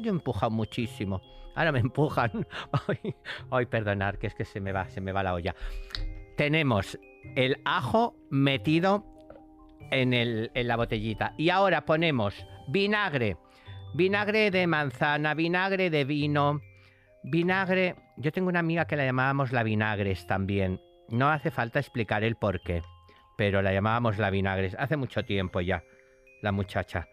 Yo 0.00 0.10
he 0.10 0.14
empujado 0.14 0.50
muchísimo. 0.50 1.20
Ahora 1.54 1.72
me 1.72 1.80
empujan. 1.80 2.46
Ay, 2.86 3.14
ay, 3.50 3.66
que 3.66 4.26
es 4.26 4.34
que 4.34 4.44
se 4.44 4.60
me 4.60 4.72
va, 4.72 4.88
se 4.90 5.00
me 5.00 5.12
va 5.12 5.22
la 5.22 5.34
olla. 5.34 5.54
Tenemos 6.36 6.98
el 7.34 7.60
ajo 7.64 8.14
metido 8.30 9.04
en, 9.90 10.12
el, 10.12 10.50
en 10.54 10.68
la 10.68 10.76
botellita. 10.76 11.34
Y 11.36 11.50
ahora 11.50 11.84
ponemos 11.84 12.46
vinagre. 12.68 13.36
Vinagre 13.94 14.50
de 14.50 14.66
manzana, 14.66 15.34
vinagre 15.34 15.90
de 15.90 16.04
vino, 16.04 16.60
vinagre... 17.24 17.96
Yo 18.18 18.32
tengo 18.32 18.48
una 18.48 18.60
amiga 18.60 18.86
que 18.86 18.96
la 18.96 19.04
llamábamos 19.04 19.52
la 19.52 19.62
vinagres 19.62 20.26
también. 20.26 20.80
No 21.08 21.30
hace 21.30 21.50
falta 21.50 21.78
explicar 21.78 22.24
el 22.24 22.36
por 22.36 22.60
qué, 22.60 22.82
pero 23.36 23.62
la 23.62 23.72
llamábamos 23.72 24.18
la 24.18 24.30
vinagres. 24.30 24.76
Hace 24.78 24.96
mucho 24.96 25.24
tiempo 25.24 25.60
ya, 25.60 25.82
la 26.42 26.52
muchacha. 26.52 27.08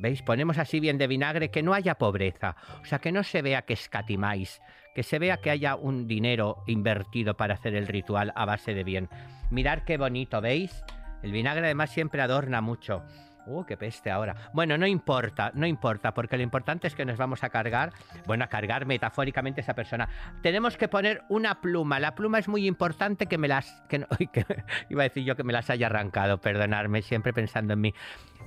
¿Veis? 0.00 0.22
Ponemos 0.22 0.56
así 0.58 0.80
bien 0.80 0.96
de 0.96 1.06
vinagre, 1.06 1.50
que 1.50 1.62
no 1.62 1.74
haya 1.74 1.96
pobreza. 1.96 2.56
O 2.80 2.84
sea, 2.86 2.98
que 2.98 3.12
no 3.12 3.22
se 3.22 3.42
vea 3.42 3.62
que 3.62 3.74
escatimáis, 3.74 4.62
que 4.94 5.02
se 5.02 5.18
vea 5.18 5.36
que 5.36 5.50
haya 5.50 5.76
un 5.76 6.06
dinero 6.06 6.62
invertido 6.66 7.36
para 7.36 7.54
hacer 7.54 7.74
el 7.74 7.86
ritual 7.86 8.32
a 8.34 8.46
base 8.46 8.72
de 8.72 8.82
bien. 8.82 9.08
Mirad 9.50 9.80
qué 9.80 9.98
bonito, 9.98 10.40
¿veis? 10.40 10.84
El 11.22 11.32
vinagre 11.32 11.66
además 11.66 11.90
siempre 11.90 12.22
adorna 12.22 12.62
mucho. 12.62 13.02
Uh, 13.46 13.64
qué 13.64 13.76
peste 13.76 14.10
ahora. 14.10 14.34
Bueno, 14.52 14.78
no 14.78 14.86
importa, 14.86 15.50
no 15.54 15.66
importa, 15.66 16.14
porque 16.14 16.36
lo 16.36 16.42
importante 16.42 16.86
es 16.86 16.94
que 16.94 17.04
nos 17.04 17.16
vamos 17.16 17.42
a 17.42 17.50
cargar, 17.50 17.92
bueno, 18.26 18.44
a 18.44 18.46
cargar 18.48 18.86
metafóricamente 18.86 19.60
esa 19.60 19.74
persona. 19.74 20.08
Tenemos 20.42 20.76
que 20.76 20.88
poner 20.88 21.22
una 21.28 21.60
pluma. 21.60 22.00
La 22.00 22.14
pluma 22.14 22.38
es 22.38 22.48
muy 22.48 22.66
importante 22.66 23.26
que 23.26 23.38
me 23.38 23.48
las. 23.48 23.82
Que, 23.88 24.06
que, 24.32 24.46
iba 24.88 25.02
a 25.02 25.08
decir 25.08 25.24
yo 25.24 25.36
que 25.36 25.44
me 25.44 25.52
las 25.52 25.68
haya 25.68 25.86
arrancado, 25.86 26.38
perdonadme, 26.38 27.02
siempre 27.02 27.32
pensando 27.32 27.74
en 27.74 27.80
mí. 27.80 27.94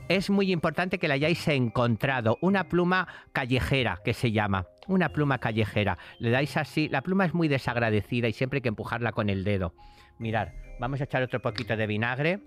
Es 0.09 0.29
muy 0.29 0.51
importante 0.51 0.99
que 0.99 1.07
la 1.07 1.13
hayáis 1.13 1.47
encontrado. 1.47 2.37
Una 2.41 2.65
pluma 2.65 3.07
callejera, 3.31 3.99
que 4.03 4.13
se 4.13 4.31
llama. 4.31 4.67
Una 4.87 5.09
pluma 5.09 5.39
callejera. 5.39 5.97
Le 6.19 6.29
dais 6.29 6.57
así. 6.57 6.89
La 6.89 7.01
pluma 7.01 7.25
es 7.25 7.33
muy 7.33 7.47
desagradecida 7.47 8.27
y 8.27 8.33
siempre 8.33 8.57
hay 8.57 8.61
que 8.61 8.69
empujarla 8.69 9.13
con 9.13 9.29
el 9.29 9.43
dedo. 9.43 9.73
Mirad, 10.19 10.49
vamos 10.79 10.99
a 10.99 11.05
echar 11.05 11.23
otro 11.23 11.41
poquito 11.41 11.77
de 11.77 11.87
vinagre 11.87 12.41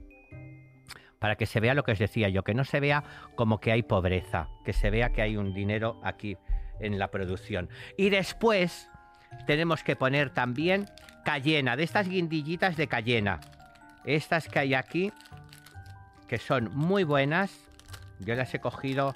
para 1.18 1.36
que 1.36 1.46
se 1.46 1.60
vea 1.60 1.74
lo 1.74 1.82
que 1.82 1.92
os 1.92 1.98
decía 1.98 2.28
yo, 2.28 2.44
que 2.44 2.54
no 2.54 2.64
se 2.64 2.78
vea 2.78 3.02
como 3.34 3.58
que 3.58 3.72
hay 3.72 3.82
pobreza, 3.82 4.48
que 4.64 4.74
se 4.74 4.90
vea 4.90 5.12
que 5.12 5.22
hay 5.22 5.36
un 5.36 5.54
dinero 5.54 5.98
aquí 6.04 6.36
en 6.78 6.98
la 6.98 7.10
producción. 7.10 7.70
Y 7.96 8.10
después 8.10 8.90
tenemos 9.46 9.82
que 9.82 9.96
poner 9.96 10.30
también 10.30 10.86
cayena, 11.24 11.74
de 11.74 11.84
estas 11.84 12.08
guindillitas 12.08 12.76
de 12.76 12.86
cayena. 12.86 13.40
Estas 14.04 14.46
que 14.46 14.58
hay 14.58 14.74
aquí, 14.74 15.10
que 16.26 16.38
son 16.38 16.70
muy 16.74 17.04
buenas. 17.04 17.58
Yo 18.20 18.34
las 18.34 18.52
he 18.54 18.60
cogido... 18.60 19.14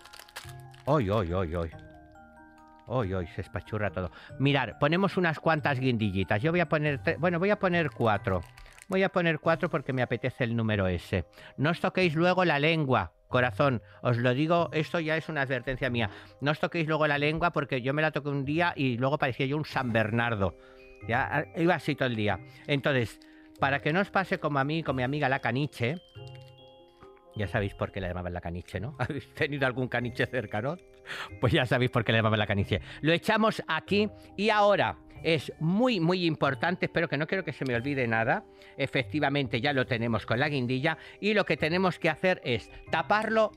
Hoy, 0.84 1.10
hoy, 1.10 1.32
hoy, 1.32 1.54
hoy. 1.54 1.70
Hoy, 2.86 3.14
hoy, 3.14 3.26
se 3.28 3.42
espachurra 3.42 3.90
todo. 3.90 4.10
Mirar, 4.38 4.78
ponemos 4.78 5.16
unas 5.16 5.38
cuantas 5.38 5.78
guindillitas. 5.78 6.42
Yo 6.42 6.50
voy 6.50 6.60
a 6.60 6.68
poner... 6.68 7.00
Bueno, 7.18 7.38
voy 7.38 7.50
a 7.50 7.58
poner 7.58 7.90
cuatro. 7.90 8.42
Voy 8.88 9.04
a 9.04 9.08
poner 9.08 9.38
cuatro 9.38 9.70
porque 9.70 9.92
me 9.92 10.02
apetece 10.02 10.44
el 10.44 10.56
número 10.56 10.88
ese. 10.88 11.24
No 11.56 11.70
os 11.70 11.80
toquéis 11.80 12.14
luego 12.16 12.44
la 12.44 12.58
lengua, 12.58 13.12
corazón. 13.28 13.82
Os 14.02 14.16
lo 14.16 14.34
digo, 14.34 14.68
esto 14.72 14.98
ya 14.98 15.16
es 15.16 15.28
una 15.28 15.42
advertencia 15.42 15.90
mía. 15.90 16.10
No 16.40 16.50
os 16.50 16.58
toquéis 16.58 16.88
luego 16.88 17.06
la 17.06 17.18
lengua 17.18 17.52
porque 17.52 17.82
yo 17.82 17.94
me 17.94 18.02
la 18.02 18.10
toqué 18.10 18.28
un 18.30 18.44
día 18.44 18.72
y 18.74 18.96
luego 18.96 19.18
parecía 19.18 19.46
yo 19.46 19.56
un 19.56 19.64
San 19.64 19.92
Bernardo. 19.92 20.56
Ya 21.06 21.44
iba 21.56 21.76
así 21.76 21.94
todo 21.94 22.08
el 22.08 22.16
día. 22.16 22.40
Entonces, 22.66 23.20
para 23.60 23.80
que 23.80 23.92
no 23.92 24.00
os 24.00 24.10
pase 24.10 24.40
como 24.40 24.58
a 24.58 24.64
mí, 24.64 24.82
con 24.82 24.96
mi 24.96 25.04
amiga 25.04 25.28
la 25.28 25.38
caniche, 25.38 26.02
ya 27.40 27.48
sabéis 27.48 27.74
por 27.74 27.90
qué 27.90 28.00
la 28.00 28.08
llamaban 28.08 28.32
la 28.32 28.40
caniche, 28.40 28.80
¿no? 28.80 28.96
¿Habéis 28.98 29.32
tenido 29.34 29.66
algún 29.66 29.88
caniche 29.88 30.26
cerca, 30.26 30.62
no? 30.62 30.76
Pues 31.40 31.52
ya 31.52 31.66
sabéis 31.66 31.90
por 31.90 32.04
qué 32.04 32.12
la 32.12 32.18
llamaban 32.18 32.38
la 32.38 32.46
caniche. 32.46 32.80
Lo 33.00 33.12
echamos 33.12 33.62
aquí 33.66 34.08
y 34.36 34.50
ahora 34.50 34.98
es 35.22 35.52
muy, 35.58 36.00
muy 36.00 36.24
importante, 36.24 36.86
espero 36.86 37.08
que 37.08 37.18
no 37.18 37.26
quiero 37.26 37.44
que 37.44 37.52
se 37.52 37.64
me 37.64 37.74
olvide 37.74 38.06
nada. 38.06 38.44
Efectivamente 38.76 39.60
ya 39.60 39.72
lo 39.72 39.86
tenemos 39.86 40.24
con 40.24 40.38
la 40.38 40.48
guindilla 40.48 40.96
y 41.20 41.34
lo 41.34 41.44
que 41.44 41.56
tenemos 41.56 41.98
que 41.98 42.08
hacer 42.08 42.40
es 42.44 42.70
taparlo 42.90 43.52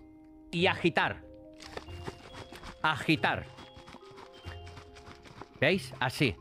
y 0.52 0.68
agitar. 0.68 1.22
Agitar. 2.82 3.46
¿Veis? 5.60 5.94
Así. 6.00 6.36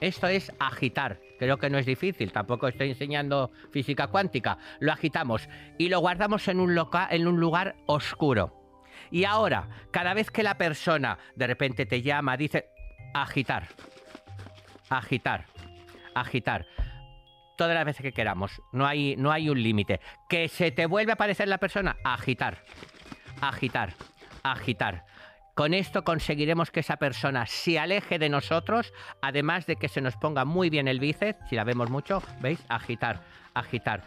Esto 0.00 0.28
es 0.28 0.52
agitar. 0.60 1.18
Creo 1.38 1.58
que 1.58 1.70
no 1.70 1.78
es 1.78 1.86
difícil, 1.86 2.32
tampoco 2.32 2.68
estoy 2.68 2.90
enseñando 2.90 3.50
física 3.70 4.08
cuántica. 4.08 4.58
Lo 4.80 4.92
agitamos 4.92 5.48
y 5.78 5.88
lo 5.88 6.00
guardamos 6.00 6.48
en 6.48 6.60
un, 6.60 6.76
en 7.10 7.26
un 7.26 7.40
lugar 7.40 7.76
oscuro. 7.86 8.54
Y 9.10 9.24
ahora, 9.24 9.68
cada 9.90 10.14
vez 10.14 10.30
que 10.30 10.42
la 10.42 10.58
persona 10.58 11.18
de 11.36 11.46
repente 11.46 11.86
te 11.86 12.02
llama, 12.02 12.36
dice 12.36 12.66
agitar 13.14 13.68
agitar, 14.90 15.46
agitar. 16.14 16.66
Todas 17.56 17.74
las 17.74 17.84
veces 17.84 18.02
que 18.02 18.12
queramos. 18.12 18.62
No 18.72 18.86
hay, 18.86 19.16
no 19.16 19.32
hay 19.32 19.48
un 19.48 19.60
límite. 19.60 20.00
Que 20.28 20.48
se 20.48 20.70
te 20.70 20.86
vuelve 20.86 21.12
a 21.12 21.14
aparecer 21.14 21.48
la 21.48 21.58
persona, 21.58 21.96
agitar, 22.04 22.64
agitar, 23.40 23.94
agitar. 24.42 25.04
Con 25.58 25.74
esto 25.74 26.04
conseguiremos 26.04 26.70
que 26.70 26.78
esa 26.78 26.98
persona 26.98 27.44
se 27.46 27.80
aleje 27.80 28.20
de 28.20 28.28
nosotros, 28.28 28.94
además 29.20 29.66
de 29.66 29.74
que 29.74 29.88
se 29.88 30.00
nos 30.00 30.14
ponga 30.14 30.44
muy 30.44 30.70
bien 30.70 30.86
el 30.86 31.00
bíceps, 31.00 31.48
si 31.48 31.56
la 31.56 31.64
vemos 31.64 31.90
mucho, 31.90 32.22
¿veis? 32.40 32.64
Agitar, 32.68 33.22
agitar, 33.54 34.04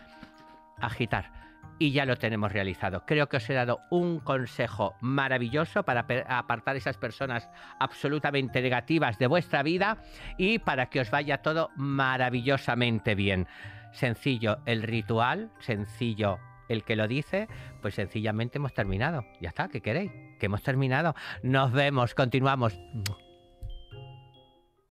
agitar 0.80 1.30
y 1.78 1.92
ya 1.92 2.06
lo 2.06 2.16
tenemos 2.16 2.54
realizado. 2.54 3.04
Creo 3.06 3.28
que 3.28 3.36
os 3.36 3.50
he 3.50 3.54
dado 3.54 3.82
un 3.90 4.22
consejo 4.22 4.96
maravilloso 5.02 5.84
para 5.84 6.06
apartar 6.30 6.78
esas 6.78 6.96
personas 6.96 7.50
absolutamente 7.80 8.62
negativas 8.62 9.20
de 9.20 9.28
vuestra 9.28 9.62
vida 9.62 9.98
y 10.38 10.60
para 10.60 10.86
que 10.86 11.02
os 11.02 11.12
vaya 11.12 11.42
todo 11.42 11.70
maravillosamente 11.76 13.14
bien. 13.14 13.46
Sencillo 13.92 14.60
el 14.66 14.84
ritual, 14.84 15.52
sencillo 15.60 16.40
el 16.72 16.84
que 16.84 16.96
lo 16.96 17.08
dice, 17.08 17.48
pues 17.82 17.96
sencillamente 17.96 18.58
hemos 18.58 18.74
terminado. 18.74 19.26
Ya 19.40 19.50
está, 19.50 19.68
¿qué 19.68 19.82
queréis? 19.82 20.12
Que 20.40 20.48
hemos 20.48 20.64
terminado. 20.64 21.16
Nos 21.44 21.72
vemos, 21.72 22.16
continuamos. 22.16 22.80